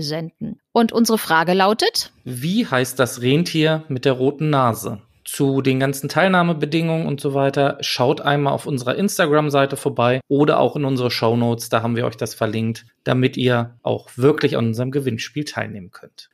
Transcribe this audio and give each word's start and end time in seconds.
senden. 0.00 0.61
Und 0.72 0.92
unsere 0.92 1.18
Frage 1.18 1.52
lautet: 1.52 2.12
Wie 2.24 2.66
heißt 2.66 2.98
das 2.98 3.20
Rentier 3.20 3.84
mit 3.88 4.04
der 4.04 4.14
roten 4.14 4.50
Nase? 4.50 5.02
Zu 5.24 5.62
den 5.62 5.78
ganzen 5.78 6.08
Teilnahmebedingungen 6.08 7.06
und 7.06 7.20
so 7.20 7.32
weiter, 7.32 7.78
schaut 7.80 8.20
einmal 8.20 8.52
auf 8.52 8.66
unserer 8.66 8.96
Instagram-Seite 8.96 9.76
vorbei 9.76 10.20
oder 10.28 10.58
auch 10.58 10.74
in 10.74 10.84
unsere 10.84 11.12
Show 11.12 11.36
Notes, 11.36 11.68
da 11.68 11.82
haben 11.82 11.94
wir 11.94 12.06
euch 12.06 12.16
das 12.16 12.34
verlinkt, 12.34 12.86
damit 13.04 13.36
ihr 13.36 13.78
auch 13.82 14.10
wirklich 14.16 14.56
an 14.56 14.66
unserem 14.66 14.90
Gewinnspiel 14.90 15.44
teilnehmen 15.44 15.92
könnt. 15.92 16.28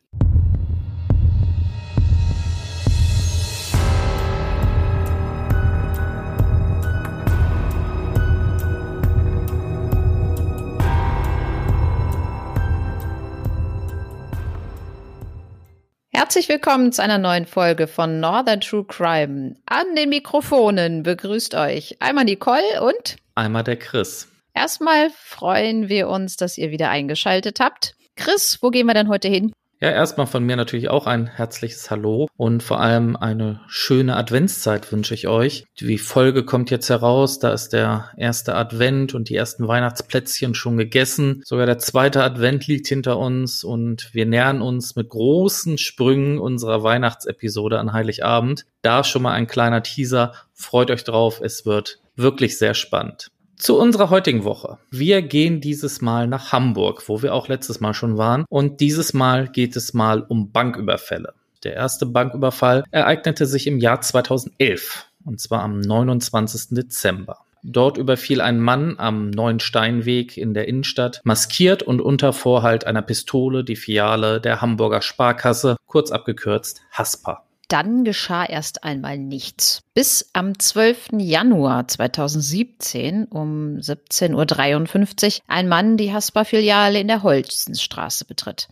Herzlich 16.29 16.51
willkommen 16.51 16.93
zu 16.93 17.03
einer 17.03 17.17
neuen 17.17 17.47
Folge 17.47 17.87
von 17.87 18.21
Northern 18.21 18.61
True 18.61 18.85
Crime. 18.85 19.57
An 19.65 19.95
den 19.97 20.11
Mikrofonen 20.11 21.03
begrüßt 21.03 21.55
euch 21.55 21.97
einmal 22.01 22.27
Nicole 22.27 22.83
und 22.83 23.17
einmal 23.35 23.65
der 23.65 23.79
Chris. 23.79 24.29
Erstmal 24.53 25.09
freuen 25.09 25.89
wir 25.89 26.11
uns, 26.11 26.37
dass 26.37 26.59
ihr 26.59 26.71
wieder 26.71 26.91
eingeschaltet 26.91 27.61
habt. 27.61 27.97
Chris, 28.15 28.59
wo 28.61 28.69
gehen 28.69 28.87
wir 28.87 28.93
denn 28.93 29.09
heute 29.09 29.27
hin? 29.27 29.55
Ja, 29.81 29.91
erstmal 29.91 30.27
von 30.27 30.43
mir 30.43 30.57
natürlich 30.57 30.91
auch 30.91 31.07
ein 31.07 31.29
herzliches 31.29 31.89
Hallo 31.89 32.27
und 32.37 32.65
vor 32.65 32.81
allem 32.81 33.15
eine 33.15 33.61
schöne 33.69 34.17
Adventszeit 34.17 34.91
wünsche 34.91 35.15
ich 35.15 35.29
euch. 35.29 35.67
Die 35.79 35.99
Folge 35.99 36.45
kommt 36.45 36.73
jetzt 36.73 36.91
heraus, 36.91 37.39
da 37.39 37.53
ist 37.53 37.69
der 37.69 38.11
erste 38.17 38.57
Advent 38.57 39.15
und 39.15 39.29
die 39.29 39.37
ersten 39.37 39.69
Weihnachtsplätzchen 39.69 40.57
schon 40.57 40.79
gegessen. 40.79 41.43
Sogar 41.45 41.67
der 41.67 41.79
zweite 41.79 42.25
Advent 42.25 42.67
liegt 42.67 42.89
hinter 42.89 43.19
uns 43.19 43.63
und 43.63 44.13
wir 44.13 44.27
nähern 44.27 44.63
uns 44.63 44.97
mit 44.97 45.11
großen 45.11 45.79
Sprüngen 45.79 46.41
unserer 46.41 46.83
Weihnachtsepisode 46.83 47.79
an 47.79 47.93
Heiligabend. 47.93 48.67
Da 48.83 49.05
schon 49.05 49.23
mal 49.23 49.35
ein 49.35 49.47
kleiner 49.47 49.85
Teaser. 49.85 50.33
Freut 50.55 50.91
euch 50.91 51.05
drauf, 51.05 51.41
es 51.41 51.67
wird 51.67 52.01
wirklich 52.17 52.59
sehr 52.59 52.75
spannend. 52.75 53.31
Zu 53.59 53.77
unserer 53.77 54.09
heutigen 54.09 54.45
Woche. 54.45 54.79
Wir 54.93 55.21
gehen 55.21 55.61
dieses 55.61 56.01
Mal 56.01 56.29
nach 56.29 56.53
Hamburg, 56.53 57.09
wo 57.09 57.23
wir 57.23 57.35
auch 57.35 57.49
letztes 57.49 57.81
Mal 57.81 57.93
schon 57.93 58.17
waren. 58.17 58.45
Und 58.49 58.81
dieses 58.81 59.15
Mal 59.15 59.49
geht 59.49 59.75
es 59.75 59.95
mal 59.95 60.23
um 60.23 60.53
Banküberfälle. 60.53 61.35
Der 61.65 61.75
erste 61.75 62.07
Banküberfall 62.07 62.85
ereignete 62.93 63.47
sich 63.47 63.67
im 63.67 63.79
Jahr 63.79 64.01
2011. 64.01 65.07
Und 65.25 65.41
zwar 65.41 65.63
am 65.63 65.81
29. 65.81 66.77
Dezember. 66.77 67.39
Dort 67.65 67.99
überfiel 67.99 68.41
ein 68.41 68.61
Mann 68.61 68.95
am 68.99 69.31
Neuen 69.31 69.59
Steinweg 69.59 70.37
in 70.37 70.55
der 70.55 70.69
Innenstadt, 70.69 71.21
maskiert 71.25 71.83
und 71.83 72.01
unter 72.01 72.33
Vorhalt 72.33 72.87
einer 72.87 73.03
Pistole 73.03 73.65
die 73.65 73.75
Filiale 73.75 74.41
der 74.41 74.61
Hamburger 74.61 75.03
Sparkasse, 75.03 75.77
kurz 75.87 76.13
abgekürzt 76.13 76.83
Haspa. 76.93 77.48
Dann 77.69 78.05
geschah 78.05 78.47
erst 78.47 78.83
einmal 78.83 79.19
nichts. 79.19 79.83
Bis 79.93 80.31
am 80.33 80.59
12. 80.59 81.09
Januar 81.19 81.87
2017 81.87 83.27
um 83.27 83.77
17.53 83.77 85.41
Uhr 85.41 85.45
ein 85.49 85.69
Mann 85.69 85.99
die 85.99 86.13
Haspa-Filiale 86.13 86.99
in 86.99 87.09
der 87.09 87.23
Holzenstraße 87.23 88.25
betritt. 88.25 88.69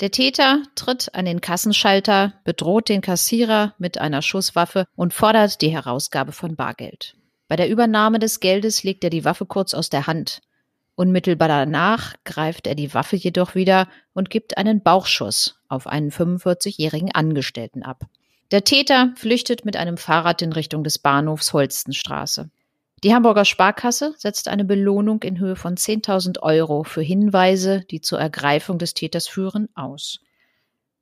Der 0.00 0.10
Täter 0.10 0.62
tritt 0.74 1.14
an 1.14 1.24
den 1.24 1.40
Kassenschalter, 1.40 2.34
bedroht 2.44 2.88
den 2.90 3.00
Kassierer 3.00 3.74
mit 3.78 3.98
einer 3.98 4.22
Schusswaffe 4.22 4.84
und 4.96 5.14
fordert 5.14 5.62
die 5.62 5.70
Herausgabe 5.70 6.32
von 6.32 6.56
Bargeld. 6.56 7.16
Bei 7.48 7.56
der 7.56 7.68
Übernahme 7.68 8.18
des 8.18 8.40
Geldes 8.40 8.82
legt 8.82 9.02
er 9.02 9.10
die 9.10 9.24
Waffe 9.24 9.44
kurz 9.44 9.74
aus 9.74 9.90
der 9.90 10.06
Hand. 10.06 10.40
Unmittelbar 11.00 11.48
danach 11.48 12.12
greift 12.24 12.66
er 12.66 12.74
die 12.74 12.92
Waffe 12.92 13.16
jedoch 13.16 13.54
wieder 13.54 13.88
und 14.12 14.28
gibt 14.28 14.58
einen 14.58 14.82
Bauchschuss 14.82 15.58
auf 15.66 15.86
einen 15.86 16.10
45-jährigen 16.10 17.10
Angestellten 17.10 17.82
ab. 17.82 18.04
Der 18.50 18.64
Täter 18.64 19.10
flüchtet 19.16 19.64
mit 19.64 19.78
einem 19.78 19.96
Fahrrad 19.96 20.42
in 20.42 20.52
Richtung 20.52 20.84
des 20.84 20.98
Bahnhofs 20.98 21.54
Holstenstraße. 21.54 22.50
Die 23.02 23.14
Hamburger 23.14 23.46
Sparkasse 23.46 24.12
setzt 24.18 24.46
eine 24.46 24.66
Belohnung 24.66 25.22
in 25.22 25.38
Höhe 25.38 25.56
von 25.56 25.74
10.000 25.74 26.40
Euro 26.40 26.84
für 26.84 27.00
Hinweise, 27.00 27.82
die 27.90 28.02
zur 28.02 28.20
Ergreifung 28.20 28.76
des 28.76 28.92
Täters 28.92 29.26
führen, 29.26 29.70
aus. 29.74 30.20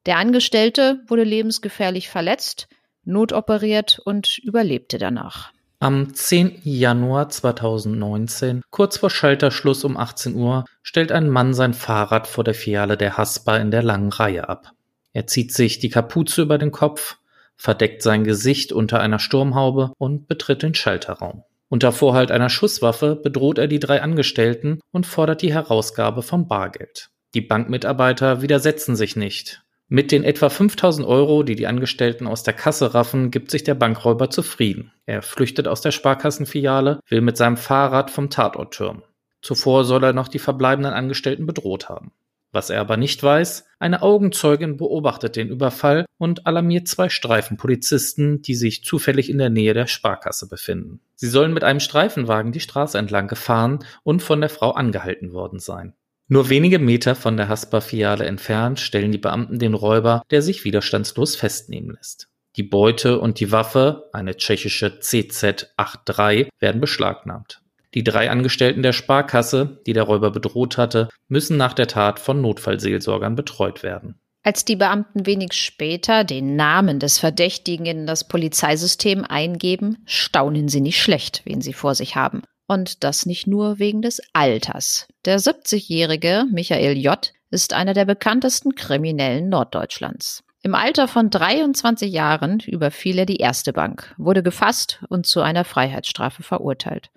Der 0.06 0.18
Angestellte 0.18 1.00
wurde 1.08 1.24
lebensgefährlich 1.24 2.08
verletzt, 2.08 2.68
notoperiert 3.02 3.98
und 4.04 4.38
überlebte 4.38 4.98
danach. 4.98 5.50
Am 5.80 6.12
10. 6.12 6.62
Januar 6.64 7.28
2019, 7.28 8.62
kurz 8.70 8.96
vor 8.96 9.10
Schalterschluss 9.10 9.84
um 9.84 9.96
18 9.96 10.34
Uhr, 10.34 10.64
stellt 10.82 11.12
ein 11.12 11.30
Mann 11.30 11.54
sein 11.54 11.72
Fahrrad 11.72 12.26
vor 12.26 12.42
der 12.42 12.54
Filiale 12.54 12.96
der 12.96 13.16
Haspa 13.16 13.58
in 13.58 13.70
der 13.70 13.84
langen 13.84 14.12
Reihe 14.12 14.48
ab. 14.48 14.72
Er 15.12 15.28
zieht 15.28 15.54
sich 15.54 15.78
die 15.78 15.88
Kapuze 15.88 16.42
über 16.42 16.58
den 16.58 16.72
Kopf, 16.72 17.18
verdeckt 17.56 18.02
sein 18.02 18.24
Gesicht 18.24 18.72
unter 18.72 18.98
einer 18.98 19.20
Sturmhaube 19.20 19.92
und 19.98 20.26
betritt 20.26 20.64
den 20.64 20.74
Schalterraum. 20.74 21.44
Unter 21.68 21.92
Vorhalt 21.92 22.32
einer 22.32 22.50
Schusswaffe 22.50 23.14
bedroht 23.14 23.58
er 23.58 23.68
die 23.68 23.78
drei 23.78 24.02
Angestellten 24.02 24.80
und 24.90 25.06
fordert 25.06 25.42
die 25.42 25.54
Herausgabe 25.54 26.22
von 26.22 26.48
Bargeld. 26.48 27.10
Die 27.34 27.40
Bankmitarbeiter 27.40 28.42
widersetzen 28.42 28.96
sich 28.96 29.14
nicht. 29.14 29.62
Mit 29.90 30.12
den 30.12 30.22
etwa 30.22 30.50
5000 30.50 31.06
Euro, 31.06 31.42
die 31.42 31.54
die 31.54 31.66
Angestellten 31.66 32.26
aus 32.26 32.42
der 32.42 32.52
Kasse 32.52 32.92
raffen, 32.92 33.30
gibt 33.30 33.50
sich 33.50 33.64
der 33.64 33.74
Bankräuber 33.74 34.28
zufrieden. 34.28 34.92
Er 35.06 35.22
flüchtet 35.22 35.66
aus 35.66 35.80
der 35.80 35.92
Sparkassenfiliale, 35.92 37.00
will 37.08 37.22
mit 37.22 37.38
seinem 37.38 37.56
Fahrrad 37.56 38.10
vom 38.10 38.28
Tatort 38.28 38.74
türmen. 38.74 39.02
Zuvor 39.40 39.84
soll 39.84 40.04
er 40.04 40.12
noch 40.12 40.28
die 40.28 40.38
verbleibenden 40.38 40.92
Angestellten 40.92 41.46
bedroht 41.46 41.88
haben. 41.88 42.12
Was 42.50 42.70
er 42.70 42.80
aber 42.80 42.96
nicht 42.96 43.22
weiß, 43.22 43.66
eine 43.78 44.02
Augenzeugin 44.02 44.76
beobachtet 44.76 45.36
den 45.36 45.48
Überfall 45.48 46.06
und 46.16 46.46
alarmiert 46.46 46.88
zwei 46.88 47.08
Streifenpolizisten, 47.08 48.42
die 48.42 48.54
sich 48.54 48.84
zufällig 48.84 49.28
in 49.28 49.38
der 49.38 49.50
Nähe 49.50 49.74
der 49.74 49.86
Sparkasse 49.86 50.48
befinden. 50.48 51.00
Sie 51.14 51.28
sollen 51.28 51.52
mit 51.52 51.64
einem 51.64 51.80
Streifenwagen 51.80 52.52
die 52.52 52.60
Straße 52.60 52.96
entlang 52.98 53.28
gefahren 53.28 53.80
und 54.02 54.22
von 54.22 54.40
der 54.40 54.50
Frau 54.50 54.70
angehalten 54.70 55.32
worden 55.32 55.58
sein. 55.58 55.94
Nur 56.30 56.50
wenige 56.50 56.78
Meter 56.78 57.14
von 57.14 57.38
der 57.38 57.48
Haspa-Filiale 57.48 58.26
entfernt 58.26 58.80
stellen 58.80 59.12
die 59.12 59.18
Beamten 59.18 59.58
den 59.58 59.72
Räuber, 59.72 60.22
der 60.30 60.42
sich 60.42 60.64
widerstandslos 60.64 61.36
festnehmen 61.36 61.96
lässt. 61.96 62.28
Die 62.56 62.62
Beute 62.62 63.18
und 63.18 63.40
die 63.40 63.50
Waffe, 63.50 64.10
eine 64.12 64.36
tschechische 64.36 65.00
CZ-83, 65.00 66.48
werden 66.58 66.82
beschlagnahmt. 66.82 67.62
Die 67.94 68.04
drei 68.04 68.30
Angestellten 68.30 68.82
der 68.82 68.92
Sparkasse, 68.92 69.80
die 69.86 69.94
der 69.94 70.02
Räuber 70.02 70.30
bedroht 70.30 70.76
hatte, 70.76 71.08
müssen 71.28 71.56
nach 71.56 71.72
der 71.72 71.86
Tat 71.86 72.20
von 72.20 72.42
Notfallseelsorgern 72.42 73.34
betreut 73.34 73.82
werden. 73.82 74.20
Als 74.42 74.66
die 74.66 74.76
Beamten 74.76 75.24
wenig 75.24 75.54
später 75.54 76.24
den 76.24 76.56
Namen 76.56 76.98
des 76.98 77.18
Verdächtigen 77.18 77.86
in 77.86 78.06
das 78.06 78.28
Polizeisystem 78.28 79.24
eingeben, 79.24 79.98
staunen 80.04 80.68
sie 80.68 80.80
nicht 80.82 81.00
schlecht, 81.00 81.42
wen 81.44 81.62
sie 81.62 81.72
vor 81.72 81.94
sich 81.94 82.16
haben. 82.16 82.42
Und 82.68 83.02
das 83.02 83.26
nicht 83.26 83.46
nur 83.46 83.78
wegen 83.78 84.02
des 84.02 84.20
Alters. 84.34 85.08
Der 85.24 85.40
70-jährige 85.40 86.44
Michael 86.52 86.98
J. 86.98 87.32
ist 87.50 87.72
einer 87.72 87.94
der 87.94 88.04
bekanntesten 88.04 88.74
Kriminellen 88.74 89.48
Norddeutschlands. 89.48 90.44
Im 90.62 90.74
Alter 90.74 91.08
von 91.08 91.30
23 91.30 92.12
Jahren 92.12 92.60
überfiel 92.60 93.18
er 93.18 93.26
die 93.26 93.38
erste 93.38 93.72
Bank, 93.72 94.14
wurde 94.18 94.42
gefasst 94.42 95.02
und 95.08 95.24
zu 95.24 95.40
einer 95.40 95.64
Freiheitsstrafe 95.64 96.42
verurteilt. 96.42 97.10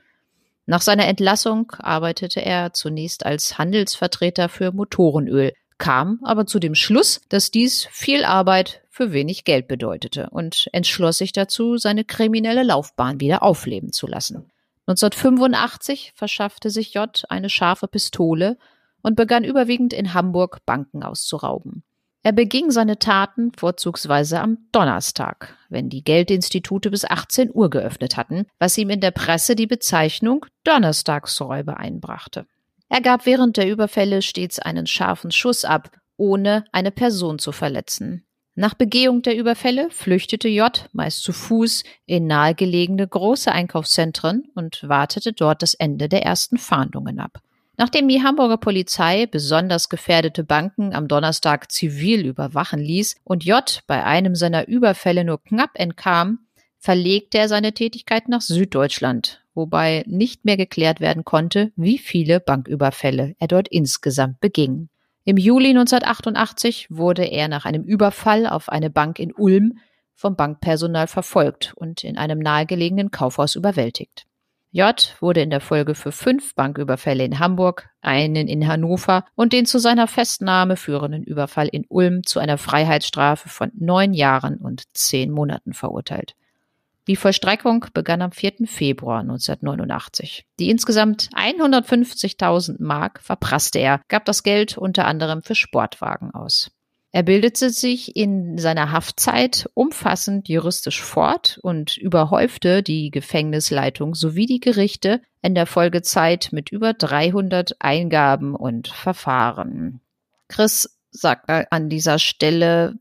Nach 0.68 0.82
seiner 0.82 1.08
Entlassung 1.08 1.72
arbeitete 1.80 2.42
er 2.46 2.72
zunächst 2.72 3.26
als 3.26 3.58
Handelsvertreter 3.58 4.48
für 4.48 4.72
Motorenöl, 4.72 5.54
kam 5.78 6.20
aber 6.24 6.46
zu 6.46 6.60
dem 6.60 6.76
Schluss, 6.76 7.22
dass 7.28 7.52
dies 7.52 7.88
viel 7.92 8.24
Arbeit 8.24 8.84
für 8.90 9.12
wenig 9.12 9.44
Geld 9.44 9.68
bedeutete 9.68 10.30
und 10.30 10.70
entschloss 10.72 11.18
sich 11.18 11.34
dazu, 11.34 11.76
seine 11.76 12.06
kriminelle 12.06 12.64
Laufbahn 12.64 13.20
wieder 13.20 13.44
aufleben 13.44 13.92
zu 13.92 14.08
lassen. 14.08 14.50
1985 14.88 16.14
verschaffte 16.16 16.70
sich 16.70 16.94
J 16.94 17.24
eine 17.30 17.50
scharfe 17.50 17.88
Pistole 17.88 18.58
und 19.02 19.16
begann 19.16 19.44
überwiegend 19.44 19.94
in 19.94 20.14
Hamburg 20.14 20.66
Banken 20.66 21.04
auszurauben. 21.04 21.84
Er 22.24 22.34
beging 22.34 22.70
seine 22.70 23.00
Taten 23.00 23.52
vorzugsweise 23.58 24.42
am 24.42 24.60
Donnerstag, 24.72 25.58
wenn 25.70 25.90
die 25.90 26.04
Geldinstitute 26.04 26.92
bis 26.92 27.04
18 27.04 27.50
Uhr 27.52 27.72
geöffnet 27.72 28.16
hatten, 28.16 28.46
was 28.60 28.78
ihm 28.78 28.92
in 28.92 29.02
der 29.02 29.10
Presse 29.10 29.56
die 29.56 29.66
Bezeichnung 29.66 30.46
Donnerstagsräuber 30.64 31.78
einbrachte. 31.78 32.46
Er 32.90 33.02
gab 33.02 33.26
während 33.26 33.58
der 33.58 33.70
Überfälle 33.70 34.22
stets 34.22 34.60
einen 34.60 34.86
scharfen 34.86 35.32
Schuss 35.32 35.66
ab, 35.66 35.90
ohne 36.18 36.66
eine 36.72 36.92
Person 36.92 37.40
zu 37.40 37.52
verletzen. 37.52 38.24
Nach 38.56 38.74
Begehung 38.74 39.22
der 39.22 39.38
Überfälle 39.38 39.90
flüchtete 39.92 40.50
J 40.50 40.90
meist 40.92 41.24
zu 41.24 41.32
Fuß 41.32 41.84
in 42.06 42.28
nahegelegene 42.28 43.08
große 43.08 43.50
Einkaufszentren 43.50 44.50
und 44.56 44.88
wartete 44.88 45.32
dort 45.32 45.62
das 45.62 45.74
Ende 45.74 46.10
der 46.10 46.24
ersten 46.24 46.58
Fahndungen 46.58 47.20
ab. 47.20 47.42
Nachdem 47.78 48.10
die 48.10 48.22
Hamburger 48.22 48.58
Polizei 48.58 49.26
besonders 49.26 49.88
gefährdete 49.88 50.44
Banken 50.44 50.94
am 50.94 51.08
Donnerstag 51.08 51.72
zivil 51.72 52.26
überwachen 52.26 52.82
ließ 52.82 53.16
und 53.24 53.46
J 53.46 53.82
bei 53.88 54.04
einem 54.04 54.36
seiner 54.36 54.68
Überfälle 54.68 55.24
nur 55.24 55.42
knapp 55.42 55.72
entkam, 55.76 56.40
verlegte 56.78 57.38
er 57.38 57.48
seine 57.48 57.74
Tätigkeit 57.74 58.28
nach 58.28 58.42
Süddeutschland, 58.42 59.44
wobei 59.54 60.04
nicht 60.08 60.44
mehr 60.44 60.58
geklärt 60.58 61.00
werden 61.00 61.24
konnte, 61.24 61.72
wie 61.78 61.98
viele 61.98 62.42
Banküberfälle 62.42 63.36
er 63.40 63.48
dort 63.48 63.70
insgesamt 63.70 64.42
beging. 64.42 64.90
Im 65.24 65.38
Juli 65.38 65.70
1988 65.70 66.88
wurde 66.90 67.26
er 67.26 67.48
nach 67.48 67.66
einem 67.66 67.84
Überfall 67.84 68.48
auf 68.48 68.70
eine 68.70 68.90
Bank 68.90 69.20
in 69.20 69.34
Ulm 69.34 69.78
vom 70.16 70.36
Bankpersonal 70.36 71.08
verfolgt 71.08 71.74
und 71.76 72.04
in 72.04 72.18
einem 72.18 72.40
nahegelegenen 72.40 73.12
Kaufhaus 73.12 73.56
überwältigt. 73.56 74.26
J 74.72 75.16
wurde 75.20 75.42
in 75.42 75.50
der 75.50 75.60
Folge 75.60 75.96
für 75.96 76.12
fünf 76.12 76.56
Banküberfälle 76.56 77.24
in 77.26 77.40
Hamburg, 77.40 77.90
einen 78.02 78.48
in 78.48 78.68
Hannover 78.68 79.26
und 79.36 79.54
den 79.54 79.66
zu 79.66 79.80
seiner 79.80 80.08
Festnahme 80.08 80.78
führenden 80.78 81.24
Überfall 81.24 81.68
in 81.68 81.86
Ulm 81.90 82.24
zu 82.24 82.40
einer 82.40 82.58
Freiheitsstrafe 82.58 83.50
von 83.50 83.72
neun 83.76 84.14
Jahren 84.14 84.58
und 84.58 84.84
zehn 84.94 85.30
Monaten 85.30 85.74
verurteilt. 85.74 86.36
Die 87.08 87.16
Vollstreckung 87.16 87.86
begann 87.94 88.22
am 88.22 88.32
4. 88.32 88.66
Februar 88.66 89.22
1989. 89.22 90.46
Die 90.60 90.70
insgesamt 90.70 91.30
150.000 91.36 92.76
Mark 92.80 93.22
verprasste 93.22 93.80
er, 93.80 94.02
gab 94.08 94.26
das 94.26 94.44
Geld 94.44 94.78
unter 94.78 95.06
anderem 95.06 95.42
für 95.42 95.56
Sportwagen 95.56 96.32
aus. 96.34 96.72
Er 97.14 97.24
bildete 97.24 97.70
sich 97.72 98.16
in 98.16 98.58
seiner 98.58 98.92
Haftzeit 98.92 99.70
umfassend 99.74 100.48
juristisch 100.48 101.02
fort 101.02 101.60
und 101.62 101.98
überhäufte 101.98 102.84
die 102.84 103.12
Gefängnisleitung 103.12 104.16
sowie 104.16 104.46
die 104.46 104.62
Gerichte 104.62 105.22
in 105.42 105.54
der 105.54 105.66
Folgezeit 105.66 106.50
mit 106.54 106.72
über 106.72 106.94
300 106.94 107.76
Eingaben 107.80 108.56
und 108.56 108.88
Verfahren. 108.88 110.00
Chris 110.48 110.98
sagt 111.10 111.50
an 111.50 111.90
dieser 111.90 112.18
Stelle, 112.18 112.96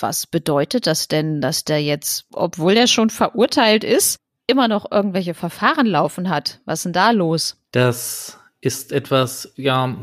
was 0.00 0.26
bedeutet 0.26 0.86
das 0.86 1.08
denn, 1.08 1.40
dass 1.40 1.64
der 1.64 1.82
jetzt, 1.82 2.26
obwohl 2.32 2.76
er 2.76 2.86
schon 2.86 3.10
verurteilt 3.10 3.84
ist, 3.84 4.16
immer 4.46 4.68
noch 4.68 4.90
irgendwelche 4.90 5.34
Verfahren 5.34 5.86
laufen 5.86 6.28
hat? 6.28 6.60
Was 6.64 6.80
ist 6.80 6.84
denn 6.86 6.92
da 6.92 7.10
los? 7.10 7.56
Das 7.72 8.38
ist 8.60 8.92
etwas, 8.92 9.52
ja, 9.56 9.96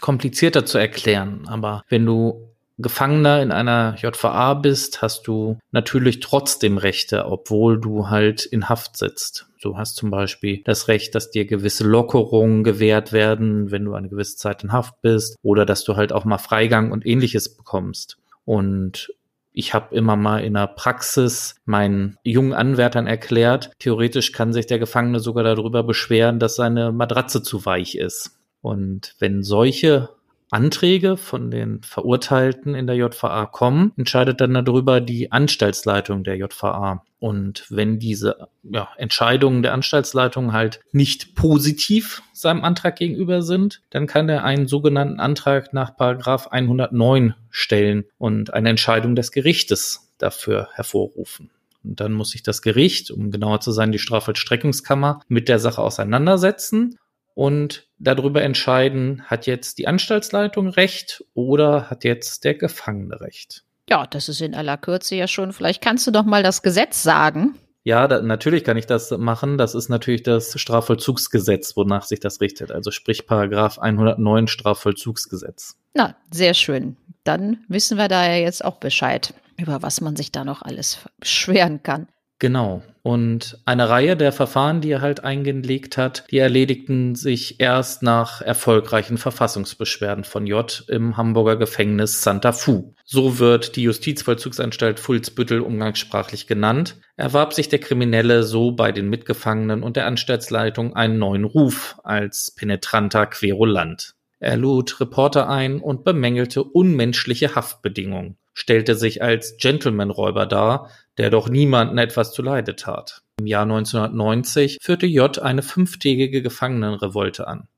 komplizierter 0.00 0.66
zu 0.66 0.78
erklären. 0.78 1.46
Aber 1.48 1.82
wenn 1.88 2.04
du 2.04 2.48
Gefangener 2.78 3.42
in 3.42 3.52
einer 3.52 3.94
JVA 3.96 4.54
bist, 4.54 5.02
hast 5.02 5.26
du 5.26 5.58
natürlich 5.70 6.20
trotzdem 6.20 6.78
Rechte, 6.78 7.26
obwohl 7.26 7.80
du 7.80 8.08
halt 8.08 8.44
in 8.44 8.68
Haft 8.68 8.96
sitzt. 8.96 9.46
Du 9.62 9.76
hast 9.76 9.94
zum 9.96 10.10
Beispiel 10.10 10.62
das 10.64 10.88
Recht, 10.88 11.14
dass 11.14 11.30
dir 11.30 11.44
gewisse 11.44 11.84
Lockerungen 11.84 12.64
gewährt 12.64 13.12
werden, 13.12 13.70
wenn 13.70 13.84
du 13.84 13.94
eine 13.94 14.08
gewisse 14.08 14.36
Zeit 14.36 14.64
in 14.64 14.72
Haft 14.72 15.00
bist, 15.02 15.36
oder 15.42 15.64
dass 15.64 15.84
du 15.84 15.96
halt 15.96 16.12
auch 16.12 16.24
mal 16.24 16.38
Freigang 16.38 16.90
und 16.90 17.06
ähnliches 17.06 17.56
bekommst. 17.56 18.18
Und 18.44 19.12
ich 19.52 19.74
habe 19.74 19.94
immer 19.94 20.16
mal 20.16 20.38
in 20.38 20.54
der 20.54 20.66
Praxis 20.66 21.56
meinen 21.64 22.16
jungen 22.24 22.52
Anwärtern 22.52 23.06
erklärt, 23.06 23.72
theoretisch 23.78 24.32
kann 24.32 24.52
sich 24.52 24.66
der 24.66 24.78
Gefangene 24.78 25.20
sogar 25.20 25.44
darüber 25.44 25.82
beschweren, 25.82 26.38
dass 26.38 26.56
seine 26.56 26.92
Matratze 26.92 27.42
zu 27.42 27.64
weich 27.66 27.94
ist. 27.94 28.38
Und 28.60 29.14
wenn 29.18 29.42
solche 29.42 30.10
Anträge 30.52 31.16
von 31.16 31.50
den 31.50 31.82
Verurteilten 31.82 32.74
in 32.74 32.86
der 32.86 32.96
JVA 32.96 33.46
kommen, 33.46 33.92
entscheidet 33.96 34.40
dann 34.40 34.52
darüber 34.52 35.00
die 35.00 35.32
Anstaltsleitung 35.32 36.24
der 36.24 36.36
JVA. 36.36 37.02
Und 37.18 37.66
wenn 37.70 37.98
diese 37.98 38.48
ja, 38.62 38.88
Entscheidungen 38.96 39.62
der 39.62 39.72
Anstaltsleitung 39.72 40.52
halt 40.52 40.80
nicht 40.92 41.34
positiv 41.34 42.22
seinem 42.32 42.64
Antrag 42.64 42.96
gegenüber 42.96 43.42
sind, 43.42 43.80
dann 43.90 44.06
kann 44.06 44.28
er 44.28 44.44
einen 44.44 44.66
sogenannten 44.66 45.20
Antrag 45.20 45.72
nach 45.72 45.96
Paragraph 45.96 46.48
109 46.48 47.34
stellen 47.50 48.04
und 48.18 48.52
eine 48.52 48.70
Entscheidung 48.70 49.14
des 49.14 49.32
Gerichtes 49.32 50.12
dafür 50.18 50.68
hervorrufen. 50.74 51.50
Und 51.84 52.00
dann 52.00 52.12
muss 52.12 52.30
sich 52.30 52.42
das 52.42 52.62
Gericht, 52.62 53.10
um 53.10 53.30
genauer 53.30 53.60
zu 53.60 53.72
sein, 53.72 53.92
die 53.92 53.98
Strafvollstreckungskammer 53.98 55.20
mit 55.28 55.48
der 55.48 55.58
Sache 55.58 55.80
auseinandersetzen 55.80 56.98
und 57.34 57.88
darüber 57.98 58.42
entscheiden, 58.42 59.22
hat 59.26 59.46
jetzt 59.46 59.78
die 59.78 59.86
Anstaltsleitung 59.86 60.68
Recht 60.68 61.24
oder 61.34 61.90
hat 61.90 62.04
jetzt 62.04 62.44
der 62.44 62.54
Gefangene 62.54 63.20
Recht. 63.20 63.64
Ja, 63.88 64.06
das 64.06 64.28
ist 64.28 64.40
in 64.40 64.54
aller 64.54 64.76
Kürze 64.76 65.16
ja 65.16 65.26
schon. 65.26 65.52
Vielleicht 65.52 65.82
kannst 65.82 66.06
du 66.06 66.10
doch 66.10 66.24
mal 66.24 66.42
das 66.42 66.62
Gesetz 66.62 67.02
sagen. 67.02 67.54
Ja, 67.84 68.06
da, 68.06 68.22
natürlich 68.22 68.62
kann 68.62 68.76
ich 68.76 68.86
das 68.86 69.10
machen. 69.10 69.58
Das 69.58 69.74
ist 69.74 69.88
natürlich 69.88 70.22
das 70.22 70.58
Strafvollzugsgesetz, 70.58 71.76
wonach 71.76 72.04
sich 72.04 72.20
das 72.20 72.40
richtet. 72.40 72.70
Also 72.70 72.90
sprich 72.90 73.26
Paragraph 73.26 73.78
109 73.78 74.46
Strafvollzugsgesetz. 74.46 75.76
Na, 75.94 76.14
sehr 76.30 76.54
schön. 76.54 76.96
Dann 77.24 77.64
wissen 77.68 77.98
wir 77.98 78.08
da 78.08 78.24
ja 78.26 78.36
jetzt 78.36 78.64
auch 78.64 78.76
Bescheid, 78.76 79.34
über 79.56 79.82
was 79.82 80.00
man 80.00 80.16
sich 80.16 80.30
da 80.30 80.44
noch 80.44 80.62
alles 80.62 80.98
beschweren 81.18 81.82
kann. 81.82 82.06
Genau. 82.42 82.82
Und 83.02 83.60
eine 83.66 83.88
Reihe 83.88 84.16
der 84.16 84.32
Verfahren, 84.32 84.80
die 84.80 84.90
er 84.90 85.00
halt 85.00 85.22
eingelegt 85.22 85.96
hat, 85.96 86.24
die 86.32 86.38
erledigten 86.38 87.14
sich 87.14 87.60
erst 87.60 88.02
nach 88.02 88.42
erfolgreichen 88.42 89.16
Verfassungsbeschwerden 89.16 90.24
von 90.24 90.48
J 90.48 90.84
im 90.88 91.16
Hamburger 91.16 91.54
Gefängnis 91.54 92.24
Santa 92.24 92.50
Fu. 92.50 92.94
So 93.04 93.38
wird 93.38 93.76
die 93.76 93.84
Justizvollzugsanstalt 93.84 94.98
Fulzbüttel 94.98 95.60
umgangssprachlich 95.60 96.48
genannt. 96.48 96.96
Erwarb 97.16 97.54
sich 97.54 97.68
der 97.68 97.78
Kriminelle 97.78 98.42
so 98.42 98.72
bei 98.72 98.90
den 98.90 99.08
Mitgefangenen 99.08 99.84
und 99.84 99.94
der 99.94 100.06
Anstaltsleitung 100.06 100.96
einen 100.96 101.20
neuen 101.20 101.44
Ruf 101.44 101.94
als 102.02 102.56
penetranter 102.56 103.26
Querulant. 103.26 104.16
Er 104.40 104.56
lud 104.56 104.98
Reporter 105.00 105.48
ein 105.48 105.78
und 105.78 106.02
bemängelte 106.02 106.64
unmenschliche 106.64 107.54
Haftbedingungen, 107.54 108.36
stellte 108.52 108.96
sich 108.96 109.22
als 109.22 109.56
Gentleman-Räuber 109.58 110.46
dar, 110.46 110.90
der 111.18 111.30
doch 111.30 111.48
niemanden 111.48 111.98
etwas 111.98 112.32
zuleide 112.32 112.76
tat. 112.76 113.22
Im 113.38 113.46
Jahr 113.46 113.62
1990 113.62 114.78
führte 114.80 115.06
J 115.06 115.38
eine 115.38 115.62
fünftägige 115.62 116.42
Gefangenenrevolte 116.42 117.46
an. 117.46 117.68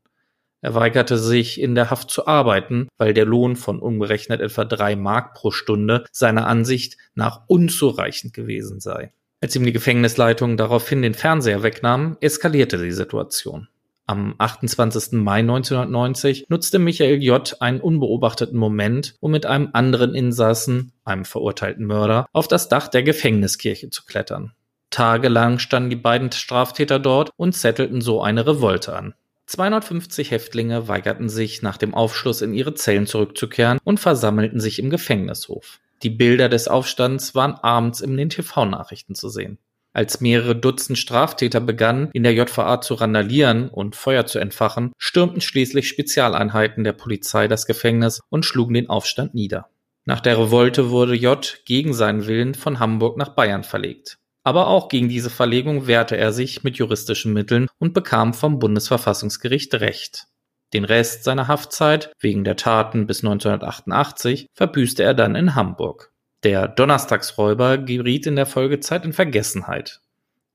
Er 0.61 0.75
weigerte 0.75 1.19
sich, 1.19 1.61
in 1.61 1.75
der 1.75 1.91
Haft 1.91 2.11
zu 2.11 2.27
arbeiten, 2.27 2.89
weil 2.97 3.13
der 3.13 3.27
Lohn 3.27 3.55
von 3.55 3.81
umgerechnet 3.81 4.41
etwa 4.41 4.65
drei 4.65 4.97
Mark 4.97 5.35
pro 5.35 5.51
Stunde 5.51 6.05
seiner 6.11 6.47
Ansicht 6.47 6.97
nach 7.15 7.43
unzureichend 7.49 8.33
gewesen 8.33 8.81
sei. 8.81 9.13
Als 9.43 9.55
ihm 9.55 9.67
die 9.67 9.73
Gefängnisleitung 9.73 10.57
daraufhin 10.57 11.03
den 11.03 11.13
Fernseher 11.13 11.63
wegnahm, 11.63 12.17
eskalierte 12.23 12.79
die 12.79 12.93
Situation. 12.93 13.69
Am 14.07 14.35
28. 14.37 15.13
Mai 15.13 15.39
1990 15.39 16.47
nutzte 16.51 16.79
Michael 16.79 17.23
J. 17.23 17.57
einen 17.61 17.81
unbeobachteten 17.81 18.59
Moment, 18.59 19.15
um 19.21 19.31
mit 19.31 19.47
einem 19.47 19.71
anderen 19.73 20.15
Insassen, 20.15 20.93
einem 21.05 21.25
verurteilten 21.25 21.87
Mörder, 21.87 22.27
auf 22.33 22.47
das 22.47 22.69
Dach 22.69 22.89
der 22.89 23.03
Gefängniskirche 23.03 23.89
zu 23.89 24.05
klettern. 24.05 24.53
Tagelang 24.91 25.59
standen 25.59 25.89
die 25.89 25.97
beiden 25.97 26.31
Straftäter 26.33 26.99
dort 26.99 27.31
und 27.37 27.55
zettelten 27.55 28.03
so 28.03 28.23
eine 28.23 28.47
Revolte 28.47 28.95
an. 28.95 29.15
250 29.47 30.31
Häftlinge 30.31 30.87
weigerten 30.87 31.31
sich, 31.31 31.63
nach 31.63 31.79
dem 31.79 31.95
Aufschluss 31.95 32.43
in 32.43 32.53
ihre 32.53 32.75
Zellen 32.75 33.07
zurückzukehren 33.07 33.79
und 33.85 34.01
versammelten 34.01 34.61
sich 34.61 34.79
im 34.79 34.91
Gefängnishof. 34.91 35.81
Die 36.03 36.11
Bilder 36.11 36.51
des 36.51 36.69
Aufstands 36.69 37.35
waren 37.35 37.55
abends 37.55 38.03
in 38.03 38.19
den 38.19 38.29
TV-Nachrichten 38.29 39.15
zu 39.15 39.31
sehen. 39.31 39.59
Als 39.95 40.21
mehrere 40.21 40.57
Dutzend 40.57 40.99
Straftäter 40.99 41.61
begannen, 41.61 42.11
in 42.13 42.25
der 42.25 42.35
JVA 42.35 42.81
zu 42.81 42.95
randalieren 42.95 43.69
und 43.69 43.95
Feuer 43.95 44.27
zu 44.27 44.41
entfachen, 44.41 44.93
stürmten 44.99 45.41
schließlich 45.41 45.89
Spezialeinheiten 45.89 46.83
der 46.83 46.95
Polizei 46.95 47.47
das 47.47 47.65
Gefängnis 47.65 48.21
und 48.29 48.45
schlugen 48.45 48.75
den 48.75 48.91
Aufstand 48.91 49.35
nieder. 49.35 49.69
Nach 50.05 50.19
der 50.19 50.37
Revolte 50.37 50.91
wurde 50.91 51.15
J 51.15 51.61
gegen 51.65 51.95
seinen 51.95 52.27
Willen 52.27 52.55
von 52.55 52.81
Hamburg 52.81 53.17
nach 53.17 53.31
Bayern 53.31 53.63
verlegt. 53.63 54.19
Aber 54.43 54.67
auch 54.67 54.89
gegen 54.89 55.09
diese 55.09 55.31
Verlegung 55.31 55.87
wehrte 55.87 56.17
er 56.17 56.33
sich 56.33 56.65
mit 56.65 56.77
juristischen 56.77 57.33
Mitteln 57.33 57.69
und 57.79 57.95
bekam 57.95 58.35
vom 58.35 58.59
Bundesverfassungsgericht 58.59 59.75
Recht. 59.75 60.27
Den 60.75 60.85
Rest 60.85 61.23
seiner 61.23 61.47
Haftzeit, 61.47 62.13
wegen 62.19 62.43
der 62.43 62.57
Taten 62.57 63.07
bis 63.07 63.23
1988, 63.23 64.49
verbüßte 64.55 65.05
er 65.05 65.15
dann 65.15 65.37
in 65.37 65.55
Hamburg. 65.55 66.13
Der 66.45 66.69
Donnerstagsräuber 66.69 67.79
geriet 67.79 68.27
in 68.27 68.37
der 68.37 68.45
Folgezeit 68.45 69.07
in 69.07 69.15
Vergessenheit. 69.15 70.01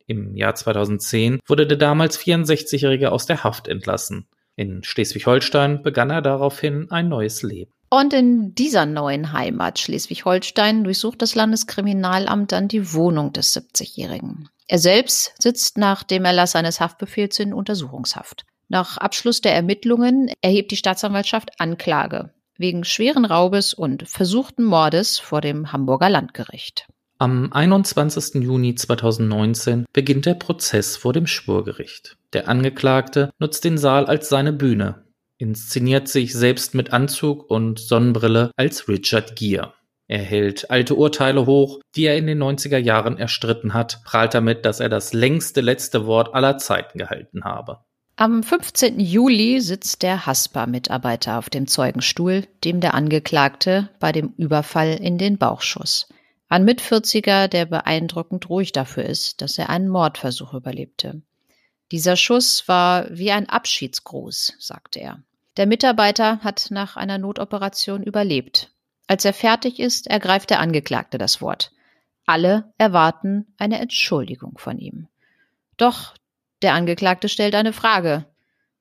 Im 0.06 0.36
Jahr 0.36 0.54
2010 0.54 1.40
wurde 1.48 1.66
der 1.66 1.78
damals 1.78 2.20
64-Jährige 2.20 3.12
aus 3.12 3.26
der 3.26 3.44
Haft 3.44 3.68
entlassen. 3.68 4.28
In 4.56 4.84
Schleswig-Holstein 4.84 5.82
begann 5.82 6.12
er 6.12 6.22
daraufhin 6.22 6.92
ein 6.92 7.10
neues 7.10 7.42
Leben. 7.42 7.72
Und 7.90 8.14
in 8.14 8.54
dieser 8.54 8.86
neuen 8.86 9.34
Heimat 9.34 9.80
Schleswig-Holstein 9.80 10.84
durchsucht 10.84 11.24
das 11.24 11.34
Landeskriminalamt 11.34 12.52
dann 12.52 12.68
die 12.68 12.94
Wohnung 12.94 13.34
des 13.34 13.56
70-Jährigen. 13.58 14.48
Er 14.68 14.78
selbst 14.78 15.34
sitzt 15.40 15.80
nach 15.80 16.04
dem 16.04 16.24
Erlass 16.24 16.56
eines 16.56 16.80
Haftbefehls 16.80 17.40
in 17.40 17.52
Untersuchungshaft. 17.52 18.46
Nach 18.68 18.98
Abschluss 18.98 19.42
der 19.42 19.56
Ermittlungen 19.56 20.32
erhebt 20.42 20.70
die 20.70 20.78
Staatsanwaltschaft 20.78 21.60
Anklage 21.60 22.32
wegen 22.60 22.84
schweren 22.84 23.26
Raubes 23.26 23.74
und 23.74 24.08
versuchten 24.08 24.64
Mordes 24.64 25.18
vor 25.18 25.42
dem 25.42 25.72
Hamburger 25.72 26.10
Landgericht. 26.10 26.88
Am 27.18 27.52
21. 27.52 28.44
Juni 28.44 28.76
2019 28.76 29.86
beginnt 29.92 30.26
der 30.26 30.36
Prozess 30.36 30.96
vor 30.96 31.14
dem 31.14 31.26
Schwurgericht. 31.26 32.18
Der 32.34 32.48
Angeklagte 32.48 33.32
nutzt 33.40 33.64
den 33.64 33.78
Saal 33.78 34.06
als 34.06 34.30
seine 34.30 34.54
Bühne, 34.54 35.06
inszeniert 35.38 36.08
sich 36.08 36.34
selbst 36.34 36.76
mit 36.76 36.94
Anzug 36.94 37.50
und 37.50 37.80
Sonnenbrille 37.80 38.52
als 38.56 38.88
Richard 38.88 39.36
Gere. 39.36 39.74
Er 40.08 40.20
hält 40.20 40.72
alte 40.72 40.96
Urteile 40.96 41.46
hoch, 41.46 41.80
die 41.96 42.06
er 42.06 42.18
in 42.18 42.26
den 42.26 42.42
90er 42.42 42.78
Jahren 42.78 43.18
erstritten 43.18 43.74
hat, 43.74 44.02
prahlt 44.06 44.34
damit, 44.34 44.66
dass 44.66 44.80
er 44.80 44.90
das 44.90 45.14
längste 45.14 45.62
letzte 45.62 46.06
Wort 46.06 46.34
aller 46.34 46.58
Zeiten 46.58 46.98
gehalten 46.98 47.44
habe. 47.44 47.80
Am 48.20 48.44
15. 48.44 49.00
Juli 49.00 49.62
sitzt 49.62 50.04
der 50.04 50.26
Haspa-Mitarbeiter 50.26 51.38
auf 51.38 51.50
dem 51.50 51.68
Zeugenstuhl, 51.68 52.46
dem 52.66 52.82
der 52.82 52.94
Angeklagte 52.94 53.88
bei 54.02 54.12
dem 54.12 54.34
Überfall 54.36 54.96
in 54.96 55.18
den 55.18 55.38
Bauch 55.38 55.62
schoss. 55.62 56.10
Ein 56.50 56.66
Mitvierziger, 56.66 57.48
der 57.48 57.66
beeindruckend 57.66 58.50
ruhig 58.50 58.74
dafür 58.74 59.06
ist, 59.06 59.40
dass 59.42 59.58
er 59.58 59.70
einen 59.70 59.88
Mordversuch 59.88 60.54
überlebte. 60.54 61.22
Dieser 61.94 62.18
Schuss 62.18 62.68
war 62.68 63.08
wie 63.10 63.32
ein 63.32 63.48
Abschiedsgruß, 63.48 64.56
sagte 64.60 65.00
er. 65.00 65.24
Der 65.56 65.66
Mitarbeiter 65.66 66.40
hat 66.40 66.72
nach 66.72 66.98
einer 66.98 67.20
Notoperation 67.20 68.04
überlebt. 68.04 68.74
Als 69.08 69.24
er 69.24 69.34
fertig 69.34 69.80
ist, 69.80 70.08
ergreift 70.08 70.50
der 70.50 70.60
Angeklagte 70.60 71.20
das 71.20 71.40
Wort. 71.40 71.72
Alle 72.26 72.74
erwarten 72.78 73.54
eine 73.58 73.80
Entschuldigung 73.80 74.58
von 74.58 74.78
ihm. 74.78 75.08
Doch 75.78 76.16
der 76.62 76.74
Angeklagte 76.74 77.30
stellt 77.30 77.56
eine 77.56 77.74
Frage. 77.74 78.26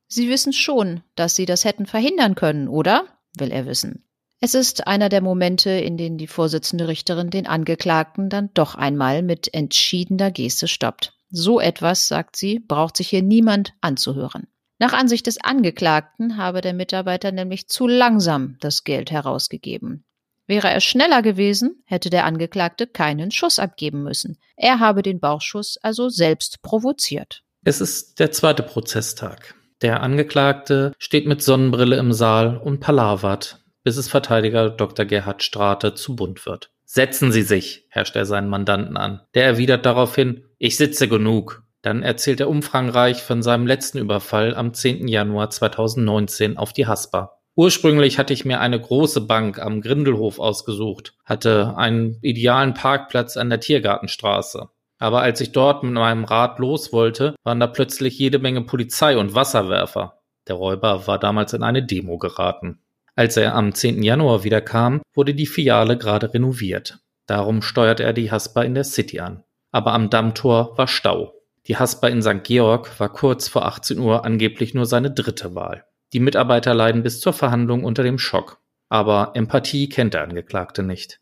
Sie 0.07 0.29
wissen 0.29 0.53
schon, 0.53 1.03
dass 1.15 1.37
Sie 1.37 1.47
das 1.47 1.65
hätten 1.65 1.87
verhindern 1.87 2.35
können, 2.35 2.69
oder? 2.69 3.07
will 3.37 3.53
er 3.53 3.67
wissen. 3.67 4.05
Es 4.41 4.55
ist 4.55 4.87
einer 4.87 5.09
der 5.09 5.21
Momente, 5.21 5.71
in 5.71 5.97
denen 5.97 6.17
die 6.17 6.29
Vorsitzende 6.29 6.87
Richterin 6.89 7.31
den 7.31 7.47
Angeklagten 7.47 8.29
dann 8.31 8.51
doch 8.55 8.75
einmal 8.75 9.23
mit 9.23 9.53
entschiedener 9.53 10.31
Geste 10.31 10.69
stoppt. 10.69 11.13
So 11.31 11.61
etwas, 11.61 12.09
sagt 12.09 12.37
sie, 12.37 12.61
braucht 12.61 12.97
sich 12.97 13.09
hier 13.09 13.23
niemand 13.23 13.75
anzuhören. 13.81 14.47
Nach 14.79 14.93
Ansicht 14.93 15.27
des 15.27 15.43
Angeklagten 15.43 16.37
habe 16.37 16.61
der 16.61 16.73
Mitarbeiter 16.73 17.33
nämlich 17.33 17.69
zu 17.69 17.89
langsam 17.89 18.57
das 18.61 18.85
Geld 18.85 19.11
herausgegeben. 19.11 20.05
Wäre 20.47 20.71
er 20.71 20.81
schneller 20.81 21.21
gewesen, 21.21 21.83
hätte 21.85 22.09
der 22.09 22.25
Angeklagte 22.25 22.87
keinen 22.87 23.33
Schuss 23.33 23.59
abgeben 23.59 24.05
müssen. 24.05 24.39
Er 24.57 24.79
habe 24.79 25.03
den 25.03 25.19
Bauchschuss 25.21 25.79
also 25.83 26.09
selbst 26.09 26.63
provoziert. 26.63 27.43
Es 27.65 27.81
ist 27.81 28.19
der 28.21 28.31
zweite 28.31 28.63
Prozesstag. 28.63 29.55
Der 29.83 30.03
Angeklagte 30.03 30.93
steht 30.99 31.27
mit 31.27 31.43
Sonnenbrille 31.43 31.97
im 31.97 32.13
Saal 32.13 32.57
und 32.57 32.81
palavert, 32.81 33.65
bis 33.85 33.97
es 33.97 34.09
Verteidiger 34.09 34.71
Dr. 34.71 35.05
Gerhard 35.05 35.43
Strate 35.43 35.95
zu 35.95 36.17
bunt 36.17 36.47
wird. 36.47 36.71
Setzen 36.85 37.33
Sie 37.33 37.43
sich, 37.43 37.85
herrscht 37.91 38.17
er 38.17 38.25
seinen 38.25 38.49
Mandanten 38.49 38.97
an. 38.97 39.21
Der 39.35 39.45
erwidert 39.45 39.85
daraufhin, 39.87 40.45
ich 40.59 40.77
sitze 40.77 41.09
genug. 41.09 41.63
Dann 41.83 42.03
erzählt 42.03 42.41
er 42.41 42.49
umfangreich 42.49 43.23
von 43.23 43.43
seinem 43.43 43.67
letzten 43.67 43.99
Überfall 43.99 44.55
am 44.55 44.73
10. 44.73 45.07
Januar 45.07 45.51
2019 45.51 46.57
auf 46.57 46.73
die 46.73 46.87
Haspa. 46.87 47.39
Ursprünglich 47.55 48.19
hatte 48.19 48.33
ich 48.33 48.45
mir 48.45 48.61
eine 48.61 48.81
große 48.81 49.21
Bank 49.23 49.59
am 49.59 49.81
Grindelhof 49.81 50.39
ausgesucht, 50.39 51.15
hatte 51.25 51.75
einen 51.77 52.19
idealen 52.23 52.73
Parkplatz 52.73 53.37
an 53.37 53.51
der 53.51 53.61
Tiergartenstraße. 53.61 54.69
Aber 54.99 55.23
als 55.23 55.41
ich 55.41 55.53
dort 55.53 55.83
mit 55.83 55.93
meinem 55.93 56.25
Rad 56.25 56.59
los 56.59 56.93
wollte, 56.93 57.35
waren 57.45 57.61
da 57.61 57.67
plötzlich 57.67 58.19
jede 58.19 58.39
Menge 58.39 58.63
Polizei 58.63 59.17
und 59.17 59.35
Wasserwerfer. 59.35 60.21
Der 60.49 60.57
Räuber 60.57 61.07
war 61.07 61.19
damals 61.19 61.53
in 61.53 61.63
eine 61.63 61.85
Demo 61.85 62.19
geraten. 62.19 62.81
Als 63.15 63.37
er 63.37 63.55
am 63.55 63.75
10. 63.75 64.03
Januar 64.03 64.45
wiederkam, 64.45 65.03
wurde 65.15 65.35
die 65.35 65.47
Filiale 65.47 65.99
gerade 65.99 66.33
renoviert. 66.35 66.99
Darum 67.27 67.63
steuerte 67.63 68.03
er 68.03 68.13
die 68.13 68.31
Haspa 68.31 68.63
in 68.63 68.75
der 68.75 68.85
City 68.85 69.21
an. 69.21 69.45
Aber 69.71 69.93
am 69.93 70.09
Dammtor 70.09 70.77
war 70.79 70.89
Stau. 70.89 71.35
Die 71.67 71.77
Haspa 71.77 72.09
in 72.09 72.23
St. 72.23 72.45
Georg 72.45 72.99
war 72.99 73.13
kurz 73.13 73.49
vor 73.49 73.67
18 73.67 73.99
Uhr 73.99 74.25
angeblich 74.25 74.73
nur 74.73 74.87
seine 74.87 75.11
dritte 75.11 75.55
Wahl. 75.55 75.85
Die 76.15 76.21
Mitarbeiter 76.21 76.73
leiden 76.75 77.03
bis 77.03 77.21
zur 77.21 77.35
Verhandlung 77.35 77.85
unter 77.85 78.03
dem 78.03 78.19
Schock. 78.19 78.61
Aber 78.89 79.33
Empathie 79.35 79.89
kennt 79.91 80.15
der 80.15 80.23
Angeklagte 80.23 80.83
nicht. 80.83 81.21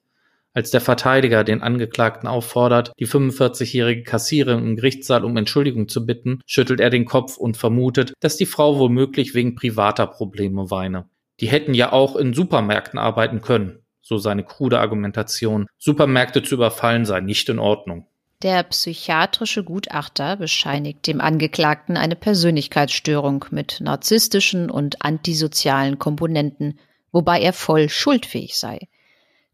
Als 0.56 0.70
der 0.70 0.80
Verteidiger 0.80 1.44
den 1.44 1.60
Angeklagten 1.60 2.26
auffordert, 2.26 2.92
die 2.98 3.06
45-jährige 3.06 4.04
Kassiererin 4.04 4.64
im 4.64 4.76
Gerichtssaal 4.76 5.22
um 5.22 5.36
Entschuldigung 5.36 5.86
zu 5.86 6.06
bitten, 6.06 6.40
schüttelt 6.46 6.80
er 6.80 6.88
den 6.88 7.04
Kopf 7.04 7.36
und 7.36 7.58
vermutet, 7.58 8.14
dass 8.20 8.38
die 8.38 8.46
Frau 8.46 8.78
womöglich 8.78 9.34
wegen 9.34 9.54
privater 9.54 10.06
Probleme 10.06 10.70
weine. 10.70 11.10
Die 11.40 11.48
hätten 11.48 11.74
ja 11.74 11.92
auch 11.92 12.16
in 12.16 12.32
Supermärkten 12.32 12.98
arbeiten 12.98 13.42
können, 13.42 13.80
so 14.00 14.16
seine 14.16 14.44
krude 14.44 14.80
Argumentation. 14.80 15.66
Supermärkte 15.76 16.42
zu 16.42 16.54
überfallen 16.54 17.04
sei 17.04 17.20
nicht 17.20 17.50
in 17.50 17.58
Ordnung. 17.58 18.06
Der 18.42 18.62
psychiatrische 18.62 19.62
Gutachter 19.62 20.36
bescheinigt 20.36 21.06
dem 21.06 21.20
Angeklagten 21.20 21.98
eine 21.98 22.16
Persönlichkeitsstörung 22.16 23.44
mit 23.50 23.82
narzisstischen 23.82 24.70
und 24.70 25.04
antisozialen 25.04 25.98
Komponenten, 25.98 26.78
wobei 27.12 27.42
er 27.42 27.52
voll 27.52 27.90
schuldfähig 27.90 28.56
sei. 28.56 28.78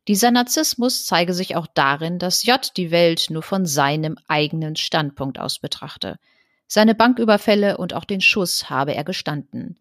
Dieser 0.08 0.32
Narzissmus 0.32 1.04
zeige 1.04 1.32
sich 1.32 1.54
auch 1.54 1.68
darin, 1.72 2.18
dass 2.18 2.44
J 2.44 2.60
die 2.76 2.90
Welt 2.90 3.26
nur 3.30 3.42
von 3.42 3.66
seinem 3.66 4.16
eigenen 4.26 4.74
Standpunkt 4.74 5.38
aus 5.38 5.60
betrachte. 5.60 6.16
Seine 6.66 6.94
Banküberfälle 6.94 7.76
und 7.76 7.94
auch 7.94 8.04
den 8.04 8.20
Schuss 8.20 8.68
habe 8.68 8.94
er 8.94 9.04
gestanden. 9.04 9.78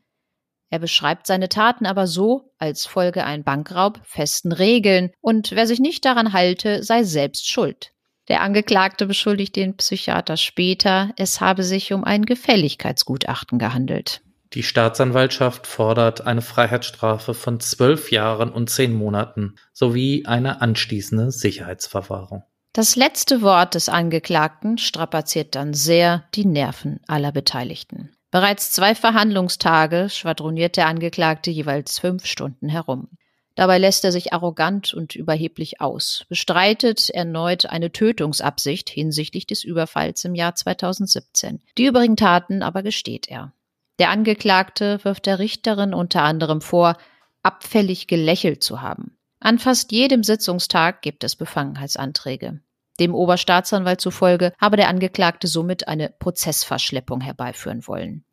Er 0.69 0.79
beschreibt 0.79 1.27
seine 1.27 1.49
Taten 1.49 1.85
aber 1.85 2.07
so, 2.07 2.53
als 2.57 2.85
folge 2.85 3.25
ein 3.25 3.43
Bankraub 3.43 3.99
festen 4.03 4.51
Regeln 4.51 5.11
und 5.19 5.51
wer 5.51 5.67
sich 5.67 5.79
nicht 5.79 6.05
daran 6.05 6.33
halte, 6.33 6.83
sei 6.83 7.03
selbst 7.03 7.49
schuld. 7.49 7.91
Der 8.29 8.41
Angeklagte 8.41 9.07
beschuldigt 9.07 9.55
den 9.55 9.75
Psychiater 9.75 10.37
später, 10.37 11.11
es 11.17 11.41
habe 11.41 11.63
sich 11.63 11.91
um 11.91 12.03
ein 12.03 12.25
Gefälligkeitsgutachten 12.25 13.59
gehandelt. 13.59 14.21
Die 14.53 14.63
Staatsanwaltschaft 14.63 15.65
fordert 15.65 16.27
eine 16.27 16.41
Freiheitsstrafe 16.41 17.33
von 17.33 17.61
zwölf 17.61 18.11
Jahren 18.11 18.51
und 18.51 18.69
zehn 18.69 18.93
Monaten 18.93 19.55
sowie 19.71 20.25
eine 20.25 20.61
anschließende 20.61 21.31
Sicherheitsverwahrung. 21.31 22.43
Das 22.73 22.95
letzte 22.95 23.41
Wort 23.41 23.75
des 23.75 23.87
Angeklagten 23.87 24.77
strapaziert 24.77 25.55
dann 25.55 25.73
sehr 25.73 26.25
die 26.35 26.45
Nerven 26.45 26.99
aller 27.07 27.31
Beteiligten. 27.31 28.11
Bereits 28.29 28.71
zwei 28.71 28.95
Verhandlungstage 28.95 30.09
schwadroniert 30.09 30.77
der 30.77 30.87
Angeklagte 30.87 31.51
jeweils 31.51 31.99
fünf 31.99 32.25
Stunden 32.25 32.69
herum. 32.69 33.09
Dabei 33.55 33.77
lässt 33.77 34.05
er 34.05 34.13
sich 34.13 34.31
arrogant 34.31 34.93
und 34.93 35.15
überheblich 35.15 35.81
aus, 35.81 36.25
bestreitet 36.29 37.09
erneut 37.09 37.65
eine 37.65 37.91
Tötungsabsicht 37.91 38.89
hinsichtlich 38.89 39.45
des 39.45 39.63
Überfalls 39.65 40.23
im 40.23 40.35
Jahr 40.35 40.55
2017. 40.55 41.61
Die 41.77 41.85
übrigen 41.85 42.15
Taten 42.15 42.63
aber 42.63 42.83
gesteht 42.83 43.27
er. 43.29 43.51
Der 43.99 44.09
Angeklagte 44.09 45.03
wirft 45.03 45.25
der 45.25 45.39
Richterin 45.39 45.93
unter 45.93 46.23
anderem 46.23 46.61
vor, 46.61 46.97
abfällig 47.43 48.07
gelächelt 48.07 48.63
zu 48.63 48.81
haben. 48.81 49.17
An 49.39 49.59
fast 49.59 49.91
jedem 49.91 50.23
Sitzungstag 50.23 51.01
gibt 51.01 51.23
es 51.23 51.35
Befangenheitsanträge. 51.35 52.61
Dem 52.99 53.15
Oberstaatsanwalt 53.15 53.99
zufolge 53.99 54.53
habe 54.59 54.77
der 54.77 54.87
Angeklagte 54.87 55.47
somit 55.47 55.87
eine 55.87 56.09
Prozessverschleppung 56.09 57.21
herbeiführen 57.21 57.87
wollen. 57.87 58.23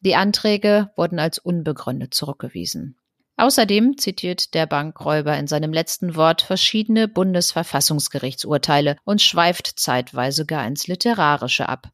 Die 0.00 0.14
Anträge 0.14 0.90
wurden 0.96 1.18
als 1.18 1.38
unbegründet 1.38 2.14
zurückgewiesen. 2.14 2.96
Außerdem 3.38 3.96
zitiert 3.98 4.54
der 4.54 4.66
Bankräuber 4.66 5.36
in 5.38 5.46
seinem 5.46 5.72
letzten 5.72 6.16
Wort 6.16 6.42
verschiedene 6.42 7.08
Bundesverfassungsgerichtsurteile 7.08 8.96
und 9.04 9.22
schweift 9.22 9.78
zeitweise 9.78 10.44
gar 10.44 10.66
ins 10.66 10.88
Literarische 10.88 11.68
ab, 11.68 11.88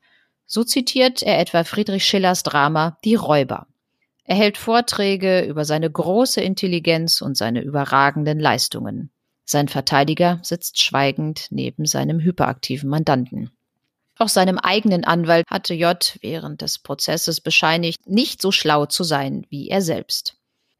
so 0.46 0.64
zitiert 0.64 1.22
er 1.22 1.38
etwa 1.38 1.64
Friedrich 1.64 2.04
Schillers 2.06 2.42
Drama 2.42 2.98
Die 3.04 3.14
Räuber. 3.14 3.66
Er 4.24 4.36
hält 4.36 4.56
Vorträge 4.56 5.42
über 5.42 5.64
seine 5.64 5.90
große 5.90 6.40
Intelligenz 6.40 7.20
und 7.20 7.36
seine 7.36 7.60
überragenden 7.60 8.40
Leistungen. 8.40 9.10
Sein 9.44 9.68
Verteidiger 9.68 10.40
sitzt 10.42 10.80
schweigend 10.80 11.48
neben 11.50 11.84
seinem 11.84 12.20
hyperaktiven 12.20 12.88
Mandanten. 12.88 13.50
Auch 14.16 14.28
seinem 14.28 14.58
eigenen 14.58 15.04
Anwalt 15.04 15.44
hatte 15.48 15.74
J 15.74 16.16
während 16.22 16.62
des 16.62 16.78
Prozesses 16.78 17.40
bescheinigt, 17.40 18.08
nicht 18.08 18.40
so 18.40 18.52
schlau 18.52 18.86
zu 18.86 19.04
sein 19.04 19.44
wie 19.50 19.68
er 19.68 19.82
selbst. 19.82 20.36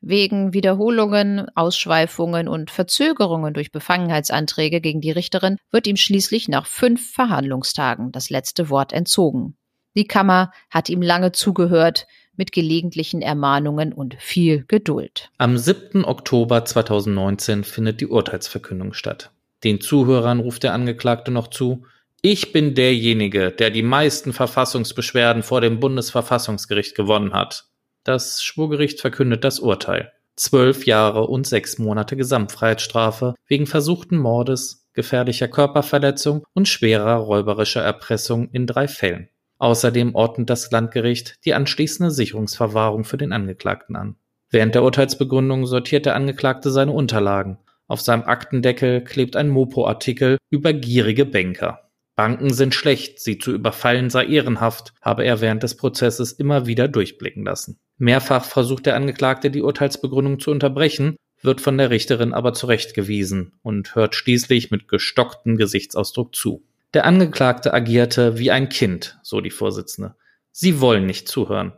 Wegen 0.07 0.53
Wiederholungen, 0.53 1.47
Ausschweifungen 1.55 2.47
und 2.47 2.71
Verzögerungen 2.71 3.55
durch 3.55 3.73
Befangenheitsanträge 3.73 4.83
gegen 4.83 5.01
die 5.01 5.13
Richterin 5.13 5.57
wird 5.71 5.87
ihm 5.87 5.97
schließlich 5.97 6.47
nach 6.47 6.67
fünf 6.67 7.11
Verhandlungstagen 7.11 8.13
das 8.13 8.29
letzte 8.29 8.69
Wort 8.69 8.93
entzogen. 8.93 9.57
Die 9.97 10.05
Kammer 10.07 10.53
hat 10.69 10.91
ihm 10.91 11.01
lange 11.01 11.33
zugehört, 11.33 12.07
mit 12.37 12.53
gelegentlichen 12.53 13.23
Ermahnungen 13.23 13.95
und 13.95 14.17
viel 14.19 14.67
Geduld. 14.69 15.31
Am 15.39 15.57
7. 15.57 16.05
Oktober 16.05 16.67
2019 16.67 17.65
findet 17.65 18.03
die 18.03 18.09
Urteilsverkündung 18.09 18.93
statt. 18.93 19.31
Den 19.63 19.81
Zuhörern 19.81 20.41
ruft 20.41 20.65
der 20.65 20.75
Angeklagte 20.75 21.31
noch 21.31 21.49
zu, 21.49 21.87
ich 22.21 22.53
bin 22.53 22.75
derjenige, 22.75 23.53
der 23.53 23.71
die 23.71 23.83
meisten 23.83 24.35
Verfassungsbeschwerden 24.35 25.43
vor 25.43 25.63
dem 25.63 25.81
Bundesverfassungsgericht 25.81 26.95
gewonnen 26.95 27.33
hat. 27.33 27.69
Das 28.05 28.45
Schwurgericht 28.45 29.01
verkündet 29.01 29.45
das 29.45 29.61
Urteil. 29.61 30.13
Zwölf 30.37 30.85
Jahre 30.85 31.27
und 31.27 31.47
sechs 31.47 31.79
Monate 31.79 32.17
Gesamtfreiheitsstrafe 32.17 33.35
wegen 33.47 33.67
versuchten 33.67 34.19
Mordes, 34.19 34.87
gefährlicher 34.93 35.49
Körperverletzung 35.49 36.45
und 36.53 36.69
schwerer 36.69 37.15
räuberischer 37.15 37.83
Erpressung 37.83 38.51
in 38.51 38.67
drei 38.67 38.89
Fällen. 38.89 39.29
Außerdem 39.59 40.15
ordnet 40.15 40.51
das 40.51 40.71
Landgericht 40.71 41.39
die 41.47 41.55
anschließende 41.55 42.11
Sicherungsverwahrung 42.11 43.05
für 43.05 43.17
den 43.17 43.33
Angeklagten 43.33 43.97
an. 43.97 44.17
Während 44.51 44.75
der 44.75 44.83
Urteilsbegründung 44.83 45.67
sortiert 45.67 46.05
der 46.05 46.15
Angeklagte 46.15 46.71
seine 46.71 46.93
Unterlagen. 46.93 47.59
Auf 47.87 48.03
seinem 48.03 48.25
Aktendeckel 48.25 49.03
klebt 49.03 49.37
ein 49.37 49.49
Mopo-Artikel 49.49 50.37
über 50.51 50.75
gierige 50.75 51.25
Banker. 51.25 51.84
Banken 52.17 52.53
sind 52.53 52.75
schlecht, 52.75 53.21
sie 53.21 53.39
zu 53.39 53.53
überfallen 53.53 54.09
sei 54.09 54.27
ehrenhaft, 54.27 54.93
habe 55.03 55.25
er 55.25 55.41
während 55.41 55.63
des 55.63 55.77
Prozesses 55.77 56.33
immer 56.33 56.67
wieder 56.67 56.87
durchblicken 56.87 57.45
lassen. 57.45 57.79
Mehrfach 57.99 58.45
versucht 58.45 58.87
der 58.87 58.95
Angeklagte 58.97 59.51
die 59.51 59.63
Urteilsbegründung 59.63 60.39
zu 60.39 60.51
unterbrechen, 60.51 61.17
wird 61.43 61.61
von 61.61 61.77
der 61.77 61.91
Richterin 61.91 62.33
aber 62.33 62.53
zurechtgewiesen 62.53 63.53
und 63.63 63.95
hört 63.95 64.15
schließlich 64.15 64.71
mit 64.71 64.89
gestocktem 64.89 65.57
Gesichtsausdruck 65.57 66.35
zu. 66.35 66.63
Der 66.95 67.05
Angeklagte 67.05 67.75
agierte 67.75 68.39
wie 68.39 68.51
ein 68.51 68.69
Kind, 68.69 69.19
so 69.23 69.41
die 69.41 69.51
Vorsitzende. 69.51 70.15
Sie 70.53 70.81
wollen 70.81 71.07
nicht 71.07 71.29
zuhören. 71.29 71.73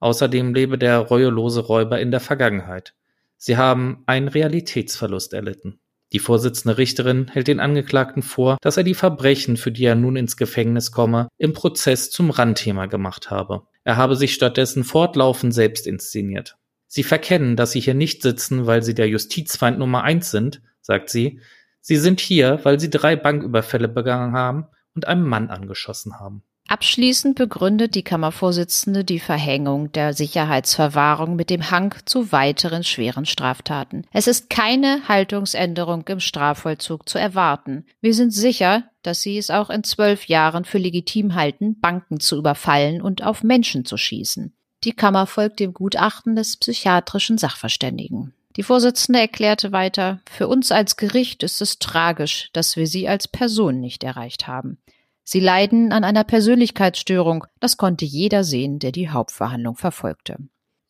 Außerdem 0.00 0.54
lebe 0.54 0.78
der 0.78 0.98
reuelose 0.98 1.60
Räuber 1.60 2.00
in 2.00 2.10
der 2.10 2.20
Vergangenheit. 2.20 2.94
Sie 3.36 3.58
haben 3.58 4.02
einen 4.06 4.28
Realitätsverlust 4.28 5.34
erlitten. 5.34 5.78
Die 6.14 6.20
Vorsitzende 6.20 6.78
Richterin 6.78 7.26
hält 7.26 7.48
den 7.48 7.58
Angeklagten 7.58 8.22
vor, 8.22 8.56
dass 8.60 8.76
er 8.76 8.84
die 8.84 8.94
Verbrechen, 8.94 9.56
für 9.56 9.72
die 9.72 9.84
er 9.84 9.96
nun 9.96 10.14
ins 10.14 10.36
Gefängnis 10.36 10.92
komme, 10.92 11.26
im 11.38 11.54
Prozess 11.54 12.08
zum 12.08 12.30
Randthema 12.30 12.86
gemacht 12.86 13.32
habe. 13.32 13.62
Er 13.82 13.96
habe 13.96 14.14
sich 14.14 14.32
stattdessen 14.32 14.84
fortlaufend 14.84 15.52
selbst 15.52 15.88
inszeniert. 15.88 16.56
Sie 16.86 17.02
verkennen, 17.02 17.56
dass 17.56 17.72
Sie 17.72 17.80
hier 17.80 17.94
nicht 17.94 18.22
sitzen, 18.22 18.64
weil 18.64 18.84
Sie 18.84 18.94
der 18.94 19.08
Justizfeind 19.08 19.80
Nummer 19.80 20.04
eins 20.04 20.30
sind, 20.30 20.62
sagt 20.82 21.10
sie. 21.10 21.40
Sie 21.80 21.96
sind 21.96 22.20
hier, 22.20 22.60
weil 22.62 22.78
Sie 22.78 22.90
drei 22.90 23.16
Banküberfälle 23.16 23.88
begangen 23.88 24.34
haben 24.34 24.68
und 24.94 25.08
einem 25.08 25.26
Mann 25.26 25.50
angeschossen 25.50 26.20
haben. 26.20 26.44
Abschließend 26.66 27.36
begründet 27.36 27.94
die 27.94 28.02
Kammervorsitzende 28.02 29.04
die 29.04 29.20
Verhängung 29.20 29.92
der 29.92 30.14
Sicherheitsverwahrung 30.14 31.36
mit 31.36 31.50
dem 31.50 31.70
Hang 31.70 31.94
zu 32.06 32.32
weiteren 32.32 32.84
schweren 32.84 33.26
Straftaten. 33.26 34.06
Es 34.12 34.26
ist 34.26 34.48
keine 34.48 35.06
Haltungsänderung 35.06 36.08
im 36.08 36.20
Strafvollzug 36.20 37.06
zu 37.06 37.18
erwarten. 37.18 37.84
Wir 38.00 38.14
sind 38.14 38.30
sicher, 38.32 38.84
dass 39.02 39.20
Sie 39.20 39.36
es 39.36 39.50
auch 39.50 39.68
in 39.68 39.84
zwölf 39.84 40.24
Jahren 40.26 40.64
für 40.64 40.78
legitim 40.78 41.34
halten, 41.34 41.78
Banken 41.80 42.18
zu 42.18 42.38
überfallen 42.38 43.02
und 43.02 43.22
auf 43.22 43.42
Menschen 43.42 43.84
zu 43.84 43.98
schießen. 43.98 44.54
Die 44.84 44.92
Kammer 44.92 45.26
folgt 45.26 45.60
dem 45.60 45.74
Gutachten 45.74 46.34
des 46.34 46.56
psychiatrischen 46.56 47.36
Sachverständigen. 47.36 48.32
Die 48.56 48.62
Vorsitzende 48.62 49.18
erklärte 49.18 49.72
weiter, 49.72 50.20
für 50.30 50.48
uns 50.48 50.70
als 50.70 50.96
Gericht 50.96 51.42
ist 51.42 51.60
es 51.60 51.78
tragisch, 51.78 52.50
dass 52.52 52.76
wir 52.76 52.86
Sie 52.86 53.08
als 53.08 53.28
Person 53.28 53.80
nicht 53.80 54.04
erreicht 54.04 54.46
haben. 54.46 54.78
Sie 55.24 55.40
leiden 55.40 55.90
an 55.90 56.04
einer 56.04 56.22
Persönlichkeitsstörung, 56.22 57.46
das 57.58 57.78
konnte 57.78 58.04
jeder 58.04 58.44
sehen, 58.44 58.78
der 58.78 58.92
die 58.92 59.08
Hauptverhandlung 59.08 59.76
verfolgte. 59.76 60.36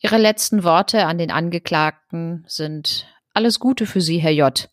Ihre 0.00 0.18
letzten 0.18 0.64
Worte 0.64 1.06
an 1.06 1.18
den 1.18 1.30
Angeklagten 1.30 2.44
sind 2.46 3.06
Alles 3.32 3.60
Gute 3.60 3.86
für 3.86 4.00
Sie, 4.00 4.18
Herr 4.18 4.32
J. 4.32 4.68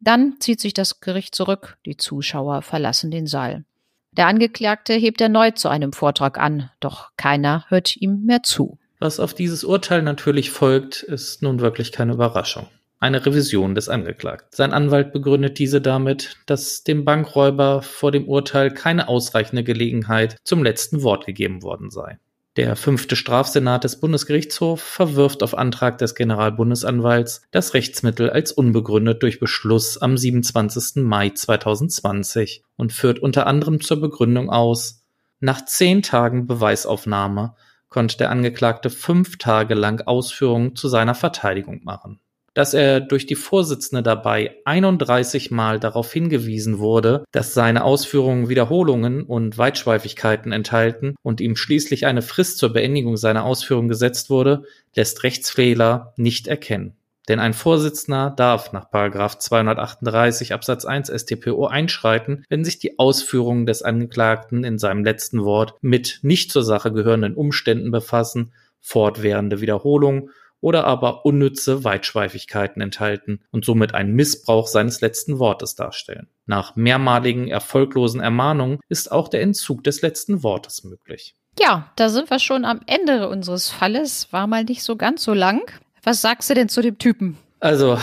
Dann 0.00 0.36
zieht 0.38 0.60
sich 0.60 0.74
das 0.74 1.00
Gericht 1.00 1.34
zurück, 1.34 1.78
die 1.86 1.96
Zuschauer 1.96 2.62
verlassen 2.62 3.10
den 3.10 3.26
Saal. 3.26 3.64
Der 4.12 4.26
Angeklagte 4.26 4.92
hebt 4.92 5.20
erneut 5.20 5.58
zu 5.58 5.68
einem 5.68 5.92
Vortrag 5.92 6.38
an, 6.38 6.70
doch 6.78 7.10
keiner 7.16 7.64
hört 7.68 7.96
ihm 7.96 8.22
mehr 8.24 8.42
zu. 8.42 8.78
Was 9.00 9.18
auf 9.18 9.34
dieses 9.34 9.64
Urteil 9.64 10.02
natürlich 10.02 10.50
folgt, 10.50 11.02
ist 11.02 11.42
nun 11.42 11.60
wirklich 11.60 11.90
keine 11.90 12.12
Überraschung. 12.12 12.68
Eine 13.04 13.26
Revision 13.26 13.74
des 13.74 13.90
Angeklagten. 13.90 14.48
Sein 14.50 14.72
Anwalt 14.72 15.12
begründet 15.12 15.58
diese 15.58 15.82
damit, 15.82 16.38
dass 16.46 16.84
dem 16.84 17.04
Bankräuber 17.04 17.82
vor 17.82 18.10
dem 18.10 18.26
Urteil 18.26 18.70
keine 18.70 19.08
ausreichende 19.08 19.62
Gelegenheit 19.62 20.38
zum 20.42 20.62
letzten 20.62 21.02
Wort 21.02 21.26
gegeben 21.26 21.62
worden 21.62 21.90
sei. 21.90 22.18
Der 22.56 22.76
fünfte 22.76 23.14
Strafsenat 23.14 23.84
des 23.84 24.00
Bundesgerichtshofs 24.00 24.82
verwirft 24.82 25.42
auf 25.42 25.54
Antrag 25.54 25.98
des 25.98 26.14
Generalbundesanwalts 26.14 27.42
das 27.50 27.74
Rechtsmittel 27.74 28.30
als 28.30 28.52
unbegründet 28.52 29.22
durch 29.22 29.38
Beschluss 29.38 29.98
am 29.98 30.16
27. 30.16 31.04
Mai 31.04 31.28
2020 31.28 32.62
und 32.76 32.94
führt 32.94 33.18
unter 33.18 33.46
anderem 33.46 33.82
zur 33.82 34.00
Begründung 34.00 34.48
aus, 34.48 35.02
nach 35.40 35.62
zehn 35.66 36.00
Tagen 36.00 36.46
Beweisaufnahme 36.46 37.54
konnte 37.90 38.16
der 38.16 38.30
Angeklagte 38.30 38.88
fünf 38.88 39.36
Tage 39.36 39.74
lang 39.74 40.00
Ausführungen 40.00 40.74
zu 40.74 40.88
seiner 40.88 41.14
Verteidigung 41.14 41.82
machen 41.84 42.18
dass 42.54 42.72
er 42.72 43.00
durch 43.00 43.26
die 43.26 43.34
Vorsitzende 43.34 44.02
dabei 44.02 44.56
31 44.64 45.50
Mal 45.50 45.80
darauf 45.80 46.12
hingewiesen 46.12 46.78
wurde, 46.78 47.24
dass 47.32 47.52
seine 47.52 47.84
Ausführungen 47.84 48.48
Wiederholungen 48.48 49.24
und 49.24 49.58
Weitschweifigkeiten 49.58 50.52
enthalten 50.52 51.16
und 51.22 51.40
ihm 51.40 51.56
schließlich 51.56 52.06
eine 52.06 52.22
Frist 52.22 52.58
zur 52.58 52.72
Beendigung 52.72 53.16
seiner 53.16 53.44
Ausführungen 53.44 53.88
gesetzt 53.88 54.30
wurde, 54.30 54.64
lässt 54.94 55.24
Rechtsfehler 55.24 56.14
nicht 56.16 56.46
erkennen. 56.46 56.96
Denn 57.28 57.40
ein 57.40 57.54
Vorsitzender 57.54 58.30
darf 58.36 58.72
nach 58.72 58.90
238 58.90 60.52
Absatz 60.52 60.84
1 60.84 61.08
StPO 61.08 61.66
einschreiten, 61.66 62.44
wenn 62.50 62.64
sich 62.64 62.78
die 62.78 62.98
Ausführungen 62.98 63.64
des 63.64 63.82
Angeklagten 63.82 64.62
in 64.62 64.78
seinem 64.78 65.04
letzten 65.04 65.42
Wort 65.42 65.74
mit 65.80 66.20
nicht 66.22 66.52
zur 66.52 66.62
Sache 66.62 66.92
gehörenden 66.92 67.34
Umständen 67.34 67.90
befassen, 67.90 68.52
fortwährende 68.80 69.62
Wiederholungen 69.62 70.28
oder 70.64 70.84
aber 70.84 71.26
unnütze 71.26 71.84
Weitschweifigkeiten 71.84 72.80
enthalten 72.80 73.44
und 73.50 73.66
somit 73.66 73.94
einen 73.94 74.14
Missbrauch 74.14 74.66
seines 74.66 75.02
letzten 75.02 75.38
Wortes 75.38 75.74
darstellen. 75.74 76.28
Nach 76.46 76.74
mehrmaligen 76.74 77.48
erfolglosen 77.48 78.22
Ermahnungen 78.22 78.80
ist 78.88 79.12
auch 79.12 79.28
der 79.28 79.42
Entzug 79.42 79.84
des 79.84 80.00
letzten 80.00 80.42
Wortes 80.42 80.82
möglich. 80.82 81.36
Ja, 81.60 81.92
da 81.96 82.08
sind 82.08 82.30
wir 82.30 82.38
schon 82.38 82.64
am 82.64 82.80
Ende 82.86 83.28
unseres 83.28 83.68
Falles. 83.68 84.32
War 84.32 84.46
mal 84.46 84.64
nicht 84.64 84.82
so 84.82 84.96
ganz 84.96 85.22
so 85.22 85.34
lang. 85.34 85.60
Was 86.02 86.22
sagst 86.22 86.48
du 86.48 86.54
denn 86.54 86.70
zu 86.70 86.80
dem 86.80 86.96
Typen? 86.96 87.36
Also, 87.60 87.98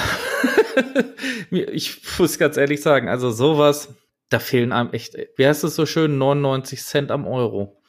ich 1.50 2.00
muss 2.19 2.38
ganz 2.38 2.58
ehrlich 2.58 2.84
sagen, 2.84 3.10
also 3.10 3.32
sowas, 3.32 3.89
da 4.30 4.38
fehlen 4.38 4.71
einem 4.71 4.93
echt, 4.93 5.15
wie 5.36 5.47
heißt 5.47 5.63
es 5.63 5.76
so 5.76 5.88
schön, 5.88 6.19
99 6.19 6.84
Cent 6.84 7.10
am 7.10 7.26
Euro. 7.26 7.81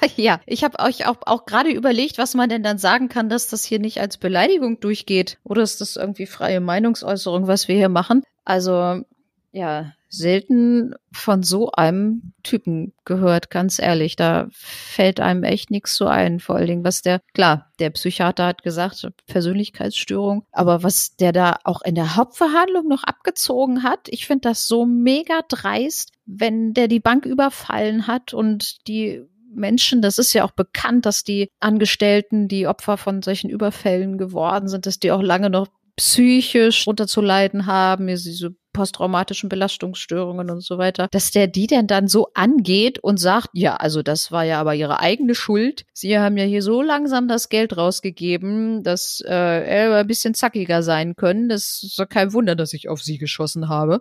ja, 0.16 0.40
ich 0.46 0.64
habe 0.64 0.78
euch 0.80 1.06
auch, 1.06 1.18
auch 1.26 1.46
gerade 1.46 1.70
überlegt, 1.70 2.18
was 2.18 2.34
man 2.34 2.48
denn 2.48 2.62
dann 2.62 2.78
sagen 2.78 3.08
kann, 3.08 3.28
dass 3.28 3.48
das 3.48 3.64
hier 3.64 3.78
nicht 3.78 4.00
als 4.00 4.16
Beleidigung 4.16 4.80
durchgeht. 4.80 5.38
Oder 5.44 5.62
ist 5.62 5.80
das 5.80 5.96
irgendwie 5.96 6.26
freie 6.26 6.60
Meinungsäußerung, 6.60 7.46
was 7.46 7.68
wir 7.68 7.76
hier 7.76 7.88
machen? 7.88 8.22
Also, 8.44 9.02
ja, 9.52 9.92
selten 10.10 10.94
von 11.12 11.42
so 11.42 11.70
einem 11.72 12.32
Typen 12.42 12.94
gehört, 13.04 13.50
ganz 13.50 13.78
ehrlich. 13.78 14.16
Da 14.16 14.48
fällt 14.50 15.20
einem 15.20 15.44
echt 15.44 15.70
nichts 15.70 15.96
so 15.96 16.06
ein. 16.06 16.40
Vor 16.40 16.56
allen 16.56 16.66
Dingen, 16.66 16.84
was 16.84 17.02
der, 17.02 17.20
klar, 17.34 17.70
der 17.78 17.90
Psychiater 17.90 18.46
hat 18.46 18.62
gesagt, 18.62 19.06
Persönlichkeitsstörung, 19.26 20.44
aber 20.52 20.82
was 20.82 21.16
der 21.16 21.32
da 21.32 21.58
auch 21.64 21.82
in 21.82 21.94
der 21.94 22.16
Hauptverhandlung 22.16 22.88
noch 22.88 23.04
abgezogen 23.04 23.82
hat, 23.82 24.08
ich 24.08 24.26
finde 24.26 24.48
das 24.48 24.66
so 24.66 24.86
mega 24.86 25.40
dreist, 25.48 26.12
wenn 26.24 26.72
der 26.72 26.88
die 26.88 27.00
Bank 27.00 27.26
überfallen 27.26 28.06
hat 28.06 28.32
und 28.32 28.86
die 28.88 29.26
Menschen, 29.54 30.02
das 30.02 30.18
ist 30.18 30.32
ja 30.32 30.44
auch 30.44 30.52
bekannt, 30.52 31.06
dass 31.06 31.24
die 31.24 31.48
Angestellten, 31.60 32.48
die 32.48 32.66
Opfer 32.66 32.96
von 32.96 33.22
solchen 33.22 33.50
Überfällen 33.50 34.18
geworden 34.18 34.68
sind, 34.68 34.86
dass 34.86 34.98
die 34.98 35.12
auch 35.12 35.22
lange 35.22 35.50
noch 35.50 35.68
psychisch 35.96 36.86
runterzuleiden 36.86 37.66
haben, 37.66 38.06
diese 38.06 38.54
posttraumatischen 38.72 39.48
Belastungsstörungen 39.48 40.50
und 40.50 40.62
so 40.62 40.78
weiter, 40.78 41.08
dass 41.10 41.32
der 41.32 41.48
die 41.48 41.66
denn 41.66 41.88
dann 41.88 42.06
so 42.06 42.28
angeht 42.34 43.00
und 43.00 43.18
sagt, 43.18 43.48
ja, 43.52 43.74
also 43.74 44.02
das 44.02 44.30
war 44.30 44.44
ja 44.44 44.60
aber 44.60 44.76
ihre 44.76 45.00
eigene 45.00 45.34
Schuld. 45.34 45.84
Sie 45.92 46.16
haben 46.16 46.36
ja 46.36 46.44
hier 46.44 46.62
so 46.62 46.80
langsam 46.80 47.26
das 47.26 47.48
Geld 47.48 47.76
rausgegeben, 47.76 48.84
dass 48.84 49.20
äh, 49.26 49.34
er 49.34 49.96
ein 49.96 50.06
bisschen 50.06 50.34
zackiger 50.34 50.84
sein 50.84 51.16
können. 51.16 51.48
Das 51.48 51.82
ist 51.82 51.98
doch 51.98 52.08
kein 52.08 52.32
Wunder, 52.32 52.54
dass 52.54 52.72
ich 52.72 52.88
auf 52.88 53.02
sie 53.02 53.18
geschossen 53.18 53.68
habe. 53.68 54.00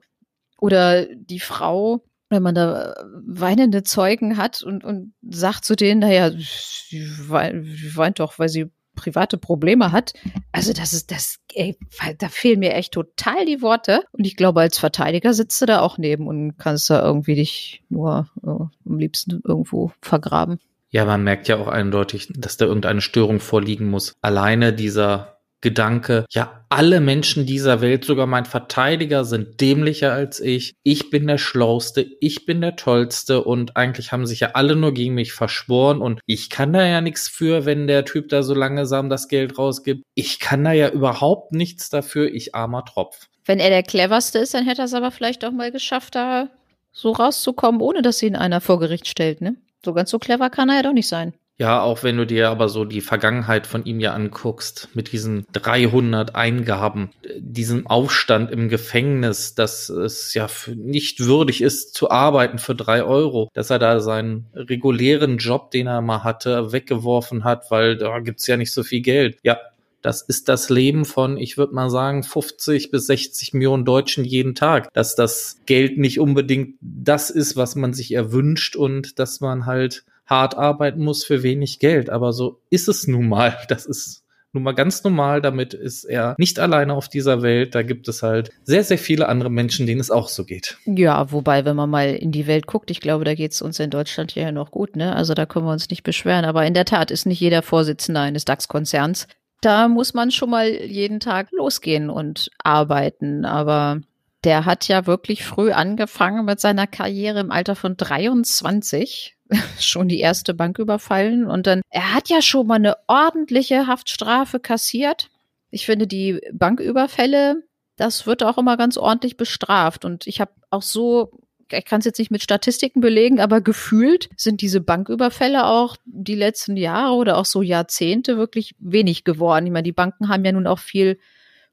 Oder 0.59 1.07
die 1.15 1.39
Frau, 1.39 2.03
wenn 2.29 2.43
man 2.43 2.55
da 2.55 2.91
äh, 2.91 2.95
weinende 3.25 3.83
Zeugen 3.83 4.37
hat 4.37 4.61
und, 4.61 4.83
und 4.83 5.13
sagt 5.27 5.65
zu 5.65 5.75
denen, 5.75 6.01
naja, 6.01 6.31
sie 6.31 7.07
weint 7.29 8.19
doch, 8.19 8.39
weil 8.39 8.49
sie 8.49 8.71
private 8.95 9.37
Probleme 9.37 9.91
hat. 9.93 10.13
Also 10.51 10.73
das 10.73 10.91
ist 10.91 11.11
das, 11.11 11.39
ey, 11.53 11.77
da 12.17 12.27
fehlen 12.27 12.59
mir 12.59 12.73
echt 12.73 12.93
total 12.93 13.45
die 13.45 13.61
Worte. 13.61 14.01
Und 14.11 14.25
ich 14.25 14.35
glaube, 14.35 14.59
als 14.59 14.77
Verteidiger 14.77 15.33
sitzt 15.33 15.61
du 15.61 15.65
da 15.65 15.79
auch 15.79 15.97
neben 15.97 16.27
und 16.27 16.57
kannst 16.57 16.89
da 16.89 17.01
irgendwie 17.01 17.35
dich 17.35 17.83
nur 17.89 18.27
äh, 18.43 18.49
am 18.49 18.97
liebsten 18.97 19.41
irgendwo 19.45 19.91
vergraben. 20.01 20.59
Ja, 20.89 21.05
man 21.05 21.23
merkt 21.23 21.47
ja 21.47 21.57
auch 21.57 21.67
eindeutig, 21.67 22.29
dass 22.35 22.57
da 22.57 22.65
irgendeine 22.65 23.01
Störung 23.01 23.39
vorliegen 23.39 23.89
muss. 23.89 24.15
Alleine 24.21 24.73
dieser 24.73 25.36
Gedanke, 25.61 26.25
ja, 26.29 26.65
alle 26.69 26.99
Menschen 26.99 27.45
dieser 27.45 27.81
Welt, 27.81 28.05
sogar 28.05 28.27
mein 28.27 28.45
Verteidiger, 28.45 29.25
sind 29.25 29.59
dämlicher 29.59 30.13
als 30.13 30.39
ich. 30.39 30.75
Ich 30.83 31.09
bin 31.09 31.25
der 31.25 31.39
Schlauste, 31.39 32.05
ich 32.19 32.45
bin 32.45 32.61
der 32.61 32.75
Tollste 32.75 33.43
und 33.43 33.75
eigentlich 33.75 34.11
haben 34.11 34.27
sich 34.27 34.41
ja 34.41 34.51
alle 34.53 34.75
nur 34.75 34.93
gegen 34.93 35.15
mich 35.15 35.33
verschworen 35.33 36.01
und 36.01 36.19
ich 36.25 36.49
kann 36.49 36.73
da 36.73 36.85
ja 36.85 37.01
nichts 37.01 37.27
für, 37.27 37.65
wenn 37.65 37.87
der 37.87 38.05
Typ 38.05 38.29
da 38.29 38.43
so 38.43 38.53
langsam 38.53 39.09
das 39.09 39.27
Geld 39.27 39.57
rausgibt. 39.57 40.03
Ich 40.13 40.39
kann 40.39 40.63
da 40.63 40.73
ja 40.73 40.89
überhaupt 40.89 41.53
nichts 41.53 41.89
dafür, 41.89 42.31
ich 42.31 42.53
armer 42.53 42.85
Tropf. 42.85 43.27
Wenn 43.45 43.59
er 43.59 43.69
der 43.69 43.83
cleverste 43.83 44.39
ist, 44.39 44.53
dann 44.53 44.65
hätte 44.65 44.81
er 44.81 44.85
es 44.85 44.93
aber 44.93 45.09
vielleicht 45.09 45.43
auch 45.43 45.51
mal 45.51 45.71
geschafft, 45.71 46.15
da 46.15 46.49
so 46.91 47.11
rauszukommen, 47.11 47.81
ohne 47.81 48.01
dass 48.01 48.21
ihn 48.21 48.35
einer 48.35 48.61
vor 48.61 48.79
Gericht 48.79 49.07
stellt, 49.07 49.41
ne? 49.41 49.55
So 49.85 49.93
ganz 49.93 50.09
so 50.11 50.19
clever 50.19 50.49
kann 50.49 50.69
er 50.69 50.77
ja 50.77 50.83
doch 50.83 50.93
nicht 50.93 51.07
sein. 51.07 51.33
Ja, 51.59 51.81
auch 51.81 52.03
wenn 52.03 52.17
du 52.17 52.27
dir 52.27 52.49
aber 52.49 52.69
so 52.69 52.85
die 52.85 53.01
Vergangenheit 53.01 53.65
von 53.65 53.83
ihm 53.83 53.99
ja 53.99 54.13
anguckst, 54.13 54.89
mit 54.93 55.11
diesen 55.11 55.47
300 55.53 56.35
Eingaben, 56.35 57.09
diesem 57.39 57.87
Aufstand 57.87 58.51
im 58.51 58.69
Gefängnis, 58.69 59.55
dass 59.55 59.89
es 59.89 60.35
ja 60.35 60.47
nicht 60.75 61.19
würdig 61.19 61.61
ist 61.61 61.95
zu 61.95 62.11
arbeiten 62.11 62.59
für 62.59 62.75
drei 62.75 63.03
Euro, 63.03 63.49
dass 63.53 63.71
er 63.71 63.79
da 63.79 63.99
seinen 64.01 64.45
regulären 64.53 65.37
Job, 65.37 65.71
den 65.71 65.87
er 65.87 66.01
mal 66.01 66.23
hatte, 66.23 66.71
weggeworfen 66.71 67.43
hat, 67.43 67.71
weil 67.71 67.97
da 67.97 68.19
gibt's 68.19 68.45
ja 68.45 68.55
nicht 68.55 68.71
so 68.71 68.83
viel 68.83 69.01
Geld. 69.01 69.39
Ja, 69.41 69.57
das 70.03 70.21
ist 70.21 70.47
das 70.49 70.69
Leben 70.69 71.05
von, 71.05 71.37
ich 71.37 71.57
würde 71.57 71.73
mal 71.73 71.89
sagen, 71.89 72.21
50 72.21 72.91
bis 72.91 73.07
60 73.07 73.53
Millionen 73.53 73.83
Deutschen 73.83 74.23
jeden 74.25 74.53
Tag, 74.53 74.93
dass 74.93 75.15
das 75.15 75.57
Geld 75.65 75.97
nicht 75.97 76.19
unbedingt 76.19 76.75
das 76.81 77.31
ist, 77.31 77.55
was 77.55 77.75
man 77.75 77.93
sich 77.93 78.13
erwünscht 78.13 78.75
und 78.75 79.17
dass 79.17 79.41
man 79.41 79.65
halt 79.65 80.05
hart 80.27 80.57
arbeiten 80.57 81.03
muss 81.03 81.23
für 81.23 81.41
wenig 81.41 81.79
Geld. 81.79 82.09
Aber 82.09 82.33
so 82.33 82.61
ist 82.69 82.87
es 82.87 83.07
nun 83.07 83.27
mal. 83.27 83.57
Das 83.67 83.85
ist 83.85 84.23
nun 84.53 84.63
mal 84.63 84.73
ganz 84.73 85.03
normal. 85.03 85.41
Damit 85.41 85.73
ist 85.73 86.03
er 86.03 86.35
nicht 86.37 86.59
alleine 86.59 86.93
auf 86.93 87.09
dieser 87.09 87.41
Welt. 87.41 87.75
Da 87.75 87.83
gibt 87.83 88.07
es 88.07 88.23
halt 88.23 88.51
sehr, 88.63 88.83
sehr 88.83 88.97
viele 88.97 89.29
andere 89.29 89.49
Menschen, 89.49 89.85
denen 89.85 89.99
es 89.99 90.11
auch 90.11 90.29
so 90.29 90.45
geht. 90.45 90.77
Ja, 90.85 91.31
wobei, 91.31 91.65
wenn 91.65 91.75
man 91.75 91.89
mal 91.89 92.13
in 92.13 92.31
die 92.31 92.47
Welt 92.47 92.67
guckt, 92.67 92.91
ich 92.91 93.01
glaube, 93.01 93.25
da 93.25 93.35
geht 93.35 93.51
es 93.51 93.61
uns 93.61 93.79
in 93.79 93.89
Deutschland 93.89 94.35
ja 94.35 94.51
noch 94.51 94.71
gut, 94.71 94.95
ne? 94.95 95.15
Also 95.15 95.33
da 95.33 95.45
können 95.45 95.65
wir 95.65 95.71
uns 95.71 95.89
nicht 95.89 96.03
beschweren. 96.03 96.45
Aber 96.45 96.65
in 96.65 96.73
der 96.73 96.85
Tat 96.85 97.11
ist 97.11 97.25
nicht 97.25 97.39
jeder 97.39 97.61
Vorsitzender 97.61 98.21
eines 98.21 98.45
DAX-Konzerns. 98.45 99.27
Da 99.61 99.87
muss 99.87 100.13
man 100.13 100.31
schon 100.31 100.49
mal 100.49 100.69
jeden 100.69 101.19
Tag 101.19 101.51
losgehen 101.51 102.09
und 102.09 102.49
arbeiten. 102.63 103.45
Aber 103.45 104.01
der 104.43 104.65
hat 104.65 104.87
ja 104.87 105.05
wirklich 105.07 105.43
früh 105.43 105.71
angefangen 105.71 106.45
mit 106.45 106.59
seiner 106.59 106.87
Karriere 106.87 107.39
im 107.39 107.51
Alter 107.51 107.75
von 107.75 107.97
23 107.97 109.36
schon 109.79 110.07
die 110.07 110.19
erste 110.19 110.53
Bank 110.53 110.79
überfallen 110.79 111.45
und 111.45 111.67
dann, 111.67 111.81
er 111.89 112.13
hat 112.13 112.29
ja 112.29 112.41
schon 112.41 112.67
mal 112.67 112.75
eine 112.75 112.95
ordentliche 113.07 113.87
Haftstrafe 113.87 114.59
kassiert. 114.59 115.29
Ich 115.69 115.85
finde, 115.85 116.07
die 116.07 116.39
Banküberfälle, 116.53 117.63
das 117.97 118.25
wird 118.25 118.43
auch 118.43 118.57
immer 118.57 118.77
ganz 118.77 118.97
ordentlich 118.97 119.37
bestraft 119.37 120.05
und 120.05 120.27
ich 120.27 120.39
habe 120.41 120.51
auch 120.69 120.81
so 120.81 121.41
ich 121.71 121.85
kann 121.85 121.99
es 121.99 122.05
jetzt 122.05 122.19
nicht 122.19 122.31
mit 122.31 122.43
Statistiken 122.43 123.01
belegen, 123.01 123.39
aber 123.39 123.61
gefühlt 123.61 124.29
sind 124.35 124.61
diese 124.61 124.81
Banküberfälle 124.81 125.65
auch 125.65 125.97
die 126.05 126.35
letzten 126.35 126.77
Jahre 126.77 127.15
oder 127.15 127.37
auch 127.37 127.45
so 127.45 127.61
Jahrzehnte 127.61 128.37
wirklich 128.37 128.75
wenig 128.79 129.23
geworden. 129.23 129.65
Ich 129.65 129.71
meine, 129.71 129.83
die 129.83 129.91
Banken 129.91 130.29
haben 130.29 130.45
ja 130.45 130.51
nun 130.51 130.67
auch 130.67 130.79
viel 130.79 131.19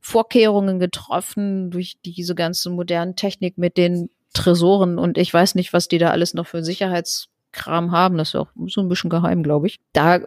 Vorkehrungen 0.00 0.78
getroffen 0.78 1.70
durch 1.70 1.96
diese 2.04 2.34
ganze 2.34 2.70
modernen 2.70 3.16
Technik 3.16 3.56
mit 3.56 3.76
den 3.76 4.10
Tresoren 4.34 4.98
und 4.98 5.16
ich 5.16 5.32
weiß 5.32 5.54
nicht, 5.54 5.72
was 5.72 5.88
die 5.88 5.98
da 5.98 6.10
alles 6.10 6.34
noch 6.34 6.46
für 6.46 6.64
Sicherheits 6.64 7.28
Kram 7.54 7.92
haben. 7.92 8.18
Das 8.18 8.28
ist 8.28 8.34
auch 8.34 8.48
so 8.66 8.82
ein 8.82 8.88
bisschen 8.88 9.10
geheim, 9.10 9.42
glaube 9.42 9.66
ich. 9.66 9.80
Da 9.92 10.20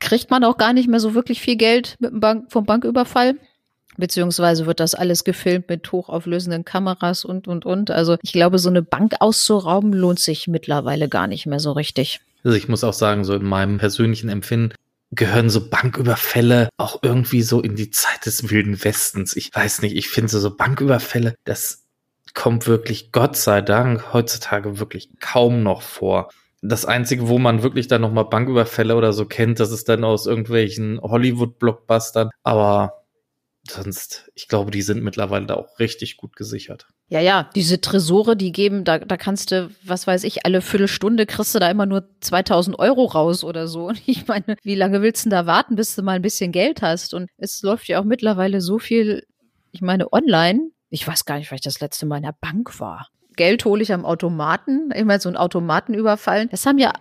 kriegt 0.00 0.30
man 0.30 0.42
auch 0.44 0.56
gar 0.56 0.72
nicht 0.72 0.88
mehr 0.88 1.00
so 1.00 1.14
wirklich 1.14 1.40
viel 1.40 1.56
Geld 1.56 1.96
mit 2.00 2.10
dem 2.10 2.20
Bank, 2.20 2.50
vom 2.50 2.64
Banküberfall. 2.64 3.36
Beziehungsweise 3.96 4.66
wird 4.66 4.80
das 4.80 4.94
alles 4.94 5.24
gefilmt 5.24 5.68
mit 5.68 5.92
hochauflösenden 5.92 6.64
Kameras 6.64 7.24
und, 7.24 7.46
und, 7.46 7.66
und. 7.66 7.90
Also 7.90 8.16
ich 8.22 8.32
glaube, 8.32 8.58
so 8.58 8.70
eine 8.70 8.82
Bank 8.82 9.14
auszurauben 9.20 9.92
lohnt 9.92 10.20
sich 10.20 10.48
mittlerweile 10.48 11.08
gar 11.08 11.26
nicht 11.26 11.46
mehr 11.46 11.60
so 11.60 11.72
richtig. 11.72 12.20
Also 12.42 12.56
ich 12.56 12.68
muss 12.68 12.84
auch 12.84 12.94
sagen, 12.94 13.24
so 13.24 13.34
in 13.34 13.44
meinem 13.44 13.78
persönlichen 13.78 14.30
Empfinden, 14.30 14.74
gehören 15.12 15.50
so 15.50 15.68
Banküberfälle 15.68 16.68
auch 16.76 17.00
irgendwie 17.02 17.42
so 17.42 17.60
in 17.60 17.74
die 17.74 17.90
Zeit 17.90 18.26
des 18.26 18.50
Wilden 18.50 18.82
Westens. 18.84 19.34
Ich 19.36 19.50
weiß 19.52 19.82
nicht, 19.82 19.96
ich 19.96 20.08
finde 20.08 20.28
so 20.28 20.54
Banküberfälle, 20.54 21.34
das 21.44 21.84
kommt 22.32 22.66
wirklich, 22.66 23.10
Gott 23.10 23.36
sei 23.36 23.60
Dank, 23.60 24.12
heutzutage 24.12 24.78
wirklich 24.78 25.10
kaum 25.18 25.62
noch 25.62 25.82
vor. 25.82 26.30
Das 26.62 26.84
Einzige, 26.84 27.28
wo 27.28 27.38
man 27.38 27.62
wirklich 27.62 27.88
dann 27.88 28.02
nochmal 28.02 28.26
Banküberfälle 28.26 28.94
oder 28.94 29.12
so 29.12 29.24
kennt, 29.24 29.60
das 29.60 29.70
ist 29.70 29.88
dann 29.88 30.04
aus 30.04 30.26
irgendwelchen 30.26 31.00
Hollywood-Blockbustern. 31.00 32.30
Aber 32.42 33.00
sonst, 33.68 34.30
ich 34.34 34.48
glaube, 34.48 34.70
die 34.70 34.82
sind 34.82 35.02
mittlerweile 35.02 35.46
da 35.46 35.54
auch 35.54 35.78
richtig 35.78 36.16
gut 36.16 36.36
gesichert. 36.36 36.86
Ja, 37.08 37.20
ja, 37.20 37.50
diese 37.54 37.80
Tresore, 37.80 38.36
die 38.36 38.52
geben, 38.52 38.84
da, 38.84 38.98
da 38.98 39.16
kannst 39.16 39.50
du, 39.50 39.70
was 39.84 40.06
weiß 40.06 40.24
ich, 40.24 40.46
alle 40.46 40.60
Viertelstunde 40.60 41.26
kriegst 41.26 41.54
du 41.54 41.58
da 41.58 41.70
immer 41.70 41.86
nur 41.86 42.08
2000 42.20 42.78
Euro 42.78 43.04
raus 43.06 43.44
oder 43.44 43.66
so. 43.68 43.86
Und 43.88 44.00
ich 44.06 44.26
meine, 44.26 44.56
wie 44.62 44.74
lange 44.74 45.02
willst 45.02 45.26
du 45.26 45.30
da 45.30 45.46
warten, 45.46 45.76
bis 45.76 45.94
du 45.94 46.02
mal 46.02 46.12
ein 46.12 46.22
bisschen 46.22 46.52
Geld 46.52 46.82
hast? 46.82 47.14
Und 47.14 47.30
es 47.36 47.62
läuft 47.62 47.88
ja 47.88 48.00
auch 48.00 48.04
mittlerweile 48.04 48.60
so 48.60 48.78
viel, 48.78 49.24
ich 49.72 49.82
meine, 49.82 50.12
online. 50.12 50.70
Ich 50.88 51.06
weiß 51.06 51.24
gar 51.24 51.38
nicht, 51.38 51.50
weil 51.50 51.56
ich 51.56 51.62
das 51.64 51.80
letzte 51.80 52.06
Mal 52.06 52.18
in 52.18 52.24
der 52.24 52.36
Bank 52.40 52.80
war. 52.80 53.08
Geld 53.36 53.64
hole 53.64 53.82
ich 53.82 53.92
am 53.92 54.04
Automaten, 54.04 54.90
immer 54.90 55.20
so 55.20 55.28
einen 55.28 55.36
Automaten 55.36 55.94
überfallen. 55.94 56.48
Das 56.50 56.66
haben 56.66 56.78
ja 56.78 56.92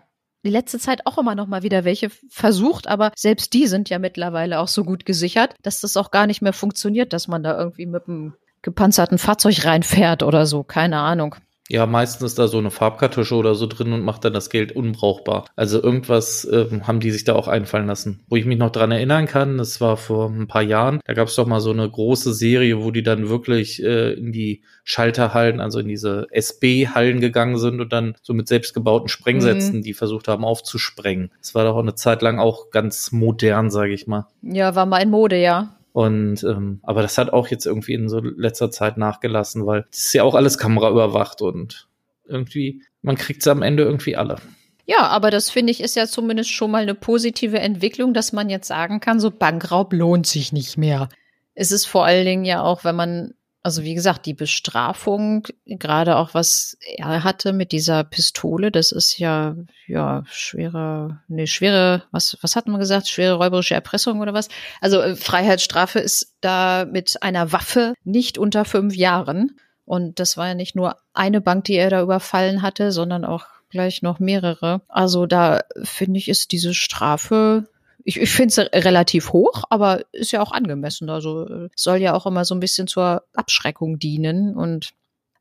die 0.46 0.50
letzte 0.50 0.80
Zeit 0.80 1.06
auch 1.06 1.18
immer 1.18 1.36
noch 1.36 1.48
mal 1.48 1.64
wieder 1.64 1.84
welche 1.84 2.10
versucht, 2.30 2.88
aber 2.88 3.12
selbst 3.16 3.54
die 3.54 3.68
sind 3.68 3.90
ja 3.90 4.00
mittlerweile 4.00 4.60
auch 4.60 4.68
so 4.68 4.84
gut 4.84 5.06
gesichert, 5.06 5.56
dass 5.64 5.82
das 5.82 5.98
auch 5.98 6.12
gar 6.12 6.28
nicht 6.28 6.42
mehr 6.42 6.54
funktioniert, 6.54 7.14
dass 7.14 7.28
man 7.28 7.44
da 7.44 7.58
irgendwie 7.58 7.86
mit 7.86 8.08
einem 8.08 8.36
gepanzerten 8.62 9.18
Fahrzeug 9.18 9.66
reinfährt 9.66 10.24
oder 10.24 10.46
so, 10.46 10.64
keine 10.64 11.00
Ahnung. 11.00 11.36
Ja, 11.70 11.86
meistens 11.86 12.32
ist 12.32 12.40
da 12.40 12.48
so 12.48 12.58
eine 12.58 12.72
Farbkartusche 12.72 13.36
oder 13.36 13.54
so 13.54 13.68
drin 13.68 13.94
und 13.94 14.04
macht 14.04 14.26
dann 14.26 14.34
das 14.34 14.50
Geld 14.50 14.72
unbrauchbar. 14.72 15.46
Also 15.56 15.82
irgendwas 15.82 16.48
ähm, 16.52 16.88
haben 16.88 17.00
die 17.00 17.12
sich 17.12 17.26
da 17.26 17.36
auch 17.36 17.48
einfallen 17.48 17.86
lassen. 17.86 18.22
Wo 18.28 18.36
ich 18.36 18.46
mich 18.46 18.58
noch 18.58 18.72
dran 18.72 18.92
erinnern 18.92 19.28
kann, 19.28 19.60
das 19.60 19.80
war 19.80 19.96
vor 19.96 20.30
ein 20.30 20.48
paar 20.48 20.64
Jahren, 20.64 21.00
da 21.06 21.14
gab 21.14 21.28
es 21.28 21.36
doch 21.36 21.46
mal 21.46 21.62
so 21.62 21.70
eine 21.70 21.88
große 21.88 22.34
Serie, 22.34 22.82
wo 22.84 22.90
die 22.90 23.04
dann 23.04 23.30
wirklich 23.30 23.84
äh, 23.84 24.14
in 24.14 24.32
die 24.32 24.64
Schalterhallen, 24.84 25.60
also 25.60 25.80
in 25.80 25.88
diese 25.88 26.26
SB-Hallen 26.32 27.22
gegangen 27.22 27.60
sind 27.60 27.80
und 27.80 27.94
dann 27.94 28.16
so 28.24 28.34
mit 28.34 28.48
selbstgebauten 28.48 29.08
Sprengsätzen, 29.08 29.78
mhm. 29.78 29.84
die 29.84 29.94
versucht 29.94 30.28
haben 30.28 30.44
aufzusprengen. 30.44 31.32
Das 31.40 31.54
war 31.54 31.66
doch 31.66 31.76
auch 31.76 31.84
eine 31.84 31.94
Zeit 31.94 32.24
lang 32.24 32.40
auch 32.40 32.72
ganz 32.72 33.12
modern, 33.12 33.70
sage 33.70 33.94
ich 33.94 34.08
mal. 34.08 34.26
Ja, 34.42 34.74
war 34.74 34.88
mal 34.88 35.04
in 35.04 35.12
Mode, 35.12 35.40
ja. 35.40 35.76
Und 35.92 36.44
ähm, 36.44 36.80
aber 36.84 37.02
das 37.02 37.18
hat 37.18 37.34
auch 37.34 37.48
jetzt 37.48 37.66
irgendwie 37.66 37.94
in 37.94 38.10
so 38.10 38.20
letzter 38.20 38.70
Zeit 38.72 38.98
nachgelassen, 38.98 39.66
weil 39.66 39.86
das 39.90 40.00
ist 40.00 40.14
ja 40.14 40.24
auch 40.24 40.36
alles 40.36 40.58
kameraüberwacht 40.58 41.42
und 41.42 41.88
irgendwie, 42.26 42.84
man 43.02 43.16
kriegt 43.16 43.42
es 43.42 43.48
am 43.48 43.64
Ende 43.64 43.84
irgendwie 43.84 44.16
alle. 44.16 44.38
Ja, 44.86 45.08
aber 45.08 45.30
das 45.30 45.50
finde 45.50 45.72
ich 45.72 45.82
ist 45.82 45.96
ja 45.96 46.08
zumindest 46.08 46.52
schon 46.52 46.72
mal 46.72 46.82
eine 46.82 46.96
positive 46.96 47.60
Entwicklung, 47.60 48.14
dass 48.14 48.34
man 48.34 48.50
jetzt 48.50 48.68
sagen 48.68 49.00
kann, 49.00 49.20
so 49.20 49.32
Bankraub 49.32 49.94
lohnt 49.94 50.26
sich 50.26 50.52
nicht 50.52 50.78
mehr. 50.78 51.10
Es 51.54 51.72
ist 51.72 51.86
vor 51.86 52.06
allen 52.06 52.26
Dingen 52.26 52.46
ja 52.46 52.64
auch, 52.64 52.84
wenn 52.84 52.96
man 52.96 53.34
also 53.62 53.84
wie 53.84 53.94
gesagt, 53.94 54.26
die 54.26 54.34
Bestrafung, 54.34 55.46
gerade 55.66 56.16
auch 56.16 56.34
was 56.34 56.78
er 56.98 57.24
hatte 57.24 57.52
mit 57.52 57.72
dieser 57.72 58.04
Pistole, 58.04 58.72
das 58.72 58.92
ist 58.92 59.20
ja, 59.20 59.56
ja, 59.86 60.24
schwere, 60.28 61.22
nee, 61.28 61.46
schwere, 61.46 62.04
was, 62.12 62.38
was 62.42 62.56
hat 62.56 62.68
man 62.68 62.80
gesagt? 62.80 63.10
Schwere 63.10 63.36
räuberische 63.36 63.76
Erpressung 63.76 64.22
oder 64.22 64.34
was? 64.34 64.48
Also 64.80 65.02
äh, 65.02 65.16
Freiheitsstrafe 65.16 66.00
ist 66.00 66.36
da 66.42 66.86
mit 66.90 67.22
einer 67.22 67.52
Waffe 67.52 67.94
nicht 68.04 68.38
unter 68.38 68.64
fünf 68.64 68.96
Jahren. 68.96 69.58
Und 69.86 70.20
das 70.20 70.38
war 70.38 70.48
ja 70.48 70.56
nicht 70.56 70.76
nur 70.76 70.98
eine 71.14 71.42
Bank, 71.42 71.66
die 71.66 71.76
er 71.76 71.90
da 71.90 72.02
überfallen 72.02 72.62
hatte, 72.62 72.92
sondern 72.92 73.26
auch 73.26 73.46
gleich 73.70 74.02
noch 74.02 74.20
mehrere. 74.20 74.82
Also 74.88 75.26
da 75.26 75.62
finde 75.84 76.20
ich, 76.20 76.30
ist 76.30 76.52
diese 76.52 76.74
Strafe 76.74 77.68
ich, 78.04 78.18
ich 78.18 78.32
finde 78.32 78.54
es 78.54 78.86
relativ 78.86 79.34
hoch, 79.34 79.64
aber 79.70 80.02
ist 80.12 80.32
ja 80.32 80.42
auch 80.42 80.52
angemessen. 80.52 81.10
Also 81.10 81.48
äh, 81.48 81.70
soll 81.76 81.98
ja 81.98 82.14
auch 82.14 82.26
immer 82.26 82.46
so 82.46 82.56
ein 82.56 82.60
bisschen 82.60 82.88
zur 82.88 83.24
Abschreckung 83.34 84.00
dienen 84.00 84.56
und 84.56 84.92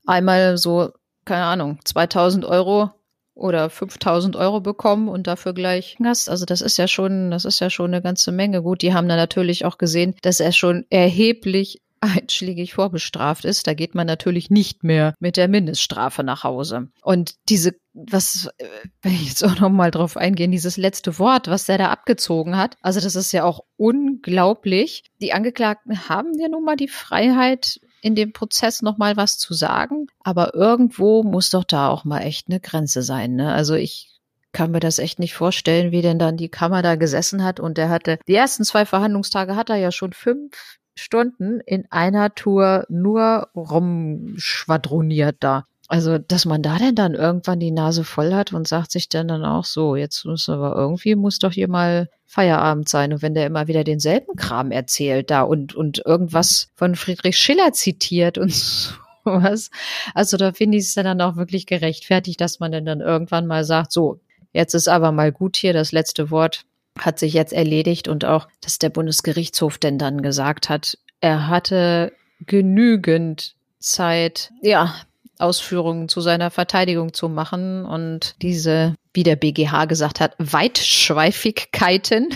einmal 0.07 0.59
so, 0.59 0.91
keine 1.25 1.45
Ahnung, 1.45 1.79
2000 1.85 2.45
Euro 2.45 2.91
oder 3.35 3.71
5000 3.71 4.35
Euro 4.37 4.61
bekommen 4.61 5.09
und 5.09 5.27
dafür 5.27 5.55
gleich 5.55 5.97
Gast. 6.03 6.29
Also 6.29 6.45
das 6.45 6.61
ist 6.61 6.77
ja 6.77 6.89
schon, 6.89 7.31
das 7.31 7.45
ist 7.45 7.61
ja 7.61 7.71
schon 7.71 7.93
eine 7.93 8.03
ganze 8.03 8.33
Menge. 8.33 8.63
Gut, 8.63 8.83
die 8.83 8.93
haben 8.93 9.09
dann 9.09 9.17
natürlich 9.17 9.65
auch 9.65 9.79
gesehen, 9.79 10.15
dass 10.23 10.41
er 10.41 10.53
schon 10.53 10.85
erheblich 10.91 11.81
einschlägig 12.01 12.75
vorbestraft 12.75 13.45
ist, 13.45 13.67
da 13.67 13.75
geht 13.75 13.95
man 13.95 14.07
natürlich 14.07 14.51
nicht 14.51 14.85
mehr 14.85 15.15
mit 15.19 15.37
der 15.37 15.49
Mindeststrafe 15.49 16.23
nach 16.23 16.45
Hause. 16.45 16.89
Und 17.03 17.35
diese, 17.49 17.75
was, 17.93 18.49
äh, 18.59 18.67
wenn 19.03 19.13
ich 19.13 19.29
jetzt 19.29 19.45
auch 19.45 19.59
nochmal 19.59 19.91
drauf 19.91 20.17
eingehen, 20.17 20.51
dieses 20.51 20.77
letzte 20.77 21.19
Wort, 21.19 21.49
was 21.49 21.67
der 21.67 21.79
da 21.79 21.91
abgezogen 21.91 22.57
hat, 22.57 22.77
also 22.83 23.01
das 23.01 23.17
ist 23.17 23.33
ja 23.33 23.45
auch 23.45 23.61
unglaublich. 23.77 25.05
Die 25.21 25.33
Angeklagten 25.33 26.09
haben 26.09 26.39
ja 26.39 26.49
nun 26.49 26.65
mal 26.65 26.77
die 26.77 26.89
Freiheit, 26.89 27.81
in 28.01 28.15
dem 28.15 28.33
Prozess 28.33 28.83
nochmal 28.83 29.17
was 29.17 29.39
zu 29.39 29.55
sagen, 29.55 30.07
aber 30.21 30.55
irgendwo 30.55 31.23
muss 31.23 31.51
doch 31.51 31.65
da 31.65 31.89
auch 31.89 32.05
mal 32.05 32.21
echt 32.21 32.49
eine 32.49 32.61
Grenze 32.61 33.03
sein. 33.03 33.35
Ne? 33.35 33.53
Also 33.53 33.75
ich 33.75 34.19
kann 34.53 34.71
mir 34.71 34.81
das 34.81 34.99
echt 34.99 35.19
nicht 35.19 35.35
vorstellen, 35.35 35.93
wie 35.93 36.03
denn 36.03 36.19
dann 36.19 36.37
die 36.37 36.49
Kammer 36.49 36.83
da 36.83 36.97
gesessen 36.97 37.45
hat 37.45 37.61
und 37.61 37.77
der 37.77 37.91
hatte, 37.91 38.19
die 38.27 38.35
ersten 38.35 38.65
zwei 38.65 38.87
Verhandlungstage 38.87 39.57
hat 39.57 39.71
er 39.71 39.77
ja 39.77 39.93
schon 39.93 40.13
fünf 40.13 40.79
Stunden 40.99 41.61
in 41.61 41.87
einer 41.91 42.35
Tour 42.35 42.85
nur 42.89 43.49
rumschwadroniert 43.55 45.37
da. 45.41 45.65
Also, 45.91 46.19
dass 46.19 46.45
man 46.45 46.63
da 46.63 46.77
denn 46.77 46.95
dann 46.95 47.15
irgendwann 47.15 47.61
die 47.61 47.71
Nase 47.71 48.05
voll 48.05 48.35
hat 48.35 48.53
und 48.53 48.69
sagt 48.69 48.93
sich 48.93 49.09
dann 49.09 49.29
dann 49.29 49.45
auch 49.45 49.65
so, 49.65 49.97
jetzt 49.97 50.27
muss 50.27 50.49
aber 50.51 50.77
irgendwie 50.77 51.15
muss 51.15 51.39
doch 51.39 51.53
hier 51.53 51.69
mal 51.69 52.11
Feierabend 52.27 52.91
sein. 52.91 53.15
Und 53.15 53.23
wenn 53.23 53.35
der 53.35 53.47
immer 53.47 53.69
wieder 53.69 53.85
denselben 53.85 54.37
Kram 54.37 54.71
erzählt 54.71 55.31
da 55.31 55.43
und, 55.43 55.75
und 55.75 56.03
irgendwas 56.05 56.69
von 56.75 56.95
Friedrich 56.95 57.39
Schiller 57.39 57.73
zitiert 57.73 58.37
und 58.37 58.53
sowas. 59.25 59.71
Also 60.15 60.37
da 60.37 60.53
finde 60.53 60.77
ich 60.77 60.85
es 60.85 60.95
dann 60.95 61.21
auch 61.23 61.37
wirklich 61.37 61.65
gerechtfertigt, 61.65 62.41
dass 62.41 62.61
man 62.61 62.71
denn 62.71 62.85
dann 62.85 63.01
irgendwann 63.01 63.47
mal 63.47 63.65
sagt, 63.65 63.93
so, 63.93 64.21
jetzt 64.53 64.75
ist 64.75 64.89
aber 64.89 65.11
mal 65.11 65.33
gut 65.33 65.57
hier 65.57 65.73
das 65.73 65.93
letzte 65.93 66.31
Wort 66.31 66.65
hat 67.01 67.19
sich 67.19 67.33
jetzt 67.33 67.53
erledigt 67.53 68.09
und 68.09 68.25
auch, 68.25 68.49
dass 68.61 68.79
der 68.79 68.91
Bundesgerichtshof 68.91 69.79
denn 69.79 69.99
dann 69.99 70.23
gesagt 70.23 70.69
hat, 70.69 70.99
er 71.21 71.49
hatte 71.49 72.13
genügend 72.47 73.55
Zeit, 73.79 74.53
ja, 74.63 74.95
Ausführungen 75.39 76.09
zu 76.09 76.21
seiner 76.21 76.51
Verteidigung 76.51 77.13
zu 77.13 77.29
machen 77.29 77.85
und 77.85 78.35
diese, 78.43 78.95
wie 79.15 79.23
der 79.23 79.37
BGH 79.37 79.85
gesagt 79.85 80.21
hat, 80.21 80.35
Weitschweifigkeiten 80.39 82.29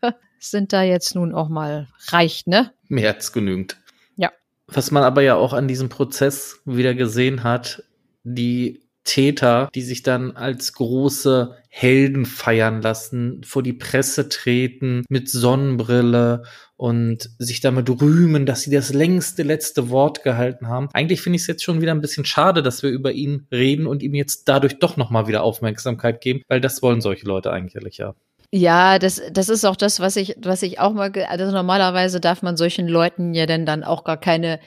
sind 0.38 0.72
da 0.72 0.82
jetzt 0.82 1.14
nun 1.14 1.34
auch 1.34 1.48
mal 1.48 1.88
reicht, 2.08 2.46
ne? 2.46 2.72
Mehr 2.88 3.14
als 3.14 3.32
genügend. 3.32 3.76
Ja. 4.16 4.32
Was 4.68 4.90
man 4.90 5.02
aber 5.02 5.22
ja 5.22 5.34
auch 5.34 5.52
an 5.52 5.68
diesem 5.68 5.88
Prozess 5.88 6.60
wieder 6.64 6.94
gesehen 6.94 7.44
hat, 7.44 7.82
die 8.24 8.80
Täter, 9.06 9.70
die 9.74 9.82
sich 9.82 10.02
dann 10.02 10.32
als 10.32 10.74
große 10.74 11.56
Helden 11.68 12.26
feiern 12.26 12.82
lassen, 12.82 13.42
vor 13.44 13.62
die 13.62 13.72
Presse 13.72 14.28
treten 14.28 15.04
mit 15.08 15.30
Sonnenbrille 15.30 16.42
und 16.76 17.30
sich 17.38 17.60
damit 17.60 17.88
rühmen, 17.88 18.44
dass 18.44 18.62
sie 18.62 18.70
das 18.70 18.92
längste 18.92 19.42
letzte 19.42 19.88
Wort 19.88 20.22
gehalten 20.22 20.68
haben. 20.68 20.88
Eigentlich 20.92 21.22
finde 21.22 21.36
ich 21.36 21.42
es 21.42 21.48
jetzt 21.48 21.64
schon 21.64 21.80
wieder 21.80 21.92
ein 21.92 22.00
bisschen 22.02 22.26
schade, 22.26 22.62
dass 22.62 22.82
wir 22.82 22.90
über 22.90 23.12
ihn 23.12 23.46
reden 23.50 23.86
und 23.86 24.02
ihm 24.02 24.14
jetzt 24.14 24.48
dadurch 24.48 24.78
doch 24.78 24.96
nochmal 24.98 25.26
wieder 25.26 25.42
Aufmerksamkeit 25.42 26.20
geben, 26.20 26.42
weil 26.48 26.60
das 26.60 26.82
wollen 26.82 27.00
solche 27.00 27.26
Leute 27.26 27.50
eigentlich 27.50 27.96
ja. 27.96 28.14
Ja, 28.52 28.98
das, 28.98 29.20
das 29.32 29.48
ist 29.48 29.64
auch 29.64 29.76
das, 29.76 30.00
was 30.00 30.16
ich, 30.16 30.36
was 30.40 30.62
ich 30.62 30.78
auch 30.78 30.92
mal, 30.92 31.10
also 31.28 31.50
normalerweise 31.50 32.20
darf 32.20 32.42
man 32.42 32.56
solchen 32.56 32.86
Leuten 32.86 33.34
ja 33.34 33.46
denn 33.46 33.66
dann 33.66 33.82
auch 33.82 34.04
gar 34.04 34.18
keine 34.18 34.60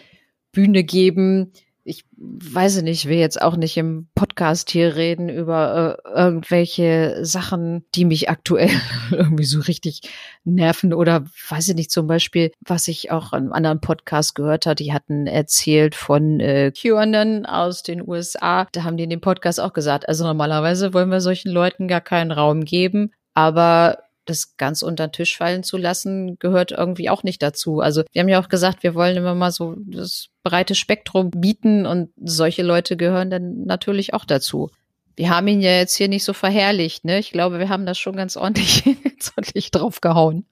Bühne 0.52 0.84
geben, 0.84 1.54
ich 1.90 2.06
weiß 2.18 2.84
nicht, 2.84 3.08
will 3.08 3.18
jetzt 3.18 3.42
auch 3.42 3.58
nicht 3.58 3.76
im 3.76 4.08
Podcast 4.14 4.70
hier 4.70 4.96
reden 4.96 5.28
über 5.28 5.98
äh, 6.06 6.10
irgendwelche 6.22 7.26
Sachen, 7.26 7.84
die 7.96 8.06
mich 8.06 8.30
aktuell 8.30 8.70
irgendwie 9.12 9.46
so 9.46 9.60
richtig 9.62 10.02
nerven 10.44 10.94
oder 10.94 11.26
weiß 11.50 11.70
ich 11.70 11.76
nicht, 11.76 11.92
zum 11.92 12.06
Beispiel, 12.06 12.52
was 12.62 12.88
ich 12.88 13.12
auch 13.12 13.34
in 13.34 13.40
einem 13.40 13.54
anderen 13.54 13.82
Podcast 13.82 14.36
gehört 14.36 14.68
habe, 14.68 14.76
die 14.76 14.94
hatten 14.94 15.26
erzählt 15.26 15.96
von 15.96 16.40
äh, 16.40 16.72
QAnon 16.72 17.48
aus 17.48 17.82
den 17.82 18.08
USA. 18.08 18.68
Da 18.72 18.84
haben 18.84 18.98
die 18.98 19.06
in 19.06 19.10
dem 19.10 19.22
Podcast 19.22 19.60
auch 19.60 19.74
gesagt, 19.74 20.08
also 20.08 20.26
normalerweise 20.26 20.94
wollen 20.94 21.10
wir 21.10 21.22
solchen 21.22 21.50
Leuten 21.52 21.88
gar 21.88 22.02
keinen 22.02 22.32
Raum 22.32 22.66
geben, 22.66 23.14
aber 23.34 23.98
das 24.30 24.58
ganz 24.58 24.82
unter 24.82 25.08
den 25.08 25.14
Tisch 25.14 25.38
fallen 25.38 25.64
zu 25.64 25.78
lassen, 25.78 26.38
gehört 26.40 26.72
irgendwie 26.72 27.10
auch 27.10 27.24
nicht 27.24 27.42
dazu. 27.42 27.80
Also 27.80 28.04
wir 28.12 28.22
haben 28.22 28.30
ja 28.30 28.42
auch 28.42 28.50
gesagt, 28.50 28.84
wir 28.84 28.96
wollen 28.96 29.18
immer 29.18 29.36
mal 29.36 29.52
so 29.52 29.76
das 29.78 30.30
breite 30.44 30.76
Spektrum 30.76 31.32
bieten 31.32 31.86
und 31.86 32.12
solche 32.18 32.64
Leute 32.64 32.98
gehören 32.98 33.30
dann 33.30 33.64
natürlich 33.66 34.14
auch 34.14 34.26
dazu. 34.26 34.70
Wir 35.16 35.30
haben 35.30 35.48
ihn 35.48 35.62
ja 35.62 35.72
jetzt 35.72 35.96
hier 35.96 36.08
nicht 36.08 36.24
so 36.24 36.34
verherrlicht, 36.34 37.04
ne? 37.04 37.20
Ich 37.20 37.32
glaube, 37.32 37.60
wir 37.60 37.68
haben 37.68 37.86
das 37.86 37.98
schon 37.98 38.16
ganz 38.16 38.38
ordentlich, 38.38 38.84
ganz 39.04 39.34
ordentlich 39.38 39.72
draufgehauen. 39.72 40.46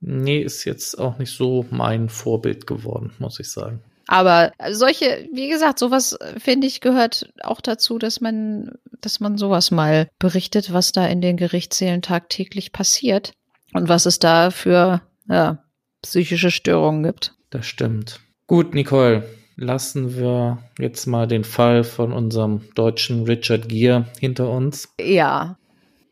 Nee, 0.00 0.40
ist 0.40 0.64
jetzt 0.64 0.98
auch 0.98 1.18
nicht 1.18 1.34
so 1.34 1.66
mein 1.70 2.08
Vorbild 2.08 2.66
geworden, 2.66 3.12
muss 3.18 3.40
ich 3.40 3.50
sagen. 3.50 3.82
Aber 4.06 4.52
solche, 4.70 5.28
wie 5.32 5.48
gesagt, 5.48 5.78
sowas 5.78 6.12
äh, 6.12 6.38
finde 6.38 6.66
ich 6.66 6.80
gehört 6.80 7.32
auch 7.42 7.60
dazu, 7.60 7.98
dass 7.98 8.20
man, 8.20 8.72
dass 9.00 9.20
man 9.20 9.38
sowas 9.38 9.70
mal 9.70 10.08
berichtet, 10.18 10.72
was 10.72 10.92
da 10.92 11.06
in 11.06 11.20
den 11.20 11.36
Gerichtssälen 11.36 12.02
tagtäglich 12.02 12.72
passiert. 12.72 13.32
Und 13.72 13.88
was 13.88 14.06
es 14.06 14.20
da 14.20 14.50
für 14.50 15.02
ja, 15.28 15.58
psychische 16.02 16.52
Störungen 16.52 17.02
gibt. 17.02 17.34
Das 17.50 17.66
stimmt. 17.66 18.20
Gut, 18.46 18.72
Nicole, 18.72 19.28
lassen 19.56 20.16
wir 20.16 20.58
jetzt 20.78 21.06
mal 21.06 21.26
den 21.26 21.44
Fall 21.44 21.82
von 21.82 22.12
unserem 22.12 22.62
deutschen 22.74 23.24
Richard 23.24 23.68
Gere 23.68 24.06
hinter 24.20 24.48
uns. 24.48 24.88
Ja, 25.00 25.58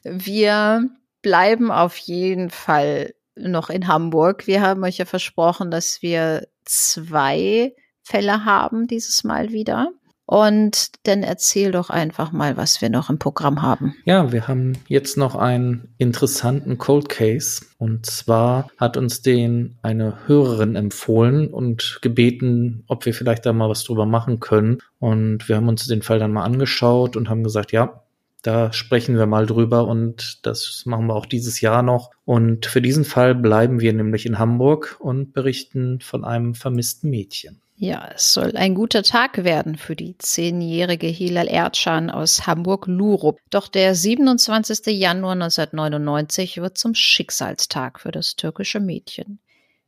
wir 0.02 0.88
bleiben 1.22 1.70
auf 1.70 1.96
jeden 1.98 2.50
Fall 2.50 3.14
noch 3.36 3.70
in 3.70 3.86
Hamburg. 3.86 4.46
Wir 4.46 4.60
haben 4.60 4.82
euch 4.82 4.98
ja 4.98 5.04
versprochen, 5.04 5.70
dass 5.70 6.02
wir 6.02 6.48
zwei 6.64 7.74
Fälle 8.02 8.44
haben 8.44 8.86
dieses 8.86 9.24
Mal 9.24 9.50
wieder. 9.50 9.92
Und 10.24 10.92
dann 11.02 11.22
erzähl 11.22 11.72
doch 11.72 11.90
einfach 11.90 12.32
mal, 12.32 12.56
was 12.56 12.80
wir 12.80 12.88
noch 12.88 13.10
im 13.10 13.18
Programm 13.18 13.60
haben. 13.60 13.94
Ja, 14.04 14.32
wir 14.32 14.48
haben 14.48 14.78
jetzt 14.88 15.18
noch 15.18 15.34
einen 15.34 15.88
interessanten 15.98 16.78
Cold 16.78 17.08
Case. 17.08 17.66
Und 17.76 18.06
zwar 18.06 18.70
hat 18.78 18.96
uns 18.96 19.20
den 19.20 19.76
eine 19.82 20.26
Hörerin 20.26 20.76
empfohlen 20.76 21.48
und 21.48 21.98
gebeten, 22.02 22.84
ob 22.86 23.04
wir 23.04 23.14
vielleicht 23.14 23.44
da 23.44 23.52
mal 23.52 23.68
was 23.68 23.84
drüber 23.84 24.06
machen 24.06 24.40
können. 24.40 24.78
Und 24.98 25.48
wir 25.48 25.56
haben 25.56 25.68
uns 25.68 25.86
den 25.86 26.02
Fall 26.02 26.20
dann 26.20 26.32
mal 26.32 26.44
angeschaut 26.44 27.16
und 27.16 27.28
haben 27.28 27.42
gesagt, 27.44 27.72
ja, 27.72 28.02
da 28.42 28.72
sprechen 28.72 29.16
wir 29.16 29.26
mal 29.26 29.46
drüber 29.46 29.86
und 29.86 30.44
das 30.46 30.82
machen 30.84 31.06
wir 31.06 31.14
auch 31.14 31.26
dieses 31.26 31.60
Jahr 31.60 31.82
noch. 31.82 32.10
Und 32.24 32.66
für 32.66 32.82
diesen 32.82 33.04
Fall 33.04 33.34
bleiben 33.34 33.80
wir 33.80 33.92
nämlich 33.92 34.26
in 34.26 34.38
Hamburg 34.38 34.96
und 34.98 35.32
berichten 35.32 36.00
von 36.00 36.24
einem 36.24 36.54
vermissten 36.54 37.08
Mädchen. 37.08 37.61
Ja, 37.82 38.12
es 38.14 38.32
soll 38.32 38.56
ein 38.56 38.76
guter 38.76 39.02
Tag 39.02 39.42
werden 39.42 39.76
für 39.76 39.96
die 39.96 40.16
zehnjährige 40.16 41.08
Hilal 41.08 41.48
Erdschan 41.48 42.10
aus 42.10 42.46
Hamburg-Lurup. 42.46 43.40
Doch 43.50 43.66
der 43.66 43.96
27. 43.96 44.96
Januar 44.96 45.32
1999 45.32 46.58
wird 46.58 46.78
zum 46.78 46.94
Schicksalstag 46.94 47.98
für 47.98 48.12
das 48.12 48.36
türkische 48.36 48.78
Mädchen. 48.78 49.40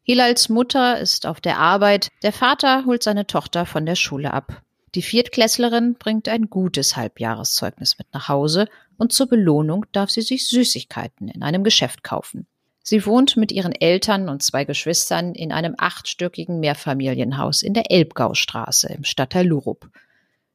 Hilals 0.02 0.48
Mutter 0.48 0.98
ist 0.98 1.24
auf 1.24 1.40
der 1.40 1.60
Arbeit, 1.60 2.08
der 2.24 2.32
Vater 2.32 2.84
holt 2.84 3.04
seine 3.04 3.28
Tochter 3.28 3.64
von 3.64 3.86
der 3.86 3.94
Schule 3.94 4.32
ab. 4.32 4.62
Die 4.96 5.02
Viertklässlerin 5.02 5.94
bringt 5.94 6.28
ein 6.28 6.50
gutes 6.50 6.96
Halbjahreszeugnis 6.96 7.96
mit 7.96 8.08
nach 8.12 8.26
Hause 8.26 8.66
und 8.96 9.12
zur 9.12 9.28
Belohnung 9.28 9.86
darf 9.92 10.10
sie 10.10 10.22
sich 10.22 10.48
Süßigkeiten 10.48 11.28
in 11.28 11.44
einem 11.44 11.62
Geschäft 11.62 12.02
kaufen. 12.02 12.48
Sie 12.86 13.06
wohnt 13.06 13.38
mit 13.38 13.50
ihren 13.50 13.72
Eltern 13.72 14.28
und 14.28 14.42
zwei 14.42 14.66
Geschwistern 14.66 15.34
in 15.34 15.52
einem 15.52 15.74
achtstöckigen 15.78 16.60
Mehrfamilienhaus 16.60 17.62
in 17.62 17.72
der 17.72 17.90
Elbgaustraße 17.90 18.92
im 18.92 19.04
Stadtteil 19.04 19.46
Lurup. 19.46 19.88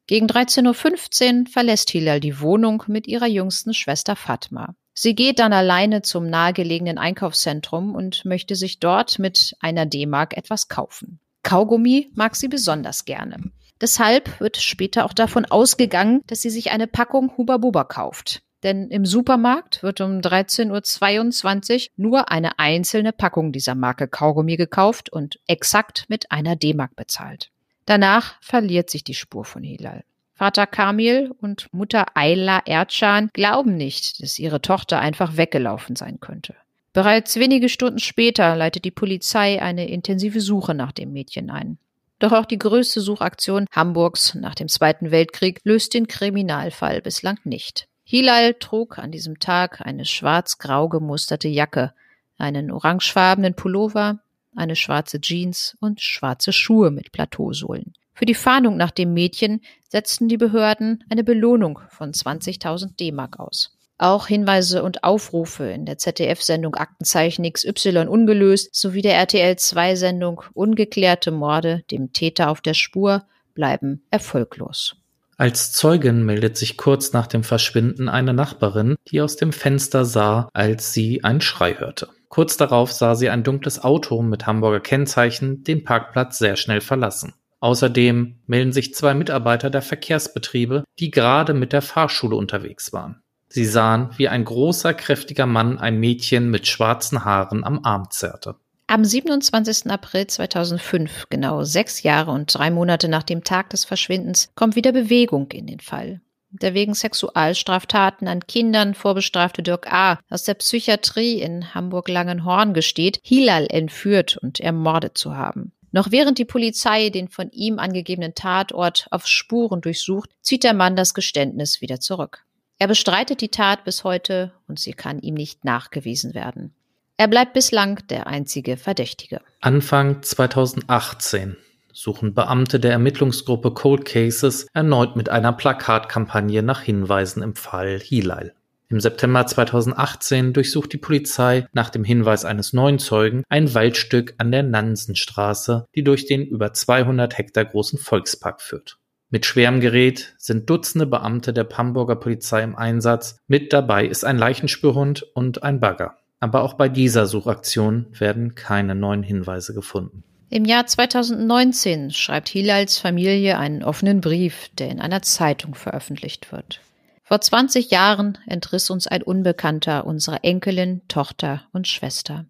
Gegen 0.05 0.27
13.15 0.27 1.39
Uhr 1.39 1.45
verlässt 1.51 1.89
Hilal 1.89 2.19
die 2.19 2.39
Wohnung 2.39 2.83
mit 2.85 3.07
ihrer 3.07 3.25
jüngsten 3.25 3.73
Schwester 3.73 4.15
Fatma. 4.15 4.75
Sie 4.93 5.15
geht 5.15 5.39
dann 5.39 5.53
alleine 5.53 6.03
zum 6.03 6.29
nahegelegenen 6.29 6.99
Einkaufszentrum 6.99 7.95
und 7.95 8.25
möchte 8.25 8.55
sich 8.55 8.79
dort 8.79 9.17
mit 9.17 9.55
einer 9.59 9.87
D-Mark 9.87 10.37
etwas 10.37 10.67
kaufen. 10.67 11.19
Kaugummi 11.41 12.11
mag 12.13 12.35
sie 12.35 12.47
besonders 12.47 13.05
gerne. 13.05 13.51
Deshalb 13.81 14.39
wird 14.39 14.57
später 14.57 15.05
auch 15.05 15.13
davon 15.13 15.45
ausgegangen, 15.45 16.21
dass 16.27 16.41
sie 16.43 16.51
sich 16.51 16.69
eine 16.69 16.85
Packung 16.85 17.35
Huba 17.37 17.57
Buba 17.57 17.85
kauft. 17.85 18.43
Denn 18.63 18.89
im 18.89 19.05
Supermarkt 19.05 19.83
wird 19.83 20.01
um 20.01 20.19
13.22 20.19 21.83
Uhr 21.83 21.87
nur 21.95 22.31
eine 22.31 22.59
einzelne 22.59 23.13
Packung 23.13 23.51
dieser 23.51 23.75
Marke 23.75 24.07
Kaugummi 24.07 24.57
gekauft 24.57 25.09
und 25.09 25.39
exakt 25.47 26.05
mit 26.09 26.31
einer 26.31 26.55
D-Mark 26.55 26.95
bezahlt. 26.95 27.51
Danach 27.85 28.35
verliert 28.41 28.89
sich 28.89 29.03
die 29.03 29.15
Spur 29.15 29.45
von 29.45 29.63
Hilal. 29.63 30.03
Vater 30.39 30.67
Kamil 30.67 31.33
und 31.41 31.67
Mutter 31.73 32.05
Ayla 32.13 32.61
Erdschan 32.63 33.29
glauben 33.33 33.75
nicht, 33.75 34.23
dass 34.23 34.39
ihre 34.39 34.61
Tochter 34.61 34.99
einfach 34.99 35.35
weggelaufen 35.35 35.97
sein 35.97 36.21
könnte. 36.21 36.55
Bereits 36.93 37.35
wenige 37.35 37.67
Stunden 37.67 37.99
später 37.99 38.55
leitet 38.55 38.85
die 38.85 38.91
Polizei 38.91 39.61
eine 39.61 39.89
intensive 39.89 40.39
Suche 40.39 40.73
nach 40.73 40.93
dem 40.93 41.11
Mädchen 41.11 41.49
ein. 41.49 41.77
Doch 42.19 42.31
auch 42.31 42.45
die 42.45 42.57
größte 42.57 43.01
Suchaktion 43.01 43.65
Hamburgs 43.71 44.33
nach 44.33 44.55
dem 44.55 44.69
Zweiten 44.69 45.11
Weltkrieg 45.11 45.59
löst 45.65 45.93
den 45.93 46.07
Kriminalfall 46.07 47.01
bislang 47.01 47.39
nicht. 47.43 47.88
Hilal 48.11 48.55
trug 48.55 48.97
an 48.97 49.11
diesem 49.11 49.37
Tag 49.37 49.81
eine 49.81 50.03
schwarz-grau 50.03 50.89
gemusterte 50.89 51.47
Jacke, 51.47 51.93
einen 52.39 52.71
orangefarbenen 52.71 53.53
Pullover, 53.53 54.17
eine 54.55 54.75
schwarze 54.75 55.21
Jeans 55.21 55.77
und 55.79 56.01
schwarze 56.01 56.51
Schuhe 56.51 56.89
mit 56.89 57.11
Plateausohlen. 57.11 57.93
Für 58.15 58.25
die 58.25 58.33
Fahndung 58.33 58.77
nach 58.77 58.89
dem 58.89 59.13
Mädchen 59.13 59.61
setzten 59.89 60.27
die 60.27 60.37
Behörden 60.37 61.03
eine 61.11 61.23
Belohnung 61.23 61.81
von 61.89 62.11
20.000 62.11 62.97
D-Mark 62.97 63.39
aus. 63.39 63.77
Auch 63.99 64.25
Hinweise 64.25 64.81
und 64.81 65.03
Aufrufe 65.03 65.65
in 65.65 65.85
der 65.85 65.99
ZDF-Sendung 65.99 66.73
Aktenzeichen 66.73 67.43
XY 67.43 68.07
ungelöst 68.07 68.73
sowie 68.73 69.03
der 69.03 69.17
RTL-2-Sendung 69.17 70.41
Ungeklärte 70.55 71.29
Morde 71.29 71.83
dem 71.91 72.11
Täter 72.11 72.49
auf 72.49 72.61
der 72.61 72.73
Spur 72.73 73.27
bleiben 73.53 74.01
erfolglos. 74.09 74.95
Als 75.39 75.71
Zeugin 75.71 76.25
meldet 76.25 76.57
sich 76.57 76.75
kurz 76.75 77.13
nach 77.13 77.25
dem 77.25 77.45
Verschwinden 77.45 78.09
eine 78.09 78.33
Nachbarin, 78.33 78.97
die 79.07 79.21
aus 79.21 79.37
dem 79.37 79.53
Fenster 79.53 80.03
sah, 80.03 80.49
als 80.51 80.91
sie 80.91 81.23
einen 81.23 81.39
Schrei 81.39 81.75
hörte. 81.75 82.09
Kurz 82.27 82.57
darauf 82.57 82.91
sah 82.91 83.15
sie 83.15 83.29
ein 83.29 83.45
dunkles 83.45 83.81
Auto 83.81 84.21
mit 84.21 84.47
Hamburger 84.47 84.81
Kennzeichen 84.81 85.63
den 85.63 85.85
Parkplatz 85.85 86.39
sehr 86.39 86.57
schnell 86.57 86.81
verlassen. 86.81 87.35
Außerdem 87.61 88.39
melden 88.47 88.73
sich 88.73 88.93
zwei 88.93 89.13
Mitarbeiter 89.13 89.69
der 89.69 89.81
Verkehrsbetriebe, 89.81 90.83
die 90.99 91.09
gerade 91.09 91.53
mit 91.53 91.71
der 91.71 91.83
Fahrschule 91.83 92.35
unterwegs 92.35 92.91
waren. 92.91 93.21
Sie 93.47 93.65
sahen, 93.65 94.09
wie 94.17 94.27
ein 94.27 94.43
großer, 94.43 94.93
kräftiger 94.93 95.45
Mann 95.45 95.79
ein 95.79 96.01
Mädchen 96.01 96.51
mit 96.51 96.67
schwarzen 96.67 97.23
Haaren 97.23 97.63
am 97.63 97.85
Arm 97.85 98.11
zerrte. 98.11 98.57
Am 98.91 99.05
27. 99.05 99.85
April 99.91 100.25
2005, 100.25 101.27
genau 101.29 101.63
sechs 101.63 102.01
Jahre 102.01 102.31
und 102.31 102.51
drei 102.51 102.71
Monate 102.71 103.07
nach 103.07 103.21
dem 103.21 103.43
Tag 103.43 103.69
des 103.69 103.85
Verschwindens, 103.85 104.49
kommt 104.55 104.75
wieder 104.75 104.91
Bewegung 104.91 105.51
in 105.51 105.67
den 105.67 105.79
Fall. 105.79 106.21
Der 106.49 106.73
wegen 106.73 106.95
Sexualstraftaten 106.95 108.27
an 108.27 108.47
Kindern 108.47 108.95
vorbestrafte 108.95 109.61
Dirk 109.61 109.93
A. 109.93 110.19
aus 110.31 110.43
der 110.43 110.55
Psychiatrie 110.55 111.39
in 111.39 111.75
Hamburg-Langenhorn 111.75 112.73
gesteht, 112.73 113.19
Hilal 113.21 113.67
entführt 113.69 114.37
und 114.37 114.59
ermordet 114.59 115.19
zu 115.19 115.35
haben. 115.35 115.71
Noch 115.91 116.09
während 116.09 116.39
die 116.39 116.45
Polizei 116.45 117.11
den 117.11 117.27
von 117.27 117.51
ihm 117.51 117.77
angegebenen 117.77 118.33
Tatort 118.33 119.05
auf 119.11 119.27
Spuren 119.27 119.81
durchsucht, 119.81 120.31
zieht 120.41 120.63
der 120.63 120.73
Mann 120.73 120.95
das 120.95 121.13
Geständnis 121.13 121.79
wieder 121.81 121.99
zurück. 121.99 122.43
Er 122.79 122.87
bestreitet 122.87 123.41
die 123.41 123.49
Tat 123.49 123.83
bis 123.83 124.03
heute 124.03 124.51
und 124.67 124.79
sie 124.79 124.93
kann 124.93 125.19
ihm 125.19 125.35
nicht 125.35 125.63
nachgewiesen 125.63 126.33
werden. 126.33 126.73
Er 127.19 127.27
bleibt 127.27 127.51
bislang 127.51 127.99
der 128.07 128.27
einzige 128.27 128.77
Verdächtige. 128.77 129.41
Anfang 129.59 130.23
2018 130.23 131.57
suchen 131.91 132.33
Beamte 132.33 132.79
der 132.79 132.93
Ermittlungsgruppe 132.93 133.73
Cold 133.73 134.05
Cases 134.05 134.67
erneut 134.73 135.17
mit 135.17 135.27
einer 135.27 135.51
Plakatkampagne 135.51 136.63
nach 136.63 136.79
Hinweisen 136.79 137.43
im 137.43 137.55
Fall 137.55 137.99
Hilal. 137.99 138.53
Im 138.87 139.01
September 139.01 139.45
2018 139.45 140.53
durchsucht 140.53 140.93
die 140.93 140.97
Polizei 140.97 141.67
nach 141.73 141.89
dem 141.89 142.05
Hinweis 142.05 142.45
eines 142.45 142.71
neuen 142.71 142.99
Zeugen 142.99 143.43
ein 143.49 143.73
Waldstück 143.73 144.35
an 144.37 144.53
der 144.53 144.63
Nansenstraße, 144.63 145.87
die 145.95 146.05
durch 146.05 146.25
den 146.25 146.45
über 146.45 146.71
200 146.71 147.37
Hektar 147.37 147.65
großen 147.65 147.99
Volkspark 147.99 148.61
führt. 148.61 148.97
Mit 149.29 149.45
schwerem 149.45 149.81
Gerät 149.81 150.35
sind 150.37 150.69
Dutzende 150.69 151.05
Beamte 151.05 151.51
der 151.51 151.67
Hamburger 151.67 152.15
Polizei 152.15 152.63
im 152.63 152.77
Einsatz. 152.77 153.39
Mit 153.47 153.73
dabei 153.73 154.05
ist 154.05 154.23
ein 154.23 154.37
Leichenspürhund 154.37 155.23
und 155.33 155.63
ein 155.63 155.81
Bagger. 155.81 156.15
Aber 156.39 156.63
auch 156.63 156.73
bei 156.73 156.89
dieser 156.89 157.25
Suchaktion 157.25 158.07
werden 158.17 158.55
keine 158.55 158.95
neuen 158.95 159.23
Hinweise 159.23 159.73
gefunden. 159.73 160.23
Im 160.49 160.65
Jahr 160.65 160.87
2019 160.87 162.11
schreibt 162.11 162.49
Hilals 162.49 162.97
Familie 162.97 163.59
einen 163.59 163.83
offenen 163.83 164.19
Brief, 164.19 164.69
der 164.77 164.89
in 164.89 164.99
einer 164.99 165.21
Zeitung 165.21 165.75
veröffentlicht 165.75 166.51
wird. 166.51 166.81
Vor 167.23 167.39
20 167.39 167.91
Jahren 167.91 168.39
entriss 168.47 168.89
uns 168.89 169.05
ein 169.05 169.21
Unbekannter 169.21 170.07
unsere 170.07 170.43
Enkelin, 170.43 171.01
Tochter 171.07 171.67
und 171.73 171.87
Schwester. 171.87 172.45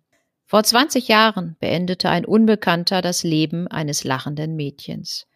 Vor 0.45 0.63
20 0.63 1.09
Jahren 1.09 1.57
beendete 1.59 2.09
ein 2.09 2.23
Unbekannter 2.23 3.01
das 3.01 3.23
Leben 3.23 3.67
eines 3.67 4.05
lachenden 4.05 4.55
Mädchens. 4.55 5.27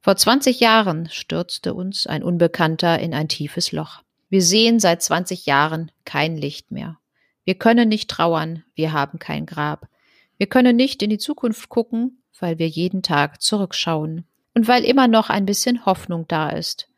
Vor 0.00 0.16
20 0.16 0.60
Jahren 0.60 1.10
stürzte 1.10 1.74
uns 1.74 2.06
ein 2.06 2.22
Unbekannter 2.22 2.98
in 2.98 3.12
ein 3.12 3.28
tiefes 3.28 3.70
Loch. 3.70 4.00
Wir 4.30 4.40
sehen 4.40 4.80
seit 4.80 5.02
20 5.02 5.44
Jahren 5.44 5.92
kein 6.06 6.38
Licht 6.38 6.70
mehr. 6.70 6.98
Wir 7.44 7.54
können 7.54 7.88
nicht 7.88 8.08
trauern, 8.10 8.64
wir 8.74 8.92
haben 8.92 9.18
kein 9.18 9.46
Grab. 9.46 9.88
Wir 10.36 10.46
können 10.46 10.76
nicht 10.76 11.02
in 11.02 11.10
die 11.10 11.18
Zukunft 11.18 11.68
gucken, 11.68 12.22
weil 12.38 12.58
wir 12.58 12.68
jeden 12.68 13.02
Tag 13.02 13.40
zurückschauen 13.40 14.24
und 14.54 14.68
weil 14.68 14.84
immer 14.84 15.08
noch 15.08 15.30
ein 15.30 15.46
bisschen 15.46 15.86
Hoffnung 15.86 16.26
da 16.28 16.50
ist. 16.50 16.88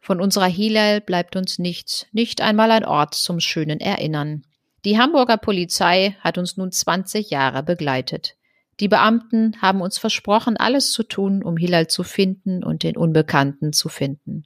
Von 0.00 0.20
unserer 0.20 0.46
Hilal 0.46 1.00
bleibt 1.00 1.36
uns 1.36 1.58
nichts, 1.58 2.06
nicht 2.12 2.40
einmal 2.40 2.70
ein 2.70 2.84
Ort 2.84 3.14
zum 3.14 3.40
schönen 3.40 3.80
Erinnern. 3.80 4.44
Die 4.84 4.98
Hamburger 4.98 5.36
Polizei 5.36 6.16
hat 6.20 6.38
uns 6.38 6.56
nun 6.56 6.72
20 6.72 7.30
Jahre 7.30 7.62
begleitet. 7.62 8.36
Die 8.80 8.88
Beamten 8.88 9.60
haben 9.60 9.80
uns 9.80 9.98
versprochen, 9.98 10.56
alles 10.56 10.92
zu 10.92 11.02
tun, 11.02 11.42
um 11.42 11.56
Hilal 11.56 11.88
zu 11.88 12.04
finden 12.04 12.62
und 12.62 12.84
den 12.84 12.96
Unbekannten 12.96 13.72
zu 13.72 13.88
finden. 13.88 14.44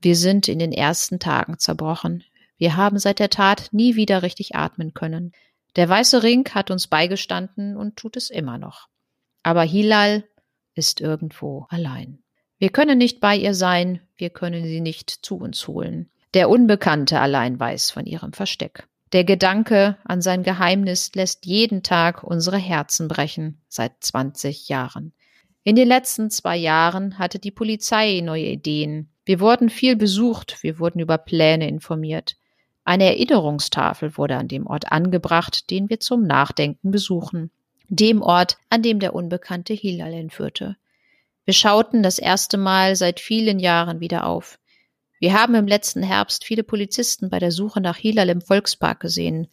Wir 0.00 0.16
sind 0.16 0.48
in 0.48 0.58
den 0.58 0.72
ersten 0.72 1.20
Tagen 1.20 1.58
zerbrochen. 1.58 2.24
Wir 2.58 2.76
haben 2.76 2.98
seit 2.98 3.20
der 3.20 3.30
Tat 3.30 3.68
nie 3.72 3.96
wieder 3.96 4.22
richtig 4.22 4.54
atmen 4.54 4.92
können. 4.92 5.32
Der 5.76 5.88
weiße 5.88 6.22
Ring 6.22 6.48
hat 6.52 6.70
uns 6.70 6.88
beigestanden 6.88 7.76
und 7.76 7.96
tut 7.96 8.16
es 8.16 8.30
immer 8.30 8.58
noch. 8.58 8.88
Aber 9.42 9.62
Hilal 9.62 10.24
ist 10.74 11.00
irgendwo 11.00 11.66
allein. 11.70 12.18
Wir 12.58 12.70
können 12.70 12.98
nicht 12.98 13.20
bei 13.20 13.36
ihr 13.36 13.54
sein, 13.54 14.00
wir 14.16 14.30
können 14.30 14.64
sie 14.64 14.80
nicht 14.80 15.10
zu 15.10 15.36
uns 15.36 15.68
holen. 15.68 16.10
Der 16.34 16.50
Unbekannte 16.50 17.20
allein 17.20 17.58
weiß 17.58 17.92
von 17.92 18.04
ihrem 18.04 18.32
Versteck. 18.32 18.88
Der 19.12 19.24
Gedanke 19.24 19.96
an 20.04 20.20
sein 20.20 20.42
Geheimnis 20.42 21.12
lässt 21.14 21.46
jeden 21.46 21.82
Tag 21.82 22.24
unsere 22.24 22.58
Herzen 22.58 23.08
brechen, 23.08 23.62
seit 23.68 23.92
20 24.00 24.68
Jahren. 24.68 25.12
In 25.62 25.76
den 25.76 25.88
letzten 25.88 26.30
zwei 26.30 26.56
Jahren 26.56 27.18
hatte 27.18 27.38
die 27.38 27.50
Polizei 27.50 28.20
neue 28.22 28.46
Ideen. 28.46 29.10
Wir 29.24 29.40
wurden 29.40 29.70
viel 29.70 29.96
besucht, 29.96 30.62
wir 30.62 30.78
wurden 30.78 31.00
über 31.00 31.16
Pläne 31.16 31.68
informiert. 31.68 32.36
Eine 32.88 33.04
Erinnerungstafel 33.04 34.16
wurde 34.16 34.38
an 34.38 34.48
dem 34.48 34.66
Ort 34.66 34.90
angebracht, 34.90 35.68
den 35.68 35.90
wir 35.90 36.00
zum 36.00 36.22
Nachdenken 36.26 36.90
besuchen. 36.90 37.50
Dem 37.90 38.22
Ort, 38.22 38.56
an 38.70 38.80
dem 38.80 38.98
der 38.98 39.14
unbekannte 39.14 39.74
Hilal 39.74 40.14
entführte. 40.14 40.74
Wir 41.44 41.52
schauten 41.52 42.02
das 42.02 42.18
erste 42.18 42.56
Mal 42.56 42.96
seit 42.96 43.20
vielen 43.20 43.58
Jahren 43.58 44.00
wieder 44.00 44.24
auf. 44.24 44.58
Wir 45.20 45.34
haben 45.34 45.54
im 45.54 45.66
letzten 45.66 46.02
Herbst 46.02 46.44
viele 46.46 46.62
Polizisten 46.62 47.28
bei 47.28 47.38
der 47.38 47.52
Suche 47.52 47.82
nach 47.82 47.98
Hilal 47.98 48.30
im 48.30 48.40
Volkspark 48.40 49.00
gesehen. 49.00 49.48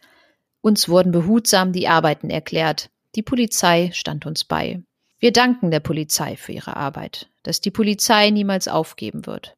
Uns 0.62 0.88
wurden 0.88 1.12
behutsam 1.12 1.74
die 1.74 1.90
Arbeiten 1.90 2.30
erklärt. 2.30 2.90
Die 3.16 3.22
Polizei 3.22 3.92
stand 3.92 4.26
uns 4.26 4.46
bei. 4.46 4.82
Wir 5.20 5.34
danken 5.34 5.72
der 5.72 5.82
Polizei 5.82 6.38
für 6.38 6.54
ihre 6.54 6.78
Arbeit, 6.78 7.28
dass 7.44 7.60
die 7.60 7.72
Polizei 7.72 8.30
niemals 8.30 8.70
aufgeben 8.70 9.26
wird. 9.26 9.58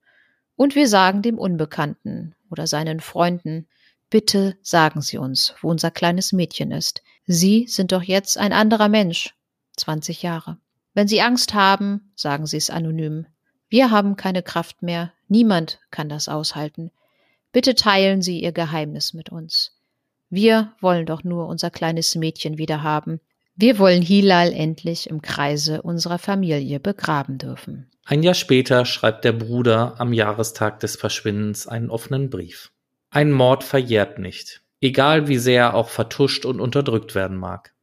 Und 0.57 0.75
wir 0.75 0.89
sagen 0.89 1.21
dem 1.21 1.37
Unbekannten 1.37 2.35
oder 2.49 2.67
seinen 2.67 2.99
Freunden, 2.99 3.67
bitte 4.09 4.57
sagen 4.61 5.01
Sie 5.01 5.17
uns, 5.17 5.53
wo 5.61 5.69
unser 5.69 5.91
kleines 5.91 6.33
Mädchen 6.33 6.71
ist. 6.71 7.03
Sie 7.27 7.67
sind 7.67 7.91
doch 7.91 8.03
jetzt 8.03 8.37
ein 8.37 8.51
anderer 8.51 8.89
Mensch. 8.89 9.35
20 9.77 10.23
Jahre. 10.23 10.57
Wenn 10.95 11.07
Sie 11.07 11.21
Angst 11.21 11.53
haben, 11.53 12.11
sagen 12.15 12.47
Sie 12.47 12.57
es 12.57 12.71
anonym. 12.71 13.27
Wir 13.69 13.91
haben 13.91 14.15
keine 14.15 14.41
Kraft 14.41 14.81
mehr, 14.81 15.13
niemand 15.27 15.79
kann 15.91 16.09
das 16.09 16.27
aushalten. 16.27 16.91
Bitte 17.51 17.75
teilen 17.75 18.23
Sie 18.23 18.41
Ihr 18.41 18.51
Geheimnis 18.51 19.13
mit 19.13 19.29
uns. 19.29 19.77
Wir 20.29 20.73
wollen 20.81 21.05
doch 21.05 21.23
nur 21.23 21.47
unser 21.47 21.69
kleines 21.69 22.15
Mädchen 22.15 22.57
wieder 22.57 22.81
haben. 22.81 23.21
Wir 23.59 23.79
wollen 23.79 24.03
Hilal 24.03 24.53
endlich 24.53 25.09
im 25.09 25.23
Kreise 25.23 25.81
unserer 25.81 26.19
Familie 26.19 26.79
begraben 26.79 27.39
dürfen. 27.39 27.89
Ein 28.05 28.21
Jahr 28.21 28.35
später 28.35 28.85
schreibt 28.85 29.25
der 29.25 29.31
Bruder 29.31 29.95
am 29.97 30.13
Jahrestag 30.13 30.79
des 30.79 30.95
Verschwindens 30.95 31.65
einen 31.65 31.89
offenen 31.89 32.29
Brief. 32.29 32.71
Ein 33.09 33.31
Mord 33.31 33.63
verjährt 33.63 34.19
nicht, 34.19 34.61
egal 34.79 35.27
wie 35.27 35.39
sehr 35.39 35.63
er 35.63 35.73
auch 35.73 35.89
vertuscht 35.89 36.45
und 36.45 36.59
unterdrückt 36.59 37.15
werden 37.15 37.35
mag. 37.35 37.73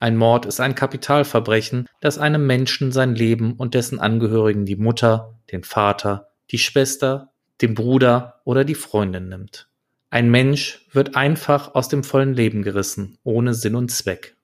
Ein 0.00 0.16
Mord 0.16 0.46
ist 0.46 0.60
ein 0.60 0.74
Kapitalverbrechen, 0.74 1.86
das 2.00 2.16
einem 2.16 2.46
Menschen 2.46 2.90
sein 2.90 3.14
Leben 3.14 3.52
und 3.52 3.74
dessen 3.74 3.98
Angehörigen 3.98 4.64
die 4.64 4.76
Mutter, 4.76 5.38
den 5.52 5.62
Vater, 5.62 6.30
die 6.52 6.58
Schwester, 6.58 7.32
den 7.60 7.74
Bruder 7.74 8.40
oder 8.44 8.64
die 8.64 8.74
Freundin 8.74 9.28
nimmt. 9.28 9.68
Ein 10.08 10.30
Mensch 10.30 10.86
wird 10.90 11.16
einfach 11.16 11.74
aus 11.74 11.90
dem 11.90 12.02
vollen 12.02 12.32
Leben 12.32 12.62
gerissen, 12.62 13.18
ohne 13.24 13.52
Sinn 13.52 13.74
und 13.74 13.90
Zweck. 13.90 14.37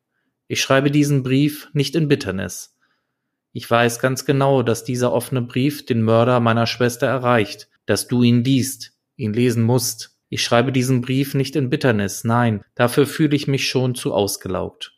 Ich 0.47 0.61
schreibe 0.61 0.91
diesen 0.91 1.23
Brief 1.23 1.69
nicht 1.73 1.97
in 1.97 2.09
Bitternis. 2.09 2.77
Ich 3.53 3.71
weiß 3.71 3.99
ganz 3.99 4.25
genau, 4.25 4.63
dass 4.63 4.85
dieser 4.85 5.13
offene 5.13 5.41
Brief 5.41 5.87
den 5.87 6.03
Mörder 6.03 6.41
meiner 6.41 6.67
Schwester 6.67 7.07
erreicht, 7.07 7.69
dass 7.87 8.09
du 8.09 8.23
ihn 8.23 8.45
liest, 8.45 8.93
ihn 9.17 9.33
lesen 9.33 9.63
musst. 9.63 10.19
Ich 10.29 10.43
schreibe 10.43 10.73
diesen 10.73 11.01
Brief 11.01 11.35
nicht 11.35 11.57
in 11.57 11.71
Bitternis, 11.71 12.25
nein, 12.25 12.63
dafür 12.75 13.07
fühle 13.07 13.37
ich 13.37 13.47
mich 13.47 13.69
schon 13.69 13.95
zu 13.95 14.13
ausgelaugt. 14.13 14.93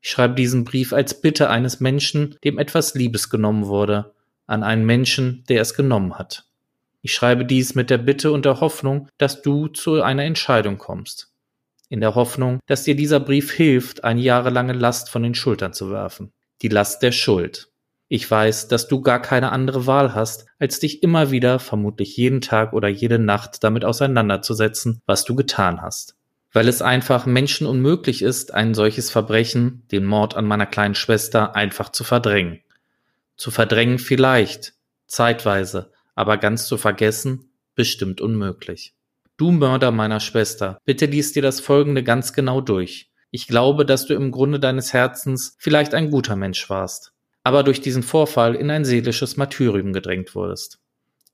Ich 0.00 0.10
schreibe 0.10 0.34
diesen 0.34 0.64
Brief 0.64 0.92
als 0.92 1.22
Bitte 1.22 1.48
eines 1.48 1.80
Menschen, 1.80 2.36
dem 2.44 2.58
etwas 2.58 2.94
Liebes 2.94 3.30
genommen 3.30 3.66
wurde, 3.66 4.12
an 4.46 4.62
einen 4.62 4.84
Menschen, 4.84 5.44
der 5.48 5.62
es 5.62 5.74
genommen 5.74 6.18
hat. 6.18 6.44
Ich 7.00 7.14
schreibe 7.14 7.46
dies 7.46 7.74
mit 7.74 7.88
der 7.88 7.98
Bitte 7.98 8.32
und 8.32 8.44
der 8.44 8.60
Hoffnung, 8.60 9.08
dass 9.16 9.40
du 9.40 9.68
zu 9.68 10.02
einer 10.02 10.24
Entscheidung 10.24 10.76
kommst. 10.76 11.33
In 11.88 12.00
der 12.00 12.14
Hoffnung, 12.14 12.60
dass 12.66 12.84
dir 12.84 12.96
dieser 12.96 13.20
Brief 13.20 13.52
hilft, 13.52 14.04
eine 14.04 14.20
jahrelange 14.20 14.72
Last 14.72 15.10
von 15.10 15.22
den 15.22 15.34
Schultern 15.34 15.72
zu 15.72 15.90
werfen. 15.90 16.32
Die 16.62 16.68
Last 16.68 17.02
der 17.02 17.12
Schuld. 17.12 17.68
Ich 18.08 18.30
weiß, 18.30 18.68
dass 18.68 18.88
du 18.88 19.00
gar 19.00 19.20
keine 19.20 19.52
andere 19.52 19.86
Wahl 19.86 20.14
hast, 20.14 20.46
als 20.58 20.78
dich 20.78 21.02
immer 21.02 21.30
wieder, 21.30 21.58
vermutlich 21.58 22.16
jeden 22.16 22.40
Tag 22.40 22.72
oder 22.72 22.88
jede 22.88 23.18
Nacht 23.18 23.64
damit 23.64 23.84
auseinanderzusetzen, 23.84 25.00
was 25.06 25.24
du 25.24 25.34
getan 25.34 25.82
hast 25.82 26.16
weil 26.54 26.68
es 26.68 26.80
einfach 26.80 27.26
Menschen 27.26 27.66
unmöglich 27.66 28.22
ist, 28.22 28.54
ein 28.54 28.74
solches 28.74 29.10
Verbrechen, 29.10 29.82
den 29.90 30.04
Mord 30.04 30.36
an 30.36 30.46
meiner 30.46 30.66
kleinen 30.66 30.94
Schwester, 30.94 31.56
einfach 31.56 31.90
zu 31.90 32.04
verdrängen. 32.04 32.60
Zu 33.36 33.50
verdrängen 33.50 33.98
vielleicht, 33.98 34.74
zeitweise, 35.08 35.90
aber 36.14 36.36
ganz 36.38 36.66
zu 36.66 36.78
vergessen, 36.78 37.50
bestimmt 37.74 38.20
unmöglich. 38.20 38.94
Du 39.36 39.50
Mörder 39.50 39.90
meiner 39.90 40.20
Schwester, 40.20 40.78
bitte 40.84 41.06
lies 41.06 41.32
dir 41.32 41.42
das 41.42 41.58
Folgende 41.58 42.04
ganz 42.04 42.34
genau 42.34 42.60
durch. 42.60 43.10
Ich 43.32 43.48
glaube, 43.48 43.84
dass 43.84 44.06
du 44.06 44.14
im 44.14 44.30
Grunde 44.30 44.60
deines 44.60 44.92
Herzens 44.92 45.56
vielleicht 45.58 45.92
ein 45.92 46.12
guter 46.12 46.36
Mensch 46.36 46.70
warst, 46.70 47.12
aber 47.42 47.64
durch 47.64 47.80
diesen 47.80 48.04
Vorfall 48.04 48.54
in 48.54 48.70
ein 48.70 48.84
seelisches 48.84 49.36
Martyrium 49.36 49.92
gedrängt 49.92 50.36
wurdest. 50.36 50.78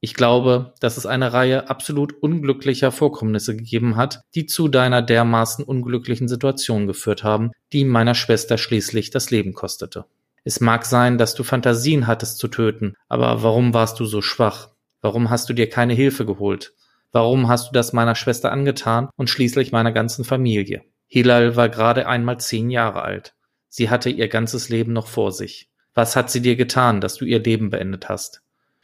Ich 0.00 0.14
glaube, 0.14 0.72
dass 0.80 0.96
es 0.96 1.04
eine 1.04 1.34
Reihe 1.34 1.68
absolut 1.68 2.14
unglücklicher 2.22 2.90
Vorkommnisse 2.90 3.54
gegeben 3.54 3.96
hat, 3.96 4.22
die 4.34 4.46
zu 4.46 4.68
deiner 4.68 5.02
dermaßen 5.02 5.62
unglücklichen 5.62 6.26
Situation 6.26 6.86
geführt 6.86 7.22
haben, 7.22 7.50
die 7.74 7.84
meiner 7.84 8.14
Schwester 8.14 8.56
schließlich 8.56 9.10
das 9.10 9.30
Leben 9.30 9.52
kostete. 9.52 10.06
Es 10.42 10.62
mag 10.62 10.86
sein, 10.86 11.18
dass 11.18 11.34
du 11.34 11.42
Fantasien 11.42 12.06
hattest 12.06 12.38
zu 12.38 12.48
töten, 12.48 12.94
aber 13.10 13.42
warum 13.42 13.74
warst 13.74 14.00
du 14.00 14.06
so 14.06 14.22
schwach? 14.22 14.70
Warum 15.02 15.28
hast 15.28 15.50
du 15.50 15.52
dir 15.52 15.68
keine 15.68 15.92
Hilfe 15.92 16.24
geholt? 16.24 16.72
Warum 17.12 17.48
hast 17.48 17.68
du 17.68 17.72
das 17.72 17.92
meiner 17.92 18.14
Schwester 18.14 18.52
angetan 18.52 19.08
und 19.16 19.28
schließlich 19.28 19.72
meiner 19.72 19.92
ganzen 19.92 20.24
Familie? 20.24 20.82
Hilal 21.06 21.56
war 21.56 21.68
gerade 21.68 22.06
einmal 22.06 22.38
zehn 22.38 22.70
Jahre 22.70 23.02
alt. 23.02 23.34
Sie 23.68 23.90
hatte 23.90 24.10
ihr 24.10 24.28
ganzes 24.28 24.68
Leben 24.68 24.92
noch 24.92 25.08
vor 25.08 25.32
sich. 25.32 25.68
Was 25.92 26.14
hat 26.14 26.30
sie 26.30 26.40
dir 26.40 26.54
getan, 26.54 27.00
dass 27.00 27.16
du 27.16 27.24
ihr 27.24 27.40
Leben 27.40 27.70
beendet 27.70 28.08
hast? 28.08 28.42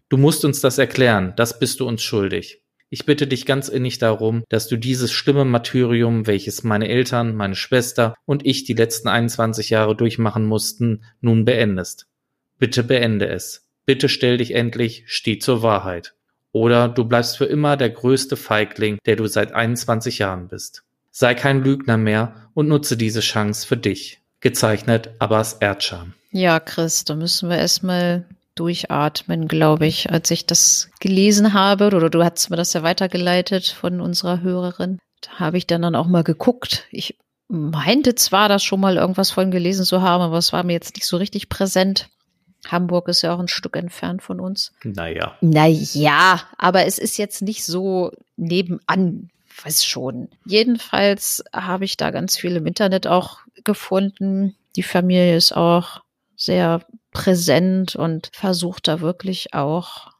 Du 0.08 0.16
musst 0.16 0.44
uns 0.44 0.60
das 0.60 0.78
erklären, 0.78 1.34
das 1.36 1.60
bist 1.60 1.78
du 1.78 1.86
uns 1.86 2.02
schuldig. 2.02 2.62
Ich 2.88 3.06
bitte 3.06 3.26
dich 3.28 3.46
ganz 3.46 3.68
innig 3.68 3.98
darum, 3.98 4.44
dass 4.48 4.66
du 4.66 4.76
dieses 4.76 5.12
schlimme 5.12 5.44
Martyrium, 5.44 6.26
welches 6.26 6.64
meine 6.64 6.88
Eltern, 6.88 7.34
meine 7.34 7.56
Schwester 7.56 8.14
und 8.24 8.44
ich 8.44 8.64
die 8.64 8.74
letzten 8.74 9.08
21 9.08 9.70
Jahre 9.70 9.96
durchmachen 9.96 10.46
mussten, 10.46 11.04
nun 11.20 11.44
beendest. 11.44 12.06
Bitte 12.58 12.82
beende 12.82 13.28
es. 13.28 13.68
Bitte 13.84 14.08
stell 14.08 14.38
dich 14.38 14.52
endlich, 14.52 15.04
steh 15.06 15.38
zur 15.38 15.62
Wahrheit. 15.62 16.15
Oder 16.56 16.88
du 16.88 17.04
bleibst 17.04 17.36
für 17.36 17.44
immer 17.44 17.76
der 17.76 17.90
größte 17.90 18.34
Feigling, 18.34 18.96
der 19.04 19.16
du 19.16 19.26
seit 19.26 19.52
21 19.52 20.20
Jahren 20.20 20.48
bist. 20.48 20.84
Sei 21.10 21.34
kein 21.34 21.62
Lügner 21.62 21.98
mehr 21.98 22.48
und 22.54 22.66
nutze 22.66 22.96
diese 22.96 23.20
Chance 23.20 23.66
für 23.66 23.76
dich. 23.76 24.20
Gezeichnet 24.40 25.10
Abbas 25.18 25.58
Erdscham. 25.60 26.14
Ja, 26.30 26.58
Chris, 26.58 27.04
da 27.04 27.14
müssen 27.14 27.50
wir 27.50 27.58
erstmal 27.58 28.24
durchatmen, 28.54 29.48
glaube 29.48 29.86
ich, 29.86 30.10
als 30.10 30.30
ich 30.30 30.46
das 30.46 30.88
gelesen 30.98 31.52
habe. 31.52 31.88
Oder 31.94 32.08
du 32.08 32.24
hast 32.24 32.48
mir 32.48 32.56
das 32.56 32.72
ja 32.72 32.82
weitergeleitet 32.82 33.66
von 33.66 34.00
unserer 34.00 34.40
Hörerin. 34.40 34.98
Da 35.20 35.32
habe 35.32 35.58
ich 35.58 35.66
dann, 35.66 35.82
dann 35.82 35.94
auch 35.94 36.06
mal 36.06 36.24
geguckt. 36.24 36.86
Ich 36.90 37.18
meinte 37.48 38.14
zwar, 38.14 38.48
das 38.48 38.64
schon 38.64 38.80
mal 38.80 38.96
irgendwas 38.96 39.30
von 39.30 39.50
gelesen 39.50 39.84
zu 39.84 40.00
haben, 40.00 40.22
aber 40.22 40.38
es 40.38 40.54
war 40.54 40.64
mir 40.64 40.72
jetzt 40.72 40.96
nicht 40.96 41.06
so 41.06 41.18
richtig 41.18 41.50
präsent. 41.50 42.08
Hamburg 42.66 43.08
ist 43.08 43.22
ja 43.22 43.34
auch 43.34 43.38
ein 43.38 43.48
Stück 43.48 43.76
entfernt 43.76 44.22
von 44.22 44.40
uns. 44.40 44.72
Naja. 44.82 45.36
Naja, 45.40 46.42
aber 46.58 46.86
es 46.86 46.98
ist 46.98 47.16
jetzt 47.16 47.42
nicht 47.42 47.64
so 47.64 48.12
nebenan, 48.36 49.30
weiß 49.62 49.84
schon. 49.84 50.28
Jedenfalls 50.44 51.44
habe 51.52 51.84
ich 51.84 51.96
da 51.96 52.10
ganz 52.10 52.36
viel 52.36 52.56
im 52.56 52.66
Internet 52.66 53.06
auch 53.06 53.40
gefunden. 53.64 54.56
Die 54.74 54.82
Familie 54.82 55.36
ist 55.36 55.52
auch 55.56 56.02
sehr 56.36 56.84
präsent 57.12 57.96
und 57.96 58.30
versucht 58.32 58.88
da 58.88 59.00
wirklich 59.00 59.54
auch, 59.54 60.12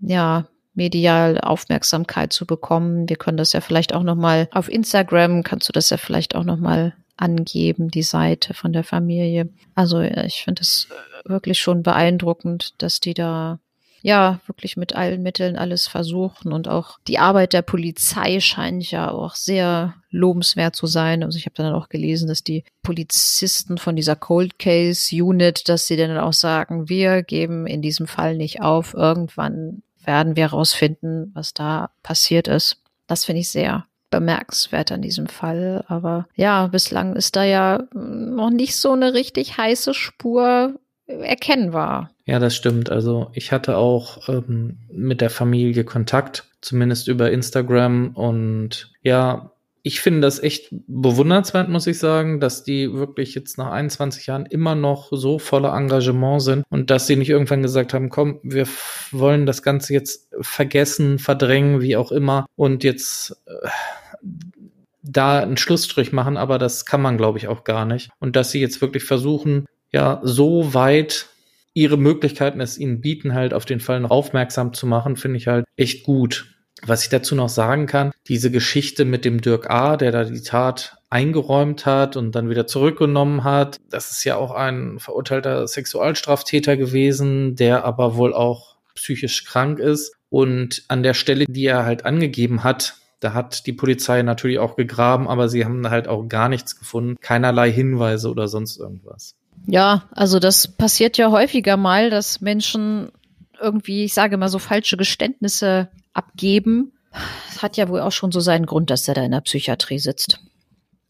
ja, 0.00 0.46
medial 0.74 1.40
Aufmerksamkeit 1.40 2.32
zu 2.32 2.46
bekommen. 2.46 3.08
Wir 3.08 3.16
können 3.16 3.36
das 3.36 3.52
ja 3.52 3.60
vielleicht 3.60 3.92
auch 3.92 4.04
noch 4.04 4.14
mal 4.14 4.48
auf 4.52 4.70
Instagram 4.70 5.42
kannst 5.42 5.68
du 5.68 5.72
das 5.72 5.90
ja 5.90 5.96
vielleicht 5.96 6.36
auch 6.36 6.44
noch 6.44 6.56
mal 6.56 6.94
angeben, 7.16 7.90
die 7.90 8.04
Seite 8.04 8.54
von 8.54 8.72
der 8.72 8.84
Familie. 8.84 9.48
Also 9.74 10.00
ich 10.00 10.44
finde 10.44 10.62
es 10.62 10.88
wirklich 11.28 11.60
schon 11.60 11.82
beeindruckend, 11.82 12.74
dass 12.78 13.00
die 13.00 13.14
da 13.14 13.58
ja 14.02 14.40
wirklich 14.46 14.76
mit 14.76 14.94
allen 14.94 15.22
Mitteln 15.22 15.56
alles 15.56 15.88
versuchen 15.88 16.52
und 16.52 16.68
auch 16.68 16.98
die 17.08 17.18
Arbeit 17.18 17.52
der 17.52 17.62
Polizei 17.62 18.40
scheint 18.40 18.90
ja 18.90 19.10
auch 19.10 19.34
sehr 19.34 19.94
lobenswert 20.10 20.76
zu 20.76 20.86
sein. 20.86 21.22
Also 21.22 21.36
ich 21.36 21.46
habe 21.46 21.54
dann 21.56 21.74
auch 21.74 21.88
gelesen, 21.88 22.28
dass 22.28 22.44
die 22.44 22.64
Polizisten 22.82 23.78
von 23.78 23.96
dieser 23.96 24.16
Cold 24.16 24.58
Case 24.58 25.14
Unit, 25.14 25.68
dass 25.68 25.86
sie 25.86 25.96
dann 25.96 26.16
auch 26.18 26.32
sagen, 26.32 26.88
wir 26.88 27.22
geben 27.22 27.66
in 27.66 27.82
diesem 27.82 28.06
Fall 28.06 28.36
nicht 28.36 28.62
auf. 28.62 28.94
Irgendwann 28.94 29.82
werden 30.04 30.36
wir 30.36 30.44
herausfinden, 30.44 31.32
was 31.34 31.52
da 31.52 31.90
passiert 32.02 32.48
ist. 32.48 32.80
Das 33.06 33.24
finde 33.24 33.40
ich 33.40 33.50
sehr 33.50 33.84
bemerkenswert 34.10 34.92
an 34.92 35.02
diesem 35.02 35.26
Fall. 35.26 35.84
Aber 35.88 36.26
ja, 36.34 36.66
bislang 36.68 37.16
ist 37.16 37.36
da 37.36 37.44
ja 37.44 37.84
noch 37.92 38.50
nicht 38.50 38.76
so 38.76 38.92
eine 38.92 39.12
richtig 39.12 39.58
heiße 39.58 39.92
Spur 39.92 40.78
erkennbar. 41.08 42.10
Ja, 42.26 42.38
das 42.38 42.54
stimmt. 42.54 42.90
Also 42.90 43.30
ich 43.32 43.52
hatte 43.52 43.76
auch 43.76 44.28
ähm, 44.28 44.78
mit 44.92 45.20
der 45.20 45.30
Familie 45.30 45.84
Kontakt, 45.84 46.44
zumindest 46.60 47.08
über 47.08 47.30
Instagram. 47.30 48.10
Und 48.14 48.92
ja, 49.02 49.52
ich 49.82 50.00
finde 50.00 50.20
das 50.20 50.42
echt 50.42 50.68
bewundernswert, 50.70 51.68
muss 51.70 51.86
ich 51.86 51.98
sagen, 51.98 52.40
dass 52.40 52.62
die 52.62 52.92
wirklich 52.92 53.34
jetzt 53.34 53.56
nach 53.56 53.70
21 53.70 54.26
Jahren 54.26 54.44
immer 54.44 54.74
noch 54.74 55.08
so 55.10 55.38
voller 55.38 55.74
Engagement 55.74 56.42
sind 56.42 56.64
und 56.68 56.90
dass 56.90 57.06
sie 57.06 57.16
nicht 57.16 57.30
irgendwann 57.30 57.62
gesagt 57.62 57.94
haben, 57.94 58.10
komm, 58.10 58.40
wir 58.42 58.66
wollen 59.12 59.46
das 59.46 59.62
Ganze 59.62 59.94
jetzt 59.94 60.28
vergessen, 60.40 61.18
verdrängen, 61.18 61.80
wie 61.80 61.96
auch 61.96 62.12
immer 62.12 62.44
und 62.56 62.84
jetzt 62.84 63.40
äh, 63.46 63.68
da 65.02 65.40
einen 65.40 65.56
Schlussstrich 65.56 66.12
machen, 66.12 66.36
aber 66.36 66.58
das 66.58 66.84
kann 66.84 67.00
man, 67.00 67.16
glaube 67.16 67.38
ich, 67.38 67.48
auch 67.48 67.64
gar 67.64 67.86
nicht. 67.86 68.10
Und 68.18 68.36
dass 68.36 68.50
sie 68.50 68.60
jetzt 68.60 68.82
wirklich 68.82 69.04
versuchen, 69.04 69.64
ja, 69.92 70.20
so 70.22 70.74
weit 70.74 71.26
ihre 71.74 71.96
Möglichkeiten 71.96 72.60
es 72.60 72.78
ihnen 72.78 73.00
bieten, 73.00 73.34
halt 73.34 73.54
auf 73.54 73.64
den 73.64 73.80
Fall 73.80 74.00
noch 74.00 74.10
aufmerksam 74.10 74.72
zu 74.72 74.86
machen, 74.86 75.16
finde 75.16 75.36
ich 75.36 75.46
halt 75.46 75.64
echt 75.76 76.04
gut. 76.04 76.54
Was 76.86 77.02
ich 77.02 77.08
dazu 77.08 77.34
noch 77.34 77.48
sagen 77.48 77.86
kann, 77.86 78.12
diese 78.28 78.50
Geschichte 78.50 79.04
mit 79.04 79.24
dem 79.24 79.40
Dirk 79.40 79.68
A., 79.68 79.96
der 79.96 80.12
da 80.12 80.24
die 80.24 80.42
Tat 80.42 80.98
eingeräumt 81.10 81.86
hat 81.86 82.16
und 82.16 82.32
dann 82.32 82.50
wieder 82.50 82.66
zurückgenommen 82.66 83.42
hat, 83.44 83.78
das 83.90 84.10
ist 84.10 84.24
ja 84.24 84.36
auch 84.36 84.52
ein 84.52 84.98
verurteilter 84.98 85.66
Sexualstraftäter 85.66 86.76
gewesen, 86.76 87.56
der 87.56 87.84
aber 87.84 88.16
wohl 88.16 88.34
auch 88.34 88.76
psychisch 88.94 89.44
krank 89.44 89.78
ist. 89.78 90.14
Und 90.30 90.84
an 90.88 91.02
der 91.02 91.14
Stelle, 91.14 91.46
die 91.46 91.66
er 91.66 91.84
halt 91.84 92.04
angegeben 92.04 92.62
hat, 92.62 92.96
da 93.20 93.34
hat 93.34 93.66
die 93.66 93.72
Polizei 93.72 94.22
natürlich 94.22 94.58
auch 94.58 94.76
gegraben, 94.76 95.26
aber 95.26 95.48
sie 95.48 95.64
haben 95.64 95.88
halt 95.88 96.06
auch 96.06 96.28
gar 96.28 96.48
nichts 96.48 96.78
gefunden, 96.78 97.16
keinerlei 97.20 97.72
Hinweise 97.72 98.30
oder 98.30 98.46
sonst 98.46 98.78
irgendwas. 98.78 99.34
Ja, 99.66 100.04
also 100.12 100.38
das 100.38 100.68
passiert 100.68 101.18
ja 101.18 101.30
häufiger 101.30 101.76
mal, 101.76 102.10
dass 102.10 102.40
Menschen 102.40 103.10
irgendwie, 103.60 104.04
ich 104.04 104.14
sage 104.14 104.36
mal 104.36 104.48
so 104.48 104.58
falsche 104.58 104.96
Geständnisse 104.96 105.88
abgeben. 106.12 106.92
Das 107.48 107.62
hat 107.62 107.76
ja 107.76 107.88
wohl 107.88 108.00
auch 108.00 108.12
schon 108.12 108.32
so 108.32 108.40
seinen 108.40 108.66
Grund, 108.66 108.90
dass 108.90 109.08
er 109.08 109.14
da 109.14 109.22
in 109.22 109.32
der 109.32 109.40
Psychiatrie 109.40 109.98
sitzt. 109.98 110.40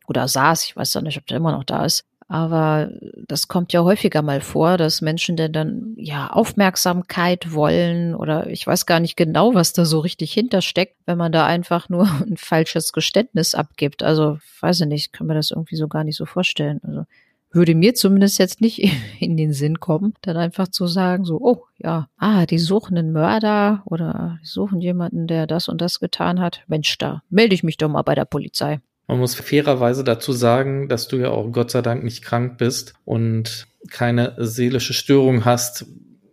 Oder 0.06 0.26
saß, 0.26 0.64
ich 0.64 0.76
weiß 0.76 0.94
ja 0.94 1.02
nicht, 1.02 1.18
ob 1.18 1.26
der 1.26 1.36
immer 1.36 1.52
noch 1.52 1.64
da 1.64 1.84
ist. 1.84 2.04
Aber 2.30 2.90
das 3.26 3.48
kommt 3.48 3.72
ja 3.72 3.82
häufiger 3.84 4.20
mal 4.20 4.42
vor, 4.42 4.76
dass 4.76 5.00
Menschen 5.00 5.36
denn 5.36 5.52
dann 5.52 5.94
ja 5.96 6.28
Aufmerksamkeit 6.28 7.54
wollen 7.54 8.14
oder 8.14 8.48
ich 8.48 8.66
weiß 8.66 8.84
gar 8.84 9.00
nicht 9.00 9.16
genau, 9.16 9.54
was 9.54 9.72
da 9.72 9.86
so 9.86 10.00
richtig 10.00 10.34
hintersteckt, 10.34 10.96
wenn 11.06 11.16
man 11.16 11.32
da 11.32 11.46
einfach 11.46 11.88
nur 11.88 12.02
ein 12.26 12.36
falsches 12.36 12.92
Geständnis 12.92 13.54
abgibt. 13.54 14.02
Also 14.02 14.38
weiß 14.60 14.82
ich 14.82 14.86
nicht, 14.86 15.12
kann 15.14 15.26
mir 15.26 15.34
das 15.34 15.50
irgendwie 15.50 15.76
so 15.76 15.88
gar 15.88 16.04
nicht 16.04 16.16
so 16.16 16.26
vorstellen. 16.26 16.80
Also 16.86 17.04
würde 17.50 17.74
mir 17.74 17.94
zumindest 17.94 18.38
jetzt 18.38 18.60
nicht 18.60 18.82
in 19.20 19.36
den 19.36 19.52
Sinn 19.52 19.80
kommen, 19.80 20.14
dann 20.22 20.36
einfach 20.36 20.68
zu 20.68 20.86
sagen, 20.86 21.24
so, 21.24 21.38
oh 21.40 21.64
ja, 21.76 22.08
ah, 22.16 22.46
die 22.46 22.58
suchen 22.58 22.98
einen 22.98 23.12
Mörder 23.12 23.82
oder 23.86 24.38
die 24.42 24.46
suchen 24.46 24.80
jemanden, 24.80 25.26
der 25.26 25.46
das 25.46 25.68
und 25.68 25.80
das 25.80 26.00
getan 26.00 26.40
hat. 26.40 26.62
Mensch, 26.66 26.98
da 26.98 27.22
melde 27.30 27.54
ich 27.54 27.62
mich 27.62 27.76
doch 27.76 27.88
mal 27.88 28.02
bei 28.02 28.14
der 28.14 28.24
Polizei. 28.24 28.80
Man 29.06 29.20
muss 29.20 29.34
fairerweise 29.34 30.04
dazu 30.04 30.32
sagen, 30.32 30.88
dass 30.88 31.08
du 31.08 31.16
ja 31.16 31.30
auch 31.30 31.50
Gott 31.50 31.70
sei 31.70 31.80
Dank 31.80 32.04
nicht 32.04 32.22
krank 32.22 32.58
bist 32.58 32.92
und 33.06 33.66
keine 33.90 34.34
seelische 34.36 34.92
Störung 34.92 35.46
hast. 35.46 35.86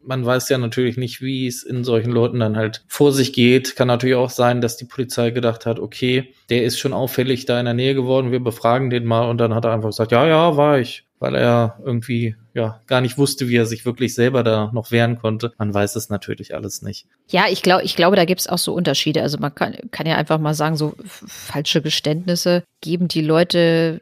Man 0.05 0.25
weiß 0.25 0.49
ja 0.49 0.57
natürlich 0.57 0.97
nicht, 0.97 1.21
wie 1.21 1.47
es 1.47 1.63
in 1.63 1.83
solchen 1.83 2.11
Leuten 2.11 2.39
dann 2.39 2.57
halt 2.57 2.83
vor 2.87 3.11
sich 3.11 3.33
geht. 3.33 3.75
Kann 3.75 3.87
natürlich 3.87 4.15
auch 4.15 4.29
sein, 4.29 4.61
dass 4.61 4.77
die 4.77 4.85
Polizei 4.85 5.31
gedacht 5.31 5.65
hat, 5.65 5.79
okay, 5.79 6.33
der 6.49 6.63
ist 6.63 6.79
schon 6.79 6.93
auffällig 6.93 7.45
da 7.45 7.59
in 7.59 7.65
der 7.65 7.73
Nähe 7.73 7.95
geworden, 7.95 8.31
wir 8.31 8.39
befragen 8.39 8.89
den 8.89 9.05
mal 9.05 9.29
und 9.29 9.37
dann 9.37 9.53
hat 9.53 9.65
er 9.65 9.71
einfach 9.71 9.89
gesagt, 9.89 10.11
ja, 10.11 10.27
ja, 10.27 10.57
war 10.57 10.79
ich 10.79 11.05
weil 11.17 11.35
er 11.35 11.79
irgendwie 11.83 12.35
ja 12.53 12.81
gar 12.87 13.01
nicht 13.01 13.17
wusste, 13.17 13.47
wie 13.47 13.55
er 13.55 13.65
sich 13.65 13.85
wirklich 13.85 14.13
selber 14.13 14.43
da 14.43 14.69
noch 14.73 14.91
wehren 14.91 15.17
konnte. 15.17 15.53
Man 15.57 15.73
weiß 15.73 15.95
es 15.95 16.09
natürlich 16.09 16.53
alles 16.53 16.81
nicht. 16.81 17.07
Ja, 17.29 17.45
ich 17.49 17.61
glaube, 17.61 17.83
ich 17.83 17.95
glaube, 17.95 18.15
da 18.15 18.25
gibt 18.25 18.41
es 18.41 18.47
auch 18.47 18.57
so 18.57 18.73
Unterschiede. 18.73 19.21
Also 19.21 19.37
man 19.39 19.55
kann, 19.55 19.75
kann 19.91 20.05
ja 20.05 20.17
einfach 20.17 20.39
mal 20.39 20.53
sagen, 20.53 20.75
so 20.75 20.93
falsche 21.03 21.81
Geständnisse 21.81 22.63
geben 22.81 23.07
die 23.07 23.21
Leute 23.21 24.01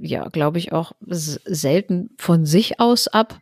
ja, 0.00 0.28
glaube 0.28 0.58
ich, 0.58 0.72
auch 0.72 0.92
selten 1.06 2.10
von 2.18 2.46
sich 2.46 2.80
aus 2.80 3.08
ab. 3.08 3.38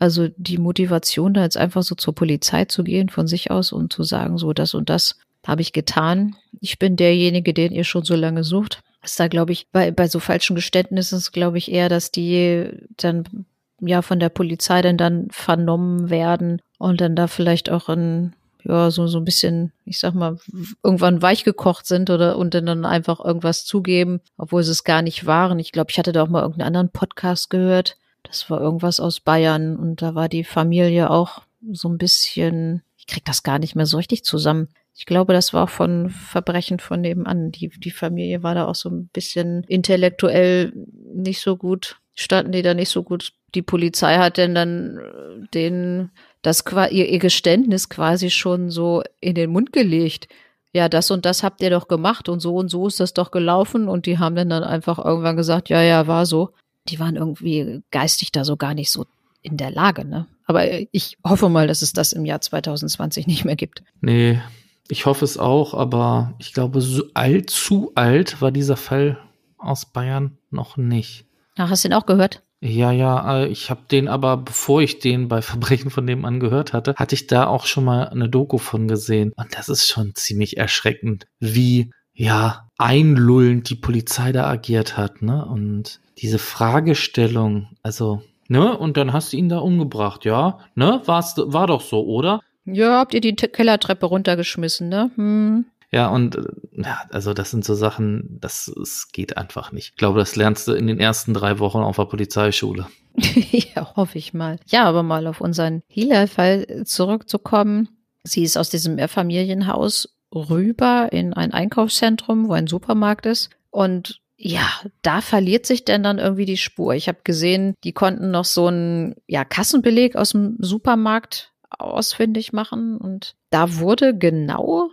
Also 0.00 0.28
die 0.36 0.58
Motivation, 0.58 1.34
da 1.34 1.42
jetzt 1.42 1.56
einfach 1.56 1.84
so 1.84 1.94
zur 1.94 2.14
Polizei 2.14 2.64
zu 2.64 2.82
gehen 2.82 3.08
von 3.08 3.28
sich 3.28 3.52
aus 3.52 3.70
und 3.70 3.92
zu 3.92 4.02
sagen, 4.02 4.36
so 4.36 4.52
das 4.52 4.74
und 4.74 4.90
das 4.90 5.16
habe 5.46 5.62
ich 5.62 5.72
getan. 5.72 6.34
Ich 6.60 6.80
bin 6.80 6.96
derjenige, 6.96 7.54
den 7.54 7.70
ihr 7.70 7.84
schon 7.84 8.04
so 8.04 8.16
lange 8.16 8.42
sucht 8.42 8.82
ist 9.02 9.18
da, 9.18 9.28
glaube 9.28 9.52
ich, 9.52 9.68
bei, 9.72 9.90
bei 9.90 10.08
so 10.08 10.20
falschen 10.20 10.56
Geständnissen 10.56 11.20
glaube 11.32 11.58
ich 11.58 11.70
eher, 11.70 11.88
dass 11.88 12.10
die 12.10 12.68
dann 12.96 13.46
ja 13.80 14.02
von 14.02 14.20
der 14.20 14.28
Polizei 14.28 14.82
dann 14.82 14.98
dann 14.98 15.28
vernommen 15.30 16.10
werden 16.10 16.60
und 16.78 17.00
dann 17.00 17.16
da 17.16 17.26
vielleicht 17.26 17.70
auch 17.70 17.88
in 17.88 18.34
ja 18.62 18.90
so 18.90 19.06
so 19.06 19.18
ein 19.18 19.24
bisschen, 19.24 19.72
ich 19.86 19.98
sag 19.98 20.14
mal, 20.14 20.36
irgendwann 20.82 21.22
weichgekocht 21.22 21.86
sind 21.86 22.10
oder 22.10 22.36
und 22.36 22.52
dann 22.52 22.84
einfach 22.84 23.24
irgendwas 23.24 23.64
zugeben, 23.64 24.20
obwohl 24.36 24.62
sie 24.62 24.72
es 24.72 24.84
gar 24.84 25.00
nicht 25.00 25.24
waren. 25.24 25.58
Ich 25.58 25.72
glaube, 25.72 25.90
ich 25.90 25.98
hatte 25.98 26.12
da 26.12 26.22
auch 26.22 26.28
mal 26.28 26.42
irgendeinen 26.42 26.66
anderen 26.66 26.90
Podcast 26.90 27.48
gehört. 27.48 27.96
Das 28.22 28.50
war 28.50 28.60
irgendwas 28.60 29.00
aus 29.00 29.20
Bayern 29.20 29.76
und 29.76 30.02
da 30.02 30.14
war 30.14 30.28
die 30.28 30.44
Familie 30.44 31.10
auch 31.10 31.42
so 31.72 31.88
ein 31.88 31.98
bisschen, 31.98 32.82
ich 32.96 33.06
krieg 33.06 33.24
das 33.24 33.42
gar 33.42 33.58
nicht 33.58 33.74
mehr 33.74 33.86
so 33.86 33.96
richtig 33.96 34.24
zusammen. 34.24 34.68
Ich 34.94 35.06
glaube, 35.06 35.32
das 35.32 35.54
war 35.54 35.66
von 35.66 36.10
Verbrechen 36.10 36.78
von 36.78 37.00
nebenan. 37.00 37.52
Die, 37.52 37.68
die 37.68 37.90
Familie 37.90 38.42
war 38.42 38.54
da 38.54 38.66
auch 38.66 38.74
so 38.74 38.90
ein 38.90 39.08
bisschen 39.08 39.64
intellektuell 39.64 40.72
nicht 41.14 41.40
so 41.40 41.56
gut, 41.56 41.96
standen 42.14 42.52
die 42.52 42.62
da 42.62 42.74
nicht 42.74 42.90
so 42.90 43.02
gut. 43.02 43.32
Die 43.54 43.62
Polizei 43.62 44.16
hat 44.16 44.36
denn 44.36 44.54
dann 44.54 44.98
äh, 44.98 45.46
den, 45.54 46.10
das 46.42 46.64
ihr, 46.90 47.08
ihr 47.08 47.18
Geständnis 47.18 47.88
quasi 47.88 48.30
schon 48.30 48.70
so 48.70 49.02
in 49.20 49.34
den 49.34 49.50
Mund 49.50 49.72
gelegt. 49.72 50.28
Ja, 50.72 50.88
das 50.88 51.10
und 51.10 51.24
das 51.24 51.42
habt 51.42 51.62
ihr 51.62 51.70
doch 51.70 51.88
gemacht 51.88 52.28
und 52.28 52.40
so 52.40 52.54
und 52.54 52.68
so 52.68 52.86
ist 52.86 53.00
das 53.00 53.12
doch 53.12 53.32
gelaufen 53.32 53.88
und 53.88 54.06
die 54.06 54.18
haben 54.18 54.36
dann, 54.36 54.50
dann 54.50 54.62
einfach 54.62 55.04
irgendwann 55.04 55.36
gesagt, 55.36 55.68
ja, 55.68 55.82
ja, 55.82 56.06
war 56.06 56.26
so. 56.26 56.50
Die 56.88 56.98
waren 56.98 57.16
irgendwie 57.16 57.82
geistig 57.90 58.32
da 58.32 58.44
so 58.44 58.56
gar 58.56 58.74
nicht 58.74 58.90
so 58.90 59.06
in 59.42 59.56
der 59.56 59.70
Lage, 59.70 60.04
ne? 60.04 60.26
Aber 60.46 60.64
ich 60.92 61.16
hoffe 61.24 61.48
mal, 61.48 61.66
dass 61.66 61.82
es 61.82 61.92
das 61.92 62.12
im 62.12 62.24
Jahr 62.24 62.40
2020 62.40 63.26
nicht 63.26 63.44
mehr 63.44 63.56
gibt. 63.56 63.82
Nee, 64.00 64.40
ich 64.88 65.06
hoffe 65.06 65.24
es 65.24 65.38
auch, 65.38 65.74
aber 65.74 66.34
ich 66.38 66.52
glaube, 66.52 66.80
so 66.80 67.04
allzu 67.14 67.92
alt 67.94 68.40
war 68.40 68.50
dieser 68.50 68.76
Fall 68.76 69.18
aus 69.56 69.86
Bayern 69.86 70.38
noch 70.50 70.76
nicht. 70.76 71.26
Ach, 71.56 71.70
hast 71.70 71.84
du 71.84 71.88
den 71.88 71.96
auch 71.96 72.06
gehört? 72.06 72.42
Ja, 72.60 72.92
ja, 72.92 73.38
äh, 73.38 73.46
ich 73.46 73.70
habe 73.70 73.82
den 73.90 74.08
aber, 74.08 74.36
bevor 74.36 74.82
ich 74.82 74.98
den 74.98 75.28
bei 75.28 75.42
Verbrechen 75.42 75.90
von 75.90 76.06
dem 76.06 76.24
angehört 76.24 76.72
hatte, 76.72 76.94
hatte 76.96 77.14
ich 77.14 77.26
da 77.26 77.46
auch 77.46 77.66
schon 77.66 77.84
mal 77.84 78.08
eine 78.08 78.28
Doku 78.28 78.58
von 78.58 78.88
gesehen. 78.88 79.32
Und 79.36 79.56
das 79.56 79.68
ist 79.68 79.88
schon 79.88 80.14
ziemlich 80.14 80.56
erschreckend, 80.56 81.26
wie, 81.38 81.90
ja, 82.12 82.68
einlullend 82.80 83.68
die 83.68 83.74
Polizei 83.74 84.32
da 84.32 84.46
agiert 84.46 84.96
hat, 84.96 85.22
ne? 85.22 85.44
Und 85.44 86.00
diese 86.18 86.38
Fragestellung, 86.38 87.68
also, 87.82 88.22
ne? 88.48 88.76
Und 88.76 88.96
dann 88.96 89.12
hast 89.12 89.32
du 89.32 89.36
ihn 89.36 89.48
da 89.48 89.58
umgebracht, 89.58 90.24
ja? 90.24 90.58
Ne? 90.74 91.02
War's, 91.04 91.34
war 91.36 91.66
doch 91.66 91.82
so, 91.82 92.04
oder? 92.04 92.40
Ja, 92.64 92.98
habt 92.98 93.14
ihr 93.14 93.20
die 93.20 93.34
Kellertreppe 93.34 94.06
runtergeschmissen, 94.06 94.88
ne? 94.88 95.10
Hm. 95.16 95.66
Ja, 95.92 96.08
und 96.08 96.38
ja, 96.72 97.02
also 97.10 97.34
das 97.34 97.50
sind 97.50 97.64
so 97.64 97.74
Sachen, 97.74 98.38
das, 98.40 98.72
das 98.76 99.08
geht 99.12 99.36
einfach 99.36 99.72
nicht. 99.72 99.90
Ich 99.90 99.96
glaube, 99.96 100.20
das 100.20 100.36
lernst 100.36 100.68
du 100.68 100.72
in 100.72 100.86
den 100.86 101.00
ersten 101.00 101.34
drei 101.34 101.58
Wochen 101.58 101.78
auf 101.78 101.96
der 101.96 102.04
Polizeischule. 102.04 102.86
ja, 103.16 103.96
hoffe 103.96 104.18
ich 104.18 104.32
mal. 104.32 104.58
Ja, 104.68 104.84
aber 104.84 105.02
mal 105.02 105.26
auf 105.26 105.40
unseren 105.40 105.82
Hila-Fall 105.88 106.84
zurückzukommen. 106.84 107.88
Sie 108.22 108.44
ist 108.44 108.56
aus 108.56 108.70
diesem 108.70 108.94
Mehrfamilienhaus 108.94 110.14
rüber 110.34 111.08
in 111.12 111.34
ein 111.34 111.52
Einkaufszentrum, 111.52 112.48
wo 112.48 112.52
ein 112.52 112.66
Supermarkt 112.66 113.26
ist. 113.26 113.50
Und 113.70 114.20
ja, 114.36 114.66
da 115.02 115.20
verliert 115.20 115.66
sich 115.66 115.84
denn 115.84 116.02
dann 116.02 116.18
irgendwie 116.18 116.46
die 116.46 116.56
Spur. 116.56 116.94
Ich 116.94 117.08
habe 117.08 117.18
gesehen, 117.24 117.74
die 117.84 117.92
konnten 117.92 118.30
noch 118.30 118.46
so 118.46 118.68
einen 118.68 119.14
ja, 119.26 119.44
Kassenbeleg 119.44 120.16
aus 120.16 120.30
dem 120.30 120.56
Supermarkt 120.60 121.52
ausfindig 121.68 122.52
machen. 122.52 122.96
Und 122.96 123.34
da 123.50 123.76
wurde 123.78 124.16
genau 124.16 124.90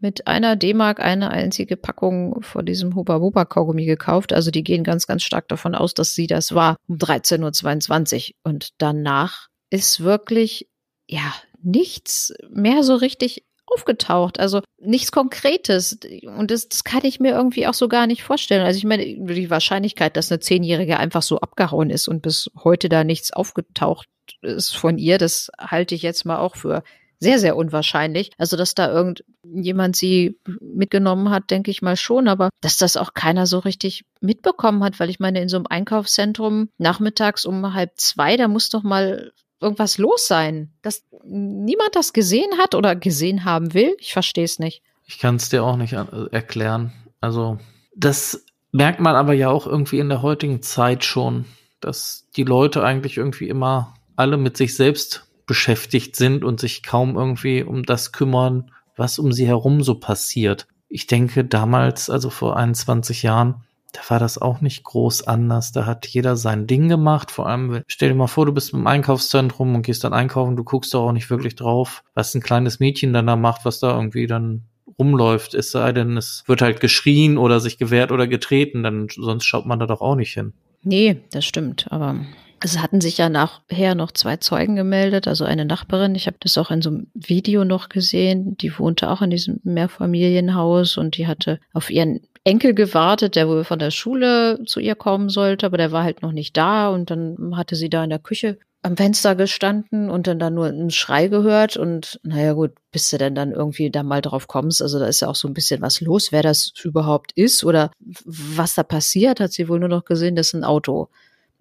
mit 0.00 0.26
einer 0.26 0.54
D-Mark 0.54 1.00
eine 1.00 1.30
einzige 1.30 1.78
Packung 1.78 2.42
von 2.42 2.66
diesem 2.66 2.94
Huba 2.94 3.18
Buba 3.18 3.46
Kaugummi 3.46 3.86
gekauft. 3.86 4.34
Also 4.34 4.50
die 4.50 4.62
gehen 4.62 4.84
ganz, 4.84 5.06
ganz 5.06 5.22
stark 5.22 5.48
davon 5.48 5.74
aus, 5.74 5.94
dass 5.94 6.14
sie 6.14 6.26
das 6.26 6.54
war 6.54 6.76
um 6.86 6.96
13.22 6.98 8.28
Uhr. 8.28 8.34
Und 8.42 8.74
danach 8.76 9.48
ist 9.70 10.00
wirklich, 10.00 10.68
ja, 11.08 11.32
nichts 11.62 12.34
mehr 12.50 12.82
so 12.82 12.96
richtig 12.96 13.46
aufgetaucht. 13.66 14.40
Also 14.40 14.60
nichts 14.78 15.12
Konkretes. 15.12 15.98
Und 16.22 16.50
das, 16.50 16.68
das 16.68 16.84
kann 16.84 17.04
ich 17.04 17.20
mir 17.20 17.32
irgendwie 17.32 17.66
auch 17.66 17.74
so 17.74 17.88
gar 17.88 18.06
nicht 18.06 18.22
vorstellen. 18.22 18.64
Also 18.64 18.78
ich 18.78 18.84
meine, 18.84 19.04
die 19.04 19.50
Wahrscheinlichkeit, 19.50 20.16
dass 20.16 20.30
eine 20.30 20.40
Zehnjährige 20.40 20.98
einfach 20.98 21.22
so 21.22 21.38
abgehauen 21.38 21.90
ist 21.90 22.08
und 22.08 22.22
bis 22.22 22.50
heute 22.62 22.88
da 22.88 23.04
nichts 23.04 23.32
aufgetaucht 23.32 24.08
ist 24.42 24.76
von 24.76 24.98
ihr, 24.98 25.18
das 25.18 25.50
halte 25.58 25.94
ich 25.94 26.02
jetzt 26.02 26.24
mal 26.24 26.38
auch 26.38 26.56
für 26.56 26.82
sehr, 27.20 27.38
sehr 27.38 27.56
unwahrscheinlich. 27.56 28.32
Also, 28.38 28.56
dass 28.56 28.74
da 28.74 28.92
irgendjemand 28.92 29.96
sie 29.96 30.38
mitgenommen 30.60 31.30
hat, 31.30 31.50
denke 31.50 31.70
ich 31.70 31.80
mal 31.80 31.96
schon, 31.96 32.28
aber 32.28 32.50
dass 32.60 32.76
das 32.76 32.96
auch 32.96 33.14
keiner 33.14 33.46
so 33.46 33.60
richtig 33.60 34.04
mitbekommen 34.20 34.84
hat, 34.84 35.00
weil 35.00 35.10
ich 35.10 35.20
meine, 35.20 35.40
in 35.40 35.48
so 35.48 35.56
einem 35.56 35.66
Einkaufszentrum 35.68 36.68
nachmittags 36.78 37.46
um 37.46 37.74
halb 37.74 37.92
zwei, 37.96 38.36
da 38.36 38.48
muss 38.48 38.68
doch 38.68 38.82
mal 38.82 39.32
irgendwas 39.64 39.98
los 39.98 40.26
sein, 40.26 40.70
dass 40.82 41.04
niemand 41.24 41.96
das 41.96 42.12
gesehen 42.12 42.58
hat 42.58 42.74
oder 42.74 42.94
gesehen 42.94 43.44
haben 43.44 43.74
will. 43.74 43.96
Ich 43.98 44.12
verstehe 44.12 44.44
es 44.44 44.58
nicht. 44.58 44.82
Ich 45.06 45.18
kann 45.18 45.36
es 45.36 45.48
dir 45.48 45.64
auch 45.64 45.76
nicht 45.76 45.94
äh, 45.94 46.04
erklären. 46.30 46.92
Also, 47.20 47.58
das 47.96 48.44
merkt 48.70 49.00
man 49.00 49.16
aber 49.16 49.32
ja 49.32 49.50
auch 49.50 49.66
irgendwie 49.66 49.98
in 49.98 50.08
der 50.08 50.22
heutigen 50.22 50.62
Zeit 50.62 51.04
schon, 51.04 51.46
dass 51.80 52.28
die 52.36 52.44
Leute 52.44 52.84
eigentlich 52.84 53.16
irgendwie 53.16 53.48
immer 53.48 53.94
alle 54.16 54.36
mit 54.36 54.56
sich 54.56 54.76
selbst 54.76 55.26
beschäftigt 55.46 56.16
sind 56.16 56.44
und 56.44 56.60
sich 56.60 56.82
kaum 56.82 57.16
irgendwie 57.16 57.62
um 57.62 57.82
das 57.82 58.12
kümmern, 58.12 58.70
was 58.96 59.18
um 59.18 59.32
sie 59.32 59.46
herum 59.46 59.82
so 59.82 59.96
passiert. 59.96 60.66
Ich 60.88 61.06
denke, 61.06 61.44
damals, 61.44 62.08
also 62.08 62.30
vor 62.30 62.56
21 62.56 63.22
Jahren, 63.22 63.63
da 63.94 64.00
war 64.08 64.18
das 64.18 64.38
auch 64.38 64.60
nicht 64.60 64.82
groß 64.82 65.26
anders. 65.28 65.70
Da 65.70 65.86
hat 65.86 66.06
jeder 66.06 66.36
sein 66.36 66.66
Ding 66.66 66.88
gemacht. 66.88 67.30
Vor 67.30 67.46
allem, 67.46 67.82
stell 67.86 68.08
dir 68.08 68.16
mal 68.16 68.26
vor, 68.26 68.44
du 68.44 68.52
bist 68.52 68.72
im 68.72 68.86
Einkaufszentrum 68.88 69.74
und 69.74 69.82
gehst 69.82 70.02
dann 70.02 70.12
einkaufen, 70.12 70.56
du 70.56 70.64
guckst 70.64 70.92
doch 70.92 71.06
auch 71.06 71.12
nicht 71.12 71.30
wirklich 71.30 71.54
drauf, 71.54 72.02
was 72.14 72.34
ein 72.34 72.42
kleines 72.42 72.80
Mädchen 72.80 73.12
dann 73.12 73.28
da 73.28 73.36
macht, 73.36 73.64
was 73.64 73.78
da 73.78 73.94
irgendwie 73.94 74.26
dann 74.26 74.64
rumläuft. 74.98 75.54
Es 75.54 75.70
sei 75.70 75.92
denn, 75.92 76.16
es 76.16 76.42
wird 76.46 76.60
halt 76.60 76.80
geschrien 76.80 77.38
oder 77.38 77.60
sich 77.60 77.78
gewehrt 77.78 78.10
oder 78.10 78.26
getreten, 78.26 78.82
dann 78.82 79.06
sonst 79.08 79.44
schaut 79.44 79.64
man 79.64 79.78
da 79.78 79.86
doch 79.86 80.00
auch 80.00 80.16
nicht 80.16 80.34
hin. 80.34 80.54
Nee, 80.82 81.20
das 81.30 81.44
stimmt, 81.44 81.86
aber 81.90 82.16
es 82.60 82.78
hatten 82.78 83.00
sich 83.00 83.18
ja 83.18 83.28
nachher 83.28 83.94
noch 83.94 84.10
zwei 84.10 84.38
Zeugen 84.38 84.74
gemeldet, 84.74 85.28
also 85.28 85.44
eine 85.44 85.64
Nachbarin. 85.64 86.14
Ich 86.14 86.26
habe 86.26 86.36
das 86.40 86.58
auch 86.58 86.70
in 86.70 86.82
so 86.82 86.90
einem 86.90 87.06
Video 87.14 87.64
noch 87.64 87.88
gesehen. 87.88 88.56
Die 88.56 88.76
wohnte 88.78 89.10
auch 89.10 89.22
in 89.22 89.30
diesem 89.30 89.60
Mehrfamilienhaus 89.64 90.96
und 90.96 91.16
die 91.16 91.26
hatte 91.26 91.60
auf 91.72 91.90
ihren 91.90 92.20
Enkel 92.44 92.74
gewartet, 92.74 93.36
der 93.36 93.48
wohl 93.48 93.64
von 93.64 93.78
der 93.78 93.90
Schule 93.90 94.60
zu 94.66 94.78
ihr 94.78 94.94
kommen 94.94 95.30
sollte, 95.30 95.64
aber 95.66 95.78
der 95.78 95.92
war 95.92 96.04
halt 96.04 96.22
noch 96.22 96.32
nicht 96.32 96.56
da 96.56 96.88
und 96.88 97.10
dann 97.10 97.56
hatte 97.56 97.74
sie 97.74 97.88
da 97.88 98.04
in 98.04 98.10
der 98.10 98.18
Küche 98.18 98.58
am 98.82 98.98
Fenster 98.98 99.34
gestanden 99.34 100.10
und 100.10 100.26
dann 100.26 100.38
da 100.38 100.50
nur 100.50 100.66
einen 100.66 100.90
Schrei 100.90 101.28
gehört 101.28 101.78
und 101.78 102.20
naja 102.22 102.52
gut, 102.52 102.72
bis 102.92 103.08
du 103.08 103.16
denn 103.16 103.34
dann 103.34 103.50
irgendwie 103.50 103.90
da 103.90 104.02
mal 104.02 104.20
drauf 104.20 104.46
kommst, 104.46 104.82
also 104.82 104.98
da 104.98 105.06
ist 105.06 105.20
ja 105.20 105.28
auch 105.28 105.34
so 105.36 105.48
ein 105.48 105.54
bisschen 105.54 105.80
was 105.80 106.02
los, 106.02 106.32
wer 106.32 106.42
das 106.42 106.72
überhaupt 106.84 107.32
ist 107.32 107.64
oder 107.64 107.90
was 108.26 108.74
da 108.74 108.82
passiert, 108.82 109.40
hat 109.40 109.52
sie 109.52 109.70
wohl 109.70 109.80
nur 109.80 109.88
noch 109.88 110.04
gesehen, 110.04 110.36
dass 110.36 110.52
ein 110.52 110.64
Auto, 110.64 111.08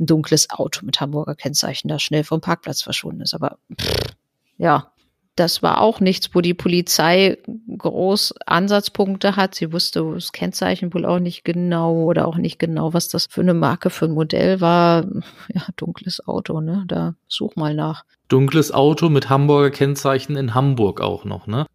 ein 0.02 0.06
dunkles 0.06 0.50
Auto 0.50 0.86
mit 0.86 1.00
Hamburger 1.00 1.36
Kennzeichen 1.36 1.88
da 1.88 1.98
schnell 1.98 2.26
vom 2.26 2.42
Parkplatz 2.42 2.82
verschwunden 2.82 3.22
ist, 3.22 3.34
aber 3.34 3.58
pff, 3.82 4.16
ja, 4.58 4.93
das 5.36 5.64
war 5.64 5.82
auch 5.82 6.00
nichts, 6.00 6.30
wo 6.34 6.42
die 6.42 6.54
Polizei 6.54 7.38
groß 7.78 8.36
Ansatzpunkte 8.46 9.36
hat. 9.36 9.56
Sie 9.56 9.74
wusste 9.74 10.12
das 10.14 10.32
Kennzeichen 10.32 10.94
wohl 10.94 11.06
auch 11.06 11.20
nicht 11.20 11.44
genau 11.44 12.04
oder 12.04 12.28
auch 12.28 12.38
nicht 12.38 12.60
genau, 12.60 12.94
was 12.94 13.08
das 13.08 13.28
für 13.30 13.42
eine 13.42 13.54
Marke, 13.54 13.90
für 13.90 14.06
ein 14.06 14.12
Modell 14.12 14.62
war. 14.62 15.06
Ja, 15.54 15.64
dunkles 15.76 16.26
Auto, 16.28 16.62
ne? 16.62 16.84
Da 16.88 17.16
such 17.28 17.56
mal 17.56 17.74
nach. 17.74 18.06
Dunkles 18.28 18.72
Auto 18.72 19.10
mit 19.10 19.30
Hamburger 19.30 19.72
Kennzeichen 19.72 20.36
in 20.36 20.54
Hamburg 20.54 21.02
auch 21.02 21.26
noch, 21.26 21.48
ne? 21.48 21.66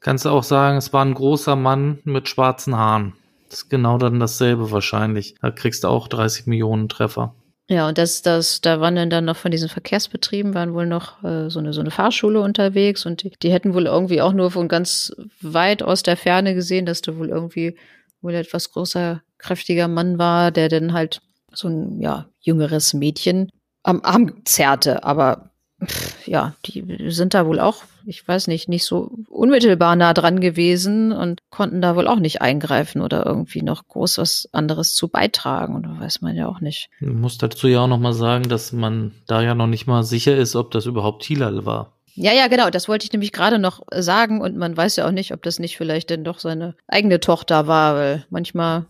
Kannst 0.00 0.24
du 0.24 0.30
auch 0.30 0.44
sagen, 0.44 0.76
es 0.76 0.92
war 0.92 1.04
ein 1.04 1.14
großer 1.14 1.56
Mann 1.56 1.98
mit 2.04 2.28
schwarzen 2.28 2.76
Haaren. 2.76 3.14
Das 3.48 3.62
ist 3.62 3.68
genau 3.68 3.98
dann 3.98 4.20
dasselbe 4.20 4.70
wahrscheinlich. 4.70 5.34
Da 5.40 5.50
kriegst 5.50 5.84
du 5.84 5.88
auch 5.88 6.08
30 6.08 6.46
Millionen 6.46 6.88
Treffer. 6.88 7.34
Ja, 7.74 7.88
und 7.88 7.98
das, 7.98 8.22
das, 8.22 8.60
da 8.60 8.80
waren 8.80 9.10
dann 9.10 9.24
noch 9.24 9.36
von 9.36 9.50
diesen 9.50 9.68
Verkehrsbetrieben, 9.68 10.54
waren 10.54 10.74
wohl 10.74 10.86
noch 10.86 11.24
äh, 11.24 11.50
so, 11.50 11.58
eine, 11.58 11.72
so 11.72 11.80
eine 11.80 11.90
Fahrschule 11.90 12.40
unterwegs 12.40 13.04
und 13.04 13.24
die, 13.24 13.32
die 13.42 13.50
hätten 13.50 13.74
wohl 13.74 13.86
irgendwie 13.86 14.22
auch 14.22 14.32
nur 14.32 14.52
von 14.52 14.68
ganz 14.68 15.12
weit 15.40 15.82
aus 15.82 16.04
der 16.04 16.16
Ferne 16.16 16.54
gesehen, 16.54 16.86
dass 16.86 17.02
da 17.02 17.16
wohl 17.16 17.30
irgendwie 17.30 17.76
wohl 18.22 18.34
etwas 18.34 18.70
großer, 18.70 19.22
kräftiger 19.38 19.88
Mann 19.88 20.18
war, 20.18 20.52
der 20.52 20.68
dann 20.68 20.92
halt 20.92 21.20
so 21.52 21.66
ein, 21.66 22.00
ja, 22.00 22.28
jüngeres 22.38 22.94
Mädchen 22.94 23.50
am 23.82 24.02
Arm 24.04 24.44
zerrte. 24.44 25.02
Aber 25.02 25.50
pff, 25.84 26.28
ja, 26.28 26.54
die 26.66 27.10
sind 27.10 27.34
da 27.34 27.44
wohl 27.44 27.58
auch 27.58 27.82
ich 28.06 28.26
weiß 28.26 28.48
nicht, 28.48 28.68
nicht 28.68 28.84
so 28.84 29.10
unmittelbar 29.28 29.96
nah 29.96 30.14
dran 30.14 30.40
gewesen 30.40 31.12
und 31.12 31.42
konnten 31.50 31.80
da 31.80 31.96
wohl 31.96 32.08
auch 32.08 32.18
nicht 32.18 32.42
eingreifen 32.42 33.02
oder 33.02 33.24
irgendwie 33.26 33.62
noch 33.62 33.86
groß 33.88 34.18
was 34.18 34.48
anderes 34.52 34.94
zu 34.94 35.08
beitragen. 35.08 35.76
Oder 35.76 35.98
weiß 35.98 36.20
man 36.20 36.36
ja 36.36 36.48
auch 36.48 36.60
nicht. 36.60 36.90
Ich 37.00 37.08
muss 37.08 37.38
dazu 37.38 37.68
ja 37.68 37.80
auch 37.80 37.88
noch 37.88 37.98
mal 37.98 38.12
sagen, 38.12 38.48
dass 38.48 38.72
man 38.72 39.12
da 39.26 39.42
ja 39.42 39.54
noch 39.54 39.66
nicht 39.66 39.86
mal 39.86 40.02
sicher 40.02 40.36
ist, 40.36 40.56
ob 40.56 40.70
das 40.70 40.86
überhaupt 40.86 41.24
Hilal 41.24 41.64
war. 41.66 41.92
Ja, 42.14 42.32
ja, 42.32 42.46
genau. 42.46 42.70
Das 42.70 42.88
wollte 42.88 43.04
ich 43.04 43.12
nämlich 43.12 43.32
gerade 43.32 43.58
noch 43.58 43.82
sagen. 43.92 44.40
Und 44.40 44.56
man 44.56 44.76
weiß 44.76 44.96
ja 44.96 45.06
auch 45.06 45.12
nicht, 45.12 45.32
ob 45.32 45.42
das 45.42 45.58
nicht 45.58 45.76
vielleicht 45.76 46.10
denn 46.10 46.24
doch 46.24 46.38
seine 46.38 46.76
eigene 46.86 47.20
Tochter 47.20 47.66
war, 47.66 47.96
weil 47.96 48.26
manchmal, 48.30 48.86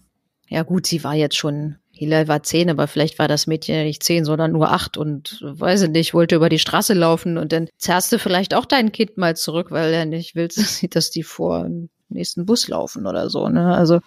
ja 0.48 0.62
gut, 0.62 0.86
sie 0.86 1.04
war 1.04 1.14
jetzt 1.14 1.36
schon 1.36 1.76
Hilal 1.94 2.28
war 2.28 2.42
zehn, 2.42 2.68
aber 2.70 2.88
vielleicht 2.88 3.18
war 3.18 3.28
das 3.28 3.46
Mädchen 3.46 3.76
ja 3.76 3.84
nicht 3.84 4.02
zehn, 4.02 4.24
sondern 4.24 4.52
nur 4.52 4.70
acht 4.70 4.96
und 4.96 5.40
weiß 5.42 5.82
ich 5.82 5.90
nicht, 5.90 6.14
wollte 6.14 6.34
über 6.34 6.48
die 6.48 6.58
Straße 6.58 6.92
laufen 6.92 7.38
und 7.38 7.52
dann 7.52 7.68
zerrst 7.78 8.12
du 8.12 8.18
vielleicht 8.18 8.54
auch 8.54 8.66
dein 8.66 8.92
Kind 8.92 9.16
mal 9.16 9.36
zurück, 9.36 9.70
weil 9.70 9.92
er 9.92 10.04
nicht 10.04 10.34
will, 10.34 10.48
dass 10.90 11.10
die 11.10 11.22
vor 11.22 11.62
den 11.62 11.90
nächsten 12.08 12.46
Bus 12.46 12.68
laufen 12.68 13.06
oder 13.06 13.30
so. 13.30 13.48
Ne? 13.48 13.74
Also 13.74 14.00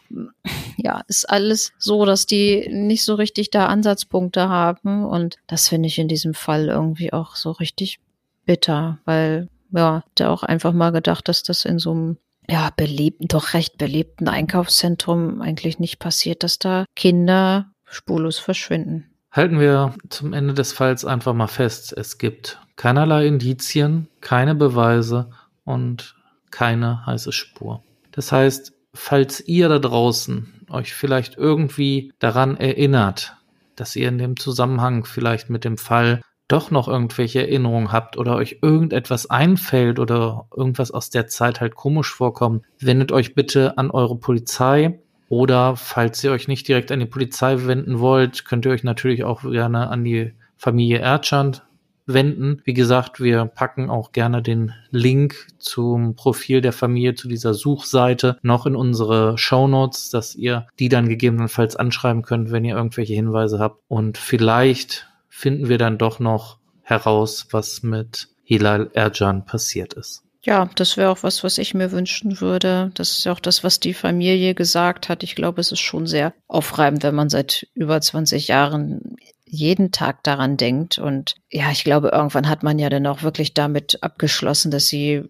ja, 0.78 1.02
ist 1.08 1.30
alles 1.30 1.72
so, 1.78 2.06
dass 2.06 2.26
die 2.26 2.68
nicht 2.72 3.04
so 3.04 3.16
richtig 3.16 3.52
da 3.52 3.68
Ansatzpunkte 3.68 4.50
haben 4.50 5.06
und 5.06 5.38
das 5.48 5.70
finde 5.70 5.88
ich 5.88 5.98
in 5.98 6.08
diesem 6.08 6.34
Fall 6.34 6.68
irgendwie 6.68 7.14
auch 7.14 7.36
so 7.36 7.52
richtig 7.52 8.00
bitter, 8.46 9.00
weil 9.06 9.50
ja, 9.72 10.04
der 10.18 10.32
auch 10.32 10.44
einfach 10.44 10.74
mal 10.74 10.92
gedacht, 10.92 11.28
dass 11.28 11.44
das 11.44 11.66
in 11.66 11.80
so 11.80 11.92
einem 11.92 12.18
ja, 12.50 12.72
belebten, 12.76 13.28
doch 13.28 13.54
recht 13.54 13.78
belebten 13.78 14.30
Einkaufszentrum 14.30 15.42
eigentlich 15.42 15.80
nicht 15.80 16.00
passiert, 16.00 16.44
dass 16.44 16.60
da 16.60 16.86
Kinder 16.96 17.72
spurlos 17.90 18.40
verschwinden. 18.40 19.10
Halten 19.32 19.60
wir 19.60 19.94
zum 20.10 20.34
Ende 20.34 20.54
des 20.54 20.74
Falls 20.74 21.06
einfach 21.06 21.34
mal 21.34 21.48
fest, 21.48 21.94
es 21.96 22.18
gibt 22.18 22.60
keinerlei 22.76 23.28
Indizien, 23.28 24.08
keine 24.22 24.56
Beweise 24.56 25.30
und 25.64 26.16
keine 26.52 27.06
heiße 27.06 27.32
Spur. 27.32 27.84
Das 28.12 28.32
heißt, 28.32 28.74
falls 28.94 29.42
ihr 29.48 29.70
da 29.70 29.80
draußen 29.80 30.66
euch 30.70 30.94
vielleicht 30.94 31.38
irgendwie 31.38 32.14
daran 32.20 32.58
erinnert, 32.58 33.36
dass 33.76 33.96
ihr 33.96 34.10
in 34.10 34.18
dem 34.18 34.38
Zusammenhang 34.38 35.06
vielleicht 35.06 35.50
mit 35.50 35.64
dem 35.64 35.78
Fall 35.78 36.22
doch 36.48 36.72
noch 36.72 36.88
irgendwelche 36.88 37.42
Erinnerungen 37.42 37.92
habt 37.92 38.18
oder 38.18 38.36
euch 38.36 38.60
irgendetwas 38.62 39.30
einfällt 39.30 40.00
oder 40.00 40.48
irgendwas 40.56 40.92
aus 40.92 41.10
der 41.10 41.28
Zeit 41.28 41.60
halt 41.60 41.76
komisch 41.76 42.14
vorkommt, 42.14 42.66
wendet 42.80 43.12
euch 43.12 43.36
bitte 43.36 43.78
an 43.78 43.92
eure 43.92 44.18
Polizei 44.18 45.00
oder 45.30 45.76
falls 45.76 46.24
ihr 46.24 46.32
euch 46.32 46.48
nicht 46.48 46.68
direkt 46.68 46.92
an 46.92 47.00
die 47.00 47.06
Polizei 47.06 47.66
wenden 47.66 48.00
wollt, 48.00 48.46
könnt 48.46 48.66
ihr 48.66 48.72
euch 48.72 48.84
natürlich 48.84 49.24
auch 49.24 49.42
gerne 49.42 49.90
an 49.90 50.04
die 50.04 50.34
Familie 50.56 51.00
Erdschand 51.00 51.64
wenden. 52.08 52.62
Wie 52.64 52.74
gesagt, 52.74 53.20
wir 53.20 53.46
packen 53.46 53.90
auch 53.90 54.14
gerne 54.14 54.42
den 54.42 54.74
Link 54.90 55.48
zum 55.60 56.16
Profil 56.16 56.62
der 56.62 56.74
Familie 56.74 57.16
zu 57.16 57.28
dieser 57.28 57.54
Suchseite 57.54 58.38
noch 58.42 58.66
in 58.66 58.76
unsere 58.76 59.38
Show 59.38 59.68
Notes, 59.68 60.10
dass 60.10 60.34
ihr 60.34 60.68
die 60.80 60.90
dann 60.90 61.10
gegebenenfalls 61.10 61.76
anschreiben 61.76 62.24
könnt, 62.24 62.52
wenn 62.52 62.66
ihr 62.66 62.76
irgendwelche 62.76 63.14
Hinweise 63.14 63.60
habt. 63.60 63.82
Und 63.88 64.18
vielleicht 64.18 65.10
finden 65.28 65.68
wir 65.70 65.78
dann 65.78 65.98
doch 65.98 66.20
noch 66.20 66.58
heraus, 66.82 67.48
was 67.52 67.84
mit 67.84 68.30
Hilal 68.44 68.90
Erjan 68.94 69.46
passiert 69.46 69.94
ist. 69.94 70.24
Ja, 70.42 70.70
das 70.76 70.98
wäre 70.98 71.10
auch 71.10 71.24
was, 71.24 71.44
was 71.44 71.58
ich 71.58 71.74
mir 71.74 71.92
wünschen 71.92 72.40
würde. 72.40 72.92
Das 72.94 73.12
ist 73.12 73.26
ja 73.26 73.32
auch 73.32 73.40
das, 73.40 73.64
was 73.64 73.80
die 73.80 73.94
Familie 73.94 74.56
gesagt 74.56 75.10
hat. 75.10 75.24
Ich 75.24 75.36
glaube, 75.36 75.60
es 75.62 75.72
ist 75.72 75.80
schon 75.80 76.08
sehr 76.08 76.34
aufreibend, 76.48 77.04
wenn 77.04 77.16
man 77.16 77.30
seit 77.30 77.68
über 77.74 78.00
20 78.00 78.48
Jahren 78.48 79.18
jeden 79.46 79.92
Tag 79.92 80.24
daran 80.24 80.58
denkt. 80.58 81.00
Und 81.00 81.36
ja, 81.50 81.72
ich 81.72 81.84
glaube, 81.84 82.10
irgendwann 82.10 82.50
hat 82.50 82.64
man 82.64 82.80
ja 82.80 82.90
dann 82.90 83.08
auch 83.08 83.24
wirklich 83.24 83.54
damit 83.54 84.04
abgeschlossen, 84.04 84.72
dass 84.72 84.88
sie, 84.88 85.24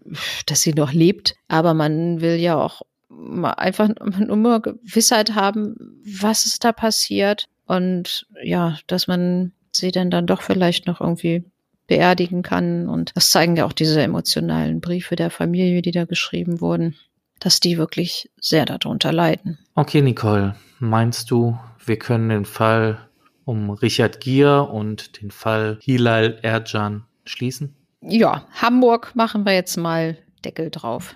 dass 0.46 0.62
sie 0.62 0.74
noch 0.74 0.92
lebt. 0.92 1.36
Aber 1.48 1.74
man 1.74 2.22
will 2.22 2.36
ja 2.36 2.56
auch 2.56 2.82
einfach 3.10 3.90
nur 4.18 4.62
Gewissheit 4.62 5.36
haben, 5.36 5.76
was 6.04 6.46
ist 6.46 6.64
da 6.64 6.72
passiert. 6.72 7.48
Und 7.66 8.28
ja, 8.44 8.78
dass 8.88 9.08
man 9.08 9.54
sie 9.72 9.92
dann 9.92 10.10
dann 10.10 10.28
doch 10.28 10.42
vielleicht 10.42 10.88
noch 10.88 11.02
irgendwie 11.02 11.44
beerdigen 11.88 12.44
kann. 12.44 12.88
Und 12.88 13.16
das 13.16 13.30
zeigen 13.30 13.56
ja 13.56 13.66
auch 13.66 13.74
diese 13.74 14.02
emotionalen 14.02 14.82
Briefe 14.82 15.16
der 15.16 15.30
Familie, 15.30 15.82
die 15.82 15.92
da 15.92 16.06
geschrieben 16.06 16.62
wurden, 16.62 16.96
dass 17.40 17.60
die 17.60 17.78
wirklich 17.78 18.30
sehr 18.40 18.66
darunter 18.66 19.12
leiden. 19.12 19.58
Okay, 19.76 20.02
Nicole, 20.02 20.56
meinst 20.80 21.32
du, 21.32 21.58
wir 21.86 21.98
können 21.98 22.30
den 22.30 22.46
Fall 22.46 23.00
um 23.46 23.70
Richard 23.70 24.20
Gier 24.20 24.70
und 24.72 25.22
den 25.22 25.32
Fall 25.32 25.80
Hilal 25.82 26.40
Erjan 26.42 27.06
schließen? 27.26 27.76
Ja, 28.02 28.46
Hamburg 28.54 29.16
machen 29.16 29.46
wir 29.46 29.54
jetzt 29.54 29.78
mal 29.78 30.18
Deckel 30.44 30.70
drauf. 30.70 31.16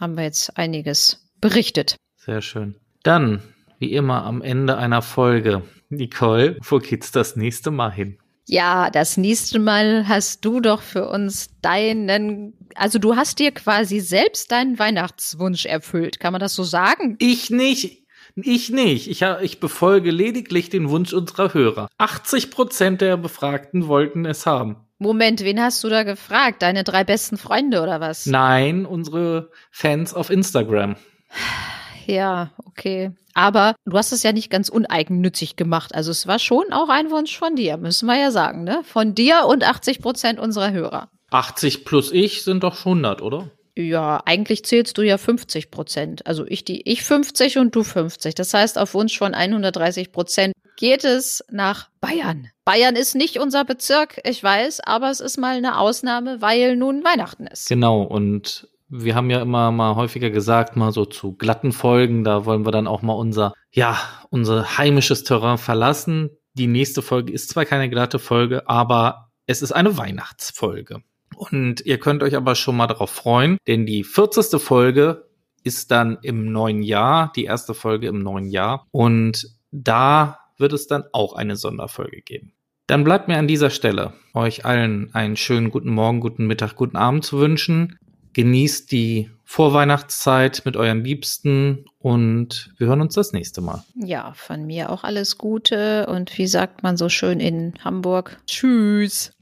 Haben 0.00 0.16
wir 0.16 0.24
jetzt 0.24 0.56
einiges 0.56 1.30
berichtet. 1.40 1.96
Sehr 2.16 2.40
schön. 2.40 2.76
Dann, 3.02 3.42
wie 3.78 3.92
immer, 3.92 4.24
am 4.24 4.40
Ende 4.40 4.76
einer 4.78 5.02
Folge. 5.02 5.62
Nicole, 5.90 6.58
wo 6.62 6.78
geht's 6.78 7.12
das 7.12 7.36
nächste 7.36 7.70
Mal 7.70 7.92
hin? 7.92 8.18
Ja, 8.46 8.90
das 8.90 9.16
nächste 9.16 9.58
Mal 9.58 10.06
hast 10.06 10.44
du 10.44 10.60
doch 10.60 10.82
für 10.82 11.08
uns 11.08 11.48
deinen, 11.62 12.52
also 12.74 12.98
du 12.98 13.16
hast 13.16 13.38
dir 13.38 13.52
quasi 13.52 14.00
selbst 14.00 14.52
deinen 14.52 14.78
Weihnachtswunsch 14.78 15.64
erfüllt. 15.64 16.20
Kann 16.20 16.32
man 16.32 16.40
das 16.40 16.54
so 16.54 16.62
sagen? 16.62 17.16
Ich 17.20 17.50
nicht. 17.50 18.04
Ich 18.36 18.70
nicht. 18.70 19.08
Ich, 19.08 19.22
ich 19.22 19.60
befolge 19.60 20.10
lediglich 20.10 20.68
den 20.68 20.90
Wunsch 20.90 21.12
unserer 21.12 21.54
Hörer. 21.54 21.88
80 21.98 22.50
Prozent 22.50 23.00
der 23.00 23.16
Befragten 23.16 23.86
wollten 23.86 24.26
es 24.26 24.44
haben. 24.44 24.76
Moment, 24.98 25.42
wen 25.42 25.60
hast 25.60 25.82
du 25.84 25.88
da 25.88 26.02
gefragt? 26.02 26.62
Deine 26.62 26.84
drei 26.84 27.04
besten 27.04 27.36
Freunde 27.36 27.82
oder 27.82 28.00
was? 28.00 28.26
Nein, 28.26 28.86
unsere 28.86 29.50
Fans 29.70 30.14
auf 30.14 30.30
Instagram. 30.30 30.96
Ja, 32.06 32.50
okay. 32.64 33.12
Aber 33.34 33.74
du 33.84 33.96
hast 33.96 34.12
es 34.12 34.22
ja 34.22 34.32
nicht 34.32 34.50
ganz 34.50 34.68
uneigennützig 34.68 35.56
gemacht. 35.56 35.94
Also 35.94 36.10
es 36.10 36.26
war 36.26 36.38
schon 36.38 36.72
auch 36.72 36.88
ein 36.88 37.10
Wunsch 37.10 37.36
von 37.36 37.56
dir, 37.56 37.76
müssen 37.76 38.06
wir 38.06 38.18
ja 38.18 38.30
sagen, 38.30 38.64
ne? 38.64 38.82
Von 38.84 39.14
dir 39.14 39.46
und 39.46 39.64
80 39.64 40.00
Prozent 40.00 40.38
unserer 40.38 40.70
Hörer. 40.70 41.08
80 41.30 41.84
plus 41.84 42.12
ich 42.12 42.44
sind 42.44 42.62
doch 42.62 42.78
100, 42.78 43.22
oder? 43.22 43.50
Ja, 43.76 44.22
eigentlich 44.24 44.64
zählst 44.64 44.98
du 44.98 45.02
ja 45.02 45.18
50 45.18 45.72
Prozent. 45.72 46.26
Also 46.26 46.46
ich 46.46 46.64
die, 46.64 46.88
ich 46.88 47.02
50 47.02 47.58
und 47.58 47.74
du 47.74 47.82
50. 47.82 48.36
Das 48.36 48.54
heißt, 48.54 48.78
auf 48.78 48.94
Wunsch 48.94 49.18
von 49.18 49.34
130 49.34 50.12
Prozent 50.12 50.54
geht 50.76 51.04
es 51.04 51.44
nach 51.50 51.88
Bayern. 52.00 52.48
Bayern 52.64 52.94
ist 52.94 53.16
nicht 53.16 53.38
unser 53.38 53.64
Bezirk, 53.64 54.20
ich 54.24 54.42
weiß, 54.42 54.80
aber 54.80 55.10
es 55.10 55.20
ist 55.20 55.38
mal 55.38 55.56
eine 55.56 55.78
Ausnahme, 55.78 56.40
weil 56.40 56.76
nun 56.76 57.02
Weihnachten 57.02 57.48
ist. 57.48 57.68
Genau, 57.68 58.02
und 58.02 58.68
wir 58.88 59.14
haben 59.14 59.30
ja 59.30 59.40
immer 59.40 59.70
mal 59.70 59.96
häufiger 59.96 60.30
gesagt, 60.30 60.76
mal 60.76 60.92
so 60.92 61.04
zu 61.04 61.34
glatten 61.34 61.72
Folgen, 61.72 62.24
da 62.24 62.44
wollen 62.44 62.64
wir 62.64 62.72
dann 62.72 62.86
auch 62.86 63.02
mal 63.02 63.14
unser, 63.14 63.54
ja, 63.72 63.98
unser 64.30 64.78
heimisches 64.78 65.24
Terrain 65.24 65.58
verlassen. 65.58 66.30
Die 66.54 66.66
nächste 66.66 67.02
Folge 67.02 67.32
ist 67.32 67.50
zwar 67.50 67.64
keine 67.64 67.88
glatte 67.88 68.18
Folge, 68.18 68.68
aber 68.68 69.30
es 69.46 69.62
ist 69.62 69.72
eine 69.72 69.96
Weihnachtsfolge. 69.96 71.02
Und 71.36 71.80
ihr 71.84 71.98
könnt 71.98 72.22
euch 72.22 72.36
aber 72.36 72.54
schon 72.54 72.76
mal 72.76 72.86
darauf 72.86 73.10
freuen, 73.10 73.58
denn 73.66 73.86
die 73.86 74.04
40. 74.04 74.60
Folge 74.60 75.26
ist 75.64 75.90
dann 75.90 76.18
im 76.22 76.52
neuen 76.52 76.82
Jahr, 76.82 77.32
die 77.34 77.44
erste 77.44 77.74
Folge 77.74 78.06
im 78.06 78.22
neuen 78.22 78.48
Jahr. 78.48 78.86
Und 78.92 79.48
da 79.72 80.38
wird 80.58 80.72
es 80.72 80.86
dann 80.86 81.04
auch 81.12 81.34
eine 81.34 81.56
Sonderfolge 81.56 82.20
geben. 82.22 82.52
Dann 82.86 83.02
bleibt 83.02 83.28
mir 83.28 83.38
an 83.38 83.48
dieser 83.48 83.70
Stelle 83.70 84.12
euch 84.34 84.66
allen 84.66 85.12
einen 85.14 85.36
schönen 85.36 85.70
guten 85.70 85.90
Morgen, 85.90 86.20
guten 86.20 86.46
Mittag, 86.46 86.76
guten 86.76 86.96
Abend 86.96 87.24
zu 87.24 87.38
wünschen. 87.38 87.98
Genießt 88.34 88.92
die 88.92 89.30
Vorweihnachtszeit 89.44 90.62
mit 90.64 90.76
euren 90.76 91.04
Liebsten 91.04 91.84
und 92.00 92.72
wir 92.78 92.88
hören 92.88 93.00
uns 93.00 93.14
das 93.14 93.32
nächste 93.32 93.60
Mal. 93.60 93.84
Ja, 93.94 94.32
von 94.34 94.66
mir 94.66 94.90
auch 94.90 95.04
alles 95.04 95.38
Gute 95.38 96.06
und 96.08 96.36
wie 96.36 96.48
sagt 96.48 96.82
man 96.82 96.96
so 96.96 97.08
schön 97.08 97.40
in 97.40 97.74
Hamburg? 97.84 98.38
Tschüss. 98.46 99.32